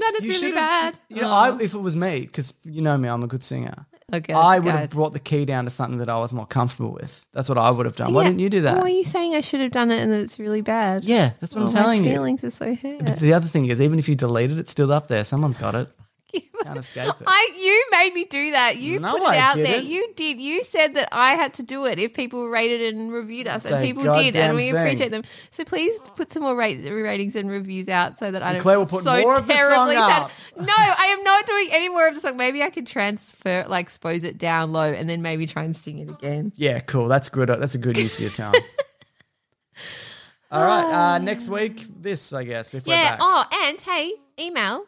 and 0.06 0.16
it's 0.16 0.26
You 0.26 0.32
really 0.32 0.40
should've- 0.40 0.56
bad. 0.56 1.00
You 1.10 1.22
know, 1.22 1.30
Oh. 1.30 1.32
I, 1.32 1.58
if 1.62 1.74
it 1.74 1.80
was 1.80 1.96
me, 1.96 2.22
because 2.22 2.54
you 2.64 2.82
know 2.82 2.98
me, 2.98 3.08
I'm 3.10 3.24
a 3.24 3.28
good 3.28 3.44
singer. 3.44 3.86
Okay, 4.14 4.34
I 4.34 4.60
would 4.60 4.66
guys. 4.66 4.80
have 4.80 4.90
brought 4.90 5.14
the 5.14 5.20
key 5.20 5.46
down 5.46 5.64
to 5.64 5.70
something 5.72 6.00
that 6.00 6.10
I 6.10 6.18
was 6.18 6.34
more 6.34 6.46
comfortable 6.46 6.92
with. 6.92 7.26
That's 7.34 7.48
what 7.48 7.58
I 7.58 7.72
would 7.72 7.86
have 7.86 7.96
done. 7.96 8.14
Why 8.14 8.24
Yeah. 8.24 8.28
didn't 8.30 8.42
you 8.42 8.50
do 8.50 8.62
that? 8.62 8.76
Why 8.76 8.82
are 8.84 8.90
you 8.90 9.06
saying 9.06 9.36
I 9.36 9.40
should 9.42 9.62
have 9.62 9.72
done 9.72 9.90
it 9.90 10.00
and 10.02 10.12
that 10.12 10.20
it's 10.20 10.38
really 10.38 10.60
bad? 10.62 11.06
yeah, 11.06 11.32
that's 11.40 11.56
what 11.56 11.62
Oh, 11.62 11.68
I'm 11.68 11.72
telling 11.74 12.02
my 12.02 12.08
you. 12.08 12.14
feelings 12.14 12.44
are 12.44 12.52
so 12.52 12.76
hurt. 12.76 13.20
The 13.20 13.34
other 13.34 13.48
thing 13.48 13.68
is, 13.68 13.80
even 13.80 14.00
if 14.00 14.10
you 14.10 14.16
delete 14.16 14.52
it, 14.52 14.58
it's 14.58 14.72
still 14.72 14.92
up 14.92 15.08
there. 15.08 15.24
Someone's 15.24 15.56
got 15.58 15.76
it. 15.76 15.88
Can't 16.64 16.78
escape 16.78 17.10
it. 17.10 17.24
I 17.28 17.52
you 17.60 17.86
made 17.92 18.14
me 18.14 18.26
do 18.26 18.52
that. 18.52 18.78
You 18.78 19.00
No, 19.00 19.14
put 19.14 19.22
it 19.24 19.28
I 19.30 19.38
out 19.38 19.56
there. 19.56 19.66
didn't. 19.66 19.86
You 19.88 20.14
did. 20.16 20.40
You 20.40 20.64
said 20.64 20.96
that 20.96 21.10
I 21.12 21.32
had 21.32 21.54
to 21.56 21.64
do 21.64 21.86
it 21.86 22.00
if 22.00 22.14
people 22.14 22.48
rated 22.50 22.94
and 22.94 23.12
reviewed 23.12 23.48
us, 23.48 23.64
Say 23.64 23.76
and 23.76 23.86
people 23.86 24.04
did, 24.14 24.36
and 24.36 24.56
we 24.56 24.72
thing. 24.72 24.76
appreciate 24.76 25.10
them. 25.12 25.24
So 25.50 25.64
please 25.64 25.98
put 26.16 26.32
some 26.32 26.44
more 26.44 26.56
rate, 26.56 26.88
ratings 26.90 27.36
and 27.36 27.50
reviews 27.50 27.90
out 27.90 28.20
so 28.20 28.32
that 28.32 28.44
I 28.44 28.54
don't 28.54 28.62
Claire 28.62 28.80
will 28.80 28.86
put 28.86 29.04
so 29.04 29.22
more 29.22 29.34
of 29.34 29.48
the 29.48 29.54
song 29.56 29.90
terribly. 29.90 30.34
No, 30.58 30.74
I 30.78 31.16
am 31.18 31.24
not 31.24 31.46
doing 31.48 31.68
any 31.72 31.90
more 31.90 32.08
of 32.08 32.16
the 32.16 32.22
song. 32.22 32.38
Maybe 32.38 32.62
I 32.62 32.70
could 32.70 32.88
transfer, 32.88 33.66
like, 33.68 33.86
expose 33.86 34.24
it 34.24 34.38
down 34.38 34.72
low, 34.72 34.92
and 34.92 35.10
then 35.10 35.22
maybe 35.22 35.46
try 35.48 35.64
and 35.64 35.76
sing 35.76 36.00
it 36.00 36.10
again. 36.12 36.52
Yeah, 36.56 36.80
cool. 36.82 37.08
That's 37.08 37.30
good. 37.30 37.50
That's 37.50 37.76
a 37.76 37.80
good 37.80 37.98
use 37.98 38.18
of 38.18 38.22
your 38.24 38.32
time. 38.32 38.62
All 40.52 40.64
right. 40.64 41.16
Uh, 41.16 41.18
next 41.20 41.48
week, 41.48 41.88
this 42.02 42.34
I 42.34 42.44
guess. 42.44 42.74
If 42.74 42.86
we're 42.86 42.94
yeah. 42.94 43.12
back. 43.12 43.20
Oh, 43.22 43.46
and 43.68 43.80
hey, 43.80 44.14
email. 44.40 44.86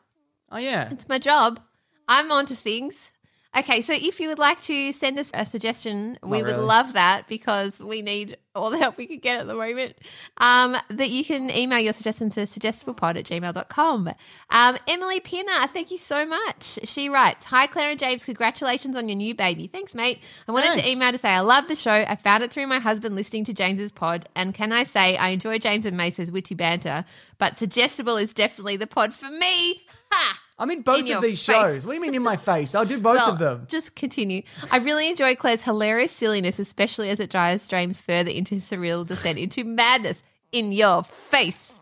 Oh 0.53 0.59
yeah. 0.59 0.89
It's 0.91 1.09
my 1.09 1.17
job. 1.17 1.59
I'm 2.07 2.31
onto 2.31 2.53
things. 2.53 3.11
Okay, 3.55 3.81
so 3.81 3.93
if 3.93 4.19
you 4.19 4.29
would 4.29 4.39
like 4.39 4.59
to 4.63 4.91
send 4.93 5.19
us 5.19 5.29
a 5.31 5.45
suggestion, 5.45 6.17
we 6.23 6.41
would 6.41 6.53
really. 6.53 6.65
love 6.65 6.93
that 6.93 7.27
because 7.27 7.79
we 7.79 8.01
need 8.01 8.35
all 8.55 8.71
the 8.71 8.79
help 8.79 8.97
we 8.97 9.05
can 9.05 9.19
get 9.19 9.39
at 9.39 9.45
the 9.45 9.53
moment. 9.53 9.95
Um, 10.37 10.75
that 10.89 11.11
you 11.11 11.23
can 11.23 11.51
email 11.51 11.77
your 11.77 11.93
suggestions 11.93 12.33
to 12.33 12.41
suggestiblepod 12.41 13.15
at 13.15 13.25
gmail.com. 13.25 14.09
Um, 14.49 14.77
Emily 14.87 15.19
Pinner, 15.19 15.67
thank 15.71 15.91
you 15.91 15.99
so 15.99 16.25
much. 16.25 16.79
She 16.85 17.09
writes, 17.09 17.45
Hi, 17.45 17.67
Claire 17.67 17.91
and 17.91 17.99
James, 17.99 18.25
congratulations 18.25 18.95
on 18.95 19.07
your 19.07 19.17
new 19.17 19.35
baby. 19.35 19.67
Thanks, 19.67 19.93
mate. 19.93 20.19
I 20.47 20.51
wanted 20.51 20.69
Thanks. 20.69 20.85
to 20.85 20.91
email 20.91 21.11
to 21.11 21.19
say 21.19 21.29
I 21.29 21.41
love 21.41 21.67
the 21.67 21.75
show. 21.75 21.91
I 21.91 22.15
found 22.15 22.41
it 22.41 22.51
through 22.51 22.65
my 22.65 22.79
husband 22.79 23.13
listening 23.13 23.45
to 23.45 23.53
James's 23.53 23.91
pod. 23.91 24.25
And 24.35 24.55
can 24.55 24.71
I 24.71 24.83
say 24.83 25.15
I 25.15 25.29
enjoy 25.29 25.59
James 25.59 25.85
and 25.85 25.95
Maso's 25.95 26.31
witty 26.31 26.55
banter, 26.55 27.05
but 27.37 27.59
suggestible 27.59 28.17
is 28.17 28.33
definitely 28.33 28.77
the 28.77 28.87
pod 28.87 29.13
for 29.13 29.29
me. 29.29 29.83
Ha! 30.11 30.42
I'm 30.63 30.71
in 30.71 30.81
both 30.81 31.05
In 31.05 31.11
of 31.11 31.21
these 31.21 31.45
face. 31.45 31.55
shows. 31.55 31.85
What 31.85 31.91
do 31.91 31.95
you 31.97 32.01
mean 32.01 32.15
in 32.15 32.23
my 32.23 32.37
face? 32.37 32.73
I'll 32.73 32.85
do 32.85 32.97
both 32.97 33.17
well, 33.17 33.33
of 33.33 33.39
them. 33.39 33.65
Just 33.67 33.97
continue. 33.97 34.43
I 34.71 34.77
really 34.77 35.09
enjoy 35.09 35.35
Claire's 35.35 35.63
hilarious 35.63 36.13
silliness, 36.13 36.57
especially 36.57 37.09
as 37.09 37.19
it 37.19 37.29
drives 37.29 37.67
James 37.67 37.99
further 37.99 38.31
into 38.31 38.55
his 38.55 38.63
surreal 38.63 39.05
descent 39.05 39.37
into 39.37 39.65
madness 39.65 40.23
in 40.53 40.71
your 40.71 41.03
face. 41.03 41.81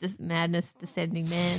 Just 0.00 0.20
madness 0.20 0.74
descending 0.74 1.28
man. 1.28 1.58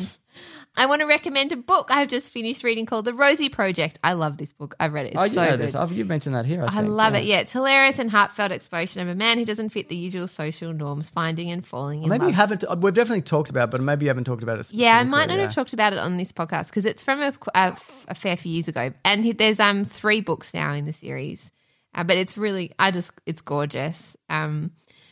I 0.77 0.85
want 0.85 1.01
to 1.01 1.07
recommend 1.07 1.51
a 1.51 1.57
book 1.57 1.89
I 1.91 1.99
have 1.99 2.07
just 2.07 2.31
finished 2.31 2.63
reading 2.63 2.85
called 2.85 3.03
The 3.03 3.13
Rosie 3.13 3.49
Project. 3.49 3.99
I 4.01 4.13
love 4.13 4.37
this 4.37 4.53
book. 4.53 4.75
I've 4.79 4.93
read 4.93 5.07
it. 5.07 5.09
It's 5.09 5.17
oh, 5.19 5.23
you 5.25 5.33
so 5.33 5.43
know 5.43 5.57
this. 5.57 5.75
I've, 5.75 5.91
you 5.91 6.05
mentioned 6.05 6.35
that 6.35 6.45
here. 6.45 6.61
I, 6.63 6.67
I 6.67 6.69
think. 6.77 6.87
love 6.87 7.15
it. 7.15 7.25
Yeah, 7.25 7.39
it's 7.39 7.51
hilarious 7.51 7.99
and 7.99 8.09
heartfelt 8.09 8.53
exploration 8.53 9.01
of 9.01 9.09
a 9.09 9.15
man 9.15 9.37
who 9.39 9.43
doesn't 9.43 9.69
fit 9.69 9.89
the 9.89 9.97
usual 9.97 10.25
social 10.25 10.71
norms, 10.71 11.09
finding 11.09 11.51
and 11.51 11.65
falling 11.65 12.03
in 12.03 12.09
Maybe 12.09 12.19
love. 12.21 12.29
you 12.29 12.35
haven't. 12.35 12.63
uh, 12.63 12.77
We've 12.79 12.93
definitely 12.93 13.23
talked 13.23 13.49
about, 13.49 13.67
it, 13.67 13.71
but 13.71 13.81
maybe 13.81 14.05
you 14.05 14.09
haven't 14.09 14.23
talked 14.23 14.43
about 14.43 14.59
it. 14.59 14.71
Yeah, 14.71 14.97
I 14.97 15.03
might 15.03 15.25
not 15.27 15.33
specifically, 15.33 15.43
have 15.43 15.55
talked 15.55 15.73
about 15.73 15.93
it 15.93 15.99
on 15.99 16.15
this 16.15 16.31
podcast 16.31 16.67
because 16.67 16.85
it's 16.85 17.03
from 17.03 17.21
a, 17.21 17.33
a, 17.55 17.77
a 18.07 18.15
fair 18.15 18.37
few 18.37 18.53
years 18.53 18.69
ago, 18.69 18.93
and 19.03 19.25
he, 19.25 19.33
there's 19.33 19.59
um 19.59 19.83
three 19.83 20.21
books 20.21 20.53
now 20.53 20.73
in 20.73 20.85
the 20.85 20.93
series, 20.93 21.51
uh, 21.93 22.05
but 22.05 22.15
it's 22.15 22.37
really 22.37 22.71
I 22.79 22.91
just 22.91 23.11
it's 23.25 23.41
gorgeous. 23.41 24.15
Um, 24.29 24.71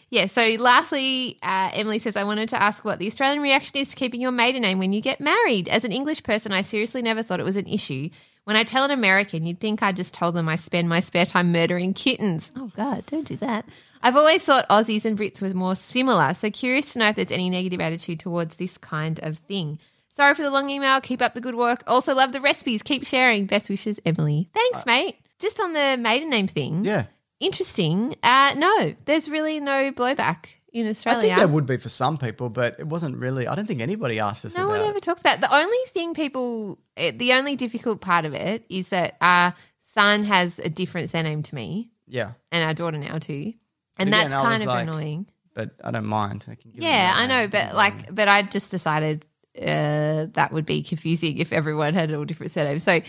yeah. 0.10 0.26
So 0.28 0.42
lastly, 0.60 1.38
uh, 1.44 1.72
Emily 1.74 2.00
says 2.00 2.16
I 2.16 2.24
wanted 2.24 2.50
to 2.50 2.62
ask 2.62 2.84
what 2.86 3.00
the 3.00 3.08
Australian 3.08 3.42
reaction 3.42 3.78
is 3.78 3.90
to 3.90 3.96
keeping 3.96 4.22
your 4.22 4.32
maiden 4.32 4.62
name 4.62 4.80
when 4.80 4.94
you 4.94 5.02
get 5.02 5.20
married. 5.20 5.68
As 5.68 5.84
an 5.84 5.92
English 5.92 6.24
person, 6.24 6.52
I 6.52 6.62
seriously 6.62 7.02
never 7.02 7.24
thought 7.24 7.40
it 7.40 7.44
was 7.44 7.58
an 7.58 7.68
issue. 7.68 8.10
When 8.46 8.56
I 8.56 8.64
tell 8.64 8.86
an 8.86 8.92
American, 8.92 9.46
you'd 9.46 9.60
think 9.60 9.84
I 9.84 9.92
just 9.92 10.14
told 10.14 10.34
them 10.34 10.48
I 10.48 10.56
spend 10.56 10.88
my 10.88 11.02
spare 11.02 11.26
time 11.26 11.52
murdering 11.52 11.94
kittens. 11.94 12.52
Oh 12.56 12.72
God, 12.76 13.06
don't 13.08 13.28
do 13.28 13.36
that. 13.38 13.66
I've 14.02 14.16
always 14.16 14.44
thought 14.44 14.70
Aussies 14.70 15.04
and 15.04 15.18
Brits 15.18 15.42
was 15.42 15.54
more 15.54 15.76
similar, 15.76 16.34
so 16.34 16.50
curious 16.50 16.94
to 16.94 17.00
know 17.00 17.10
if 17.10 17.18
there's 17.18 17.32
any 17.32 17.50
negative 17.50 17.82
attitude 17.82 18.20
towards 18.22 18.56
this 18.56 18.78
kind 18.78 19.20
of 19.22 19.40
thing. 19.40 19.80
Sorry 20.16 20.34
for 20.34 20.44
the 20.44 20.50
long 20.50 20.70
email. 20.70 21.02
Keep 21.02 21.22
up 21.22 21.34
the 21.34 21.42
good 21.42 21.56
work. 21.56 21.84
Also 21.86 22.16
love 22.16 22.32
the 22.32 22.42
recipes. 22.42 22.82
Keep 22.82 23.06
sharing. 23.06 23.46
Best 23.46 23.70
wishes, 23.70 24.00
Emily. 24.06 24.50
Thanks, 24.54 24.86
mate. 24.86 25.18
Just 25.40 25.60
on 25.60 25.74
the 25.74 25.98
maiden 26.00 26.30
name 26.30 26.48
thing. 26.48 26.86
Yeah. 26.86 27.06
Interesting. 27.40 28.16
Uh, 28.24 28.54
no, 28.58 28.94
there's 29.06 29.30
really 29.30 29.60
no 29.60 29.92
blowback 29.92 30.48
in 30.74 30.88
Australia. 30.88 31.20
I 31.20 31.22
think 31.24 31.38
there 31.38 31.48
would 31.48 31.66
be 31.66 31.78
for 31.78 31.90
some 31.90 32.18
people, 32.18 32.50
but 32.50 32.80
it 32.80 32.88
wasn't 32.88 33.18
really. 33.18 33.48
I 33.48 33.56
don't 33.56 33.68
think 33.68 33.82
anybody 33.82 34.20
asked 34.20 34.44
us 34.46 34.56
No 34.56 34.68
one 34.68 34.82
it. 34.82 34.88
ever 34.88 35.00
talks 35.00 35.22
about 35.22 35.36
it. 35.38 35.42
The 35.42 35.56
only 35.56 35.78
thing 35.90 36.14
people, 36.14 36.80
eh, 36.96 37.12
the 37.16 37.34
only 37.34 37.56
difficult 37.56 38.02
part 38.02 38.26
of 38.26 38.34
it 38.34 38.66
is 38.70 38.90
that 38.90 39.18
our 39.22 39.54
son 39.94 40.24
has 40.24 40.60
a 40.60 40.70
different 40.70 41.10
surname 41.10 41.44
to 41.44 41.56
me 41.56 41.90
Yeah, 42.08 42.32
and 42.52 42.64
our 42.64 42.74
daughter 42.74 42.98
now 42.98 43.18
too. 43.20 43.54
And 44.00 44.14
that's 44.14 44.34
kind 44.34 44.62
of 44.62 44.68
like, 44.68 44.84
annoying. 44.84 45.28
but 45.56 45.72
I 45.84 45.90
don't 45.92 46.06
mind. 46.06 46.46
I 46.48 46.58
Yeah, 46.74 47.14
I 47.16 47.26
know, 47.26 47.48
but 47.48 47.74
like, 47.74 48.14
but 48.14 48.28
I 48.28 48.44
just 48.44 48.70
decided 48.70 49.26
uh, 49.60 50.28
that 50.34 50.50
would 50.52 50.66
be 50.68 50.84
confusing 50.84 51.38
if 51.40 51.52
everyone 51.52 51.96
had 51.96 52.14
all 52.14 52.26
different 52.26 52.52
surnames. 52.52 52.84
So, 52.84 53.00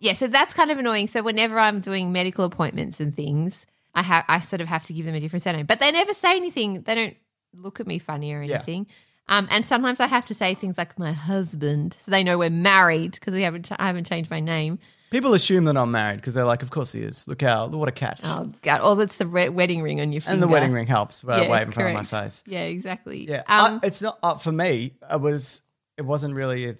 yeah, 0.00 0.14
so 0.14 0.26
that's 0.26 0.52
kind 0.54 0.70
of 0.70 0.78
annoying. 0.78 1.06
So 1.06 1.22
whenever 1.22 1.58
I'm 1.58 1.80
doing 1.80 2.10
medical 2.12 2.44
appointments 2.44 2.98
and 3.00 3.14
things, 3.14 3.66
I 3.94 4.02
have 4.02 4.24
I 4.28 4.40
sort 4.40 4.60
of 4.60 4.68
have 4.68 4.84
to 4.84 4.92
give 4.92 5.06
them 5.06 5.14
a 5.14 5.20
different 5.20 5.42
surname, 5.42 5.66
but 5.66 5.78
they 5.80 5.92
never 5.92 6.14
say 6.14 6.36
anything. 6.36 6.82
They 6.82 6.94
don't 6.94 7.16
look 7.54 7.80
at 7.80 7.86
me 7.86 7.98
funny 7.98 8.32
or 8.32 8.42
Yeah. 8.42 8.56
anything. 8.56 8.86
Um, 9.28 9.46
and 9.50 9.64
sometimes 9.64 10.00
I 10.00 10.08
have 10.08 10.26
to 10.26 10.34
say 10.34 10.54
things 10.54 10.76
like 10.76 10.98
my 10.98 11.12
husband, 11.12 11.96
so 12.04 12.10
they 12.10 12.24
know 12.24 12.36
we're 12.38 12.50
married 12.50 13.12
because 13.12 13.32
we 13.34 13.42
haven't 13.42 13.70
I 13.78 13.86
haven't 13.86 14.08
changed 14.08 14.30
my 14.30 14.40
name. 14.40 14.78
people 15.10 15.34
assume 15.34 15.64
that 15.64 15.76
I'm 15.76 15.90
married 15.92 16.16
because 16.16 16.34
they're 16.34 16.44
like, 16.44 16.62
"Of 16.62 16.70
course 16.70 16.92
he 16.92 17.02
is. 17.02 17.28
Look 17.28 17.42
how 17.42 17.68
what 17.68 17.88
a 17.88 17.92
catch." 17.92 18.20
Oh 18.24 18.52
God! 18.62 18.80
Oh, 18.82 18.94
that's 18.96 19.16
the 19.18 19.26
re- 19.26 19.48
wedding 19.48 19.82
ring 19.82 20.00
on 20.00 20.10
your 20.12 20.20
finger, 20.20 20.34
and 20.34 20.42
the 20.42 20.48
wedding 20.48 20.72
ring 20.72 20.86
helps. 20.88 21.22
But 21.22 21.42
Yeah, 21.44 21.50
wave 21.50 21.66
in 21.66 21.72
front 21.72 21.88
of 21.90 21.94
my 21.94 22.02
face. 22.02 22.42
Yeah, 22.46 22.62
exactly. 22.62 23.28
Yeah, 23.28 23.42
Um, 23.48 23.80
I, 23.82 23.86
it's 23.86 24.02
not 24.02 24.18
uh, 24.22 24.36
for 24.38 24.50
me. 24.52 24.94
It 25.12 25.20
was. 25.20 25.62
It 25.96 26.02
wasn't 26.06 26.34
really. 26.34 26.70
A, 26.70 26.76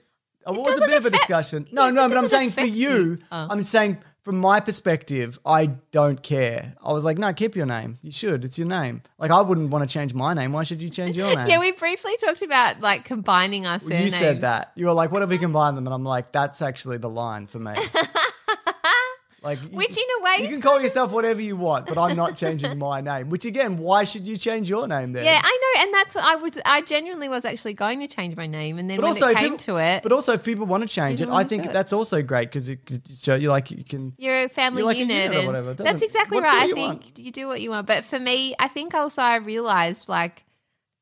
Oh, 0.46 0.54
it 0.54 0.58
was 0.60 0.78
a 0.78 0.80
bit 0.80 0.96
of 0.98 1.06
a 1.06 1.10
discussion. 1.10 1.68
No, 1.72 1.90
no, 1.90 2.08
but 2.08 2.16
I'm 2.16 2.28
saying 2.28 2.50
for 2.50 2.62
you, 2.62 2.90
you. 2.90 3.18
Oh. 3.30 3.48
I'm 3.50 3.62
saying 3.62 3.98
from 4.22 4.38
my 4.38 4.60
perspective, 4.60 5.38
I 5.46 5.66
don't 5.92 6.22
care. 6.22 6.74
I 6.82 6.92
was 6.92 7.04
like, 7.04 7.18
no, 7.18 7.32
keep 7.32 7.56
your 7.56 7.66
name. 7.66 7.98
You 8.02 8.12
should. 8.12 8.44
It's 8.44 8.58
your 8.58 8.68
name. 8.68 9.02
Like, 9.18 9.30
I 9.30 9.40
wouldn't 9.40 9.70
want 9.70 9.88
to 9.88 9.92
change 9.92 10.12
my 10.12 10.34
name. 10.34 10.52
Why 10.52 10.62
should 10.62 10.82
you 10.82 10.90
change 10.90 11.16
your 11.16 11.26
name? 11.36 11.46
Yeah, 11.46 11.58
we 11.58 11.72
briefly 11.72 12.12
talked 12.18 12.42
about 12.42 12.80
like 12.80 13.04
combining 13.04 13.66
our 13.66 13.80
Well, 13.82 14.02
you 14.02 14.10
said 14.10 14.42
that. 14.42 14.72
You 14.74 14.86
were 14.86 14.92
like, 14.92 15.10
what 15.10 15.22
if 15.22 15.28
we 15.28 15.38
combine 15.38 15.74
them? 15.74 15.86
And 15.86 15.94
I'm 15.94 16.04
like, 16.04 16.32
that's 16.32 16.60
actually 16.60 16.98
the 16.98 17.10
line 17.10 17.46
for 17.46 17.58
me. 17.58 17.72
Like, 19.42 19.62
you- 19.62 19.68
Which 19.70 19.96
in 19.96 20.04
a 20.20 20.22
way 20.22 20.36
you 20.42 20.48
can 20.48 20.60
call 20.60 20.80
yourself 20.80 21.12
whatever 21.12 21.40
you 21.40 21.56
want, 21.56 21.86
but 21.86 21.96
I'm 21.96 22.14
not 22.14 22.36
changing 22.36 22.78
my 22.78 23.00
name. 23.10 23.30
Which 23.30 23.46
again, 23.46 23.78
why 23.78 24.04
should 24.04 24.26
you 24.26 24.36
change 24.36 24.68
your 24.68 24.86
name 24.86 25.14
then? 25.14 25.24
Yeah, 25.24 25.40
I 25.42 25.58
know, 25.62 25.82
and 25.82 25.94
that's 25.94 26.14
what 26.14 26.24
I 26.24 26.36
was. 26.36 26.58
I 26.66 26.82
genuinely 26.82 27.28
was 27.30 27.46
actually 27.46 27.72
going 27.74 28.00
to 28.00 28.06
change 28.06 28.36
my 28.36 28.46
name, 28.46 28.78
and 28.78 28.90
then 28.90 28.98
But 28.98 29.04
when 29.04 29.12
also, 29.12 29.28
it 29.28 29.36
came 29.36 29.44
people- 29.44 29.56
to 29.58 29.76
it, 29.78 30.02
But 30.02 30.12
also, 30.12 30.34
if 30.34 30.44
people 30.44 30.66
want 30.66 30.82
to 30.82 30.88
change 30.88 31.22
it, 31.22 31.28
I 31.30 31.44
think 31.44 31.72
that's 31.72 31.92
also 31.94 32.20
great 32.22 32.48
because 32.50 32.68
it 32.68 32.84
could 32.84 33.02
show 33.22 33.34
you 33.34 33.48
like 33.48 33.70
you 33.70 33.82
can. 33.82 34.12
you're 34.18 34.44
a 34.44 34.48
family 34.50 34.80
You're 34.80 34.86
like 34.88 34.96
a 34.96 35.00
unit, 35.00 35.16
unit 35.22 35.36
or 35.36 35.38
and 35.38 35.46
whatever. 35.46 35.74
That's 35.74 36.02
exactly 36.02 36.36
what 36.36 36.44
right. 36.44 36.62
I 36.70 36.72
think 36.74 37.02
want? 37.02 37.18
you 37.18 37.32
do 37.32 37.46
what 37.48 37.60
you 37.62 37.70
want, 37.70 37.86
but 37.86 38.04
for 38.04 38.18
me, 38.20 38.54
I 38.58 38.68
think 38.68 38.94
also 38.94 39.22
I 39.22 39.36
realized 39.36 40.08
like 40.08 40.44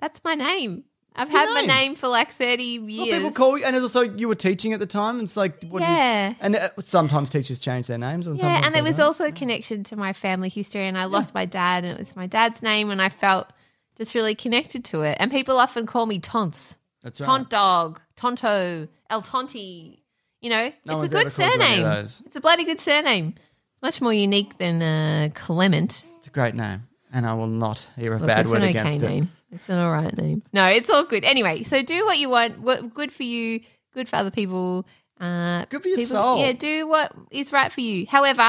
that's 0.01 0.23
my 0.23 0.35
name. 0.35 0.85
I've 1.19 1.31
had 1.31 1.47
my 1.53 1.61
name. 1.61 1.67
name 1.69 1.95
for 1.97 2.09
like 2.09 2.31
thirty 2.31 2.79
Well, 2.79 2.89
years. 2.89 3.17
people 3.19 3.33
call 3.33 3.59
you, 3.59 3.65
and 3.65 3.75
also 3.77 4.03
you 4.03 4.29
were 4.29 4.35
teaching 4.35 4.73
at 4.73 4.81
the 4.81 4.87
time. 4.87 5.21
It's 5.21 5.37
like, 5.37 5.65
what 5.69 5.83
Yeah. 5.83 6.31
you, 6.31 6.37
and 6.41 6.57
uh, 6.57 6.69
sometimes 6.79 7.31
teachers 7.31 7.59
change 7.59 7.87
their 7.89 7.99
names. 7.99 8.27
And 8.27 8.39
Yeah, 8.39 8.63
and 8.65 8.75
it 8.75 8.83
was 8.83 8.97
don't. 8.97 9.07
also 9.07 9.25
a 9.25 9.33
connection 9.33 9.83
to 9.85 9.97
my 9.97 10.13
family 10.13 10.49
history, 10.49 10.87
and 10.87 10.97
I 10.97 11.05
lost 11.05 11.35
my 11.35 11.45
dad, 11.45 11.85
and 11.85 11.93
it 11.95 11.99
was 11.99 12.15
my 12.17 12.27
dad's 12.27 12.63
name, 12.63 12.91
and 12.91 13.03
I 13.03 13.09
felt 13.09 13.49
just 13.97 14.15
really 14.15 14.35
connected 14.35 14.85
to 14.87 15.03
it. 15.03 15.17
And 15.21 15.31
people 15.31 15.59
often 15.59 15.85
call 15.87 16.07
me 16.07 16.21
Tonts. 16.21 16.77
That's 17.03 17.21
right. 17.21 17.27
Tont 17.27 17.51
dog, 17.51 18.01
Tonto, 18.17 18.89
El 19.11 19.23
Tonti. 19.23 20.03
You 20.41 20.51
know, 20.51 20.73
No 20.85 21.01
it's 21.03 21.13
a 21.13 21.15
good 21.17 21.27
ever 21.27 21.31
called 21.31 21.61
you 21.61 21.61
any 21.67 21.83
of 21.83 22.09
surname. 22.09 22.23
It's 22.27 22.37
a 22.37 22.41
bloody 22.41 22.65
good 22.65 22.81
surname. 22.81 23.35
Much 23.83 24.01
more 24.01 24.13
unique 24.13 24.57
than 24.59 24.83
uh, 24.83 25.29
Clement. 25.35 26.05
It's 26.19 26.29
a 26.29 26.31
great 26.31 26.55
name, 26.55 26.83
and 27.13 27.27
I 27.27 27.35
will 27.35 27.49
not 27.49 27.89
hear 27.97 28.15
a 28.15 28.19
Look, 28.19 28.29
bad 28.29 28.41
it's 28.43 28.51
word 28.51 28.63
okay 28.63 28.71
against 28.71 29.03
it. 29.03 29.25
Name. 29.51 29.59
It's 29.61 29.69
an 29.69 29.79
all 29.79 29.91
right 29.93 30.17
name. 30.17 30.43
No, 30.53 30.67
it's 30.67 30.91
all 30.91 31.05
good. 31.05 31.25
Anyway, 31.25 31.63
so 31.63 31.83
do 31.83 32.05
what 32.07 32.19
you 32.19 32.29
want. 32.29 32.61
What 32.61 32.95
good 32.95 33.13
for 33.13 33.23
you, 33.25 33.61
good 33.95 34.09
for 34.09 34.17
other 34.17 34.31
people. 34.31 34.87
Uh, 35.21 35.65
Good 35.69 35.83
for 35.83 35.89
your 35.89 35.97
people- 35.97 36.11
soul. 36.11 36.39
Yeah, 36.39 36.53
do 36.53 36.87
what 36.87 37.13
is 37.33 37.53
right 37.53 37.73
for 37.73 37.81
you. 37.81 38.07
However, 38.07 38.41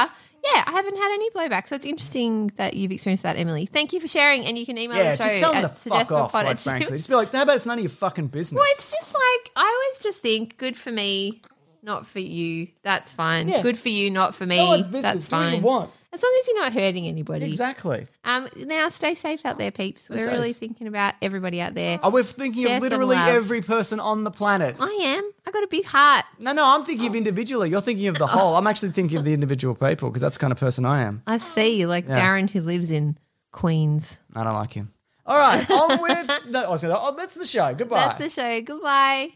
yeah, 0.44 0.62
I 0.66 0.70
haven't 0.70 0.96
had 0.96 1.12
any 1.12 1.28
blowback, 1.30 1.66
so 1.66 1.74
it's 1.74 1.84
interesting 1.84 2.52
that 2.56 2.74
you've 2.74 2.92
experienced 2.92 3.24
that, 3.24 3.36
Emily. 3.36 3.66
Thank 3.66 3.92
you 3.92 3.98
for 4.00 4.06
sharing, 4.06 4.46
and 4.46 4.56
you 4.56 4.64
can 4.64 4.78
email 4.78 4.96
Yeah, 4.96 5.16
the 5.16 5.22
show 5.22 5.28
just 5.28 5.38
tell 5.40 5.52
them 5.52 5.64
at 5.64 5.76
to 5.76 5.88
fuck 5.90 6.12
off. 6.12 6.30
suggestionpod 6.32 6.42
Quite 6.42 6.60
frankly, 6.60 6.96
just 6.96 7.08
be 7.08 7.14
like, 7.16 7.32
"How 7.32 7.42
about 7.42 7.56
it's 7.56 7.66
none 7.66 7.78
of 7.78 7.82
your 7.82 7.90
fucking 7.90 8.28
business?" 8.28 8.56
Well, 8.56 8.68
it's 8.70 8.88
just 8.90 9.12
like 9.12 9.50
I 9.56 9.62
always 9.90 10.02
just 10.02 10.22
think, 10.22 10.56
good 10.58 10.76
for 10.76 10.92
me, 10.92 11.42
not 11.82 12.06
for 12.06 12.18
you. 12.20 12.68
That's 12.82 13.12
fine. 13.12 13.48
Yeah. 13.48 13.62
Good 13.62 13.78
for 13.78 13.88
you, 13.88 14.10
not 14.10 14.34
for 14.34 14.46
me. 14.46 14.56
no 14.56 14.66
one's 14.68 14.86
business. 14.86 15.02
That's 15.02 15.28
Do 15.28 15.36
what 15.36 15.44
you 15.46 15.50
fine. 15.52 15.62
want. 15.62 15.90
As 16.12 16.20
long 16.20 16.36
as 16.40 16.48
you're 16.48 16.60
not 16.60 16.72
hurting 16.72 17.06
anybody. 17.06 17.46
Exactly. 17.46 18.08
Um, 18.24 18.48
now 18.56 18.88
stay 18.88 19.14
safe 19.14 19.46
out 19.46 19.58
there, 19.58 19.70
peeps. 19.70 20.10
We're 20.10 20.18
safe. 20.18 20.32
really 20.32 20.52
thinking 20.52 20.88
about 20.88 21.14
everybody 21.22 21.60
out 21.60 21.74
there. 21.74 22.00
Oh, 22.02 22.10
we're 22.10 22.24
thinking 22.24 22.64
Share 22.66 22.78
of 22.78 22.82
some 22.82 22.90
literally 22.90 23.14
love. 23.14 23.28
every 23.36 23.62
person 23.62 24.00
on 24.00 24.24
the 24.24 24.32
planet. 24.32 24.74
I 24.80 24.90
am. 25.04 25.30
I 25.46 25.50
got 25.52 25.62
a 25.62 25.68
big 25.68 25.84
heart. 25.84 26.24
No, 26.40 26.52
no, 26.52 26.64
I'm 26.64 26.84
thinking 26.84 27.06
of 27.06 27.14
individually. 27.14 27.70
You're 27.70 27.80
thinking 27.80 28.08
of 28.08 28.18
the 28.18 28.26
whole. 28.26 28.56
I'm 28.56 28.66
actually 28.66 28.90
thinking 28.90 29.18
of 29.18 29.24
the 29.24 29.32
individual 29.32 29.76
people 29.76 30.10
because 30.10 30.20
that's 30.20 30.36
the 30.36 30.40
kind 30.40 30.50
of 30.52 30.58
person 30.58 30.84
I 30.84 31.02
am. 31.02 31.22
I 31.28 31.38
see, 31.38 31.86
like 31.86 32.08
Yeah. 32.08 32.16
Darren 32.18 32.50
who 32.50 32.60
lives 32.60 32.90
in 32.90 33.16
Queens. 33.52 34.18
I 34.34 34.42
don't 34.44 34.54
like 34.54 34.72
him. 34.72 34.92
All 35.26 35.38
right, 35.38 35.68
on 35.70 36.00
with. 36.02 36.46
No, 36.48 36.64
I 36.64 36.70
was 36.70 36.82
gonna- 36.82 36.96
oh, 36.98 37.14
that's 37.16 37.34
the 37.34 37.46
show. 37.46 37.74
Goodbye. 37.74 37.96
That's 38.16 38.18
the 38.18 38.30
show. 38.30 38.60
Goodbye. 38.62 39.32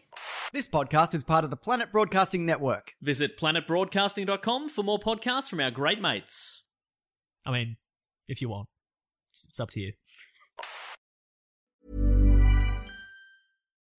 this 0.52 0.66
podcast 0.66 1.14
is 1.14 1.24
part 1.24 1.44
of 1.44 1.50
the 1.50 1.56
Planet 1.56 1.92
Broadcasting 1.92 2.46
Network. 2.46 2.94
Visit 3.02 3.38
planetbroadcasting.com 3.38 4.68
for 4.70 4.82
more 4.82 4.98
podcasts 4.98 5.48
from 5.50 5.60
our 5.60 5.70
great 5.70 6.00
mates. 6.00 6.66
I 7.46 7.52
mean, 7.52 7.76
if 8.28 8.40
you 8.40 8.48
want, 8.48 8.68
it's, 9.28 9.44
it's 9.48 9.60
up 9.60 9.70
to 9.70 9.80
you. 9.80 9.92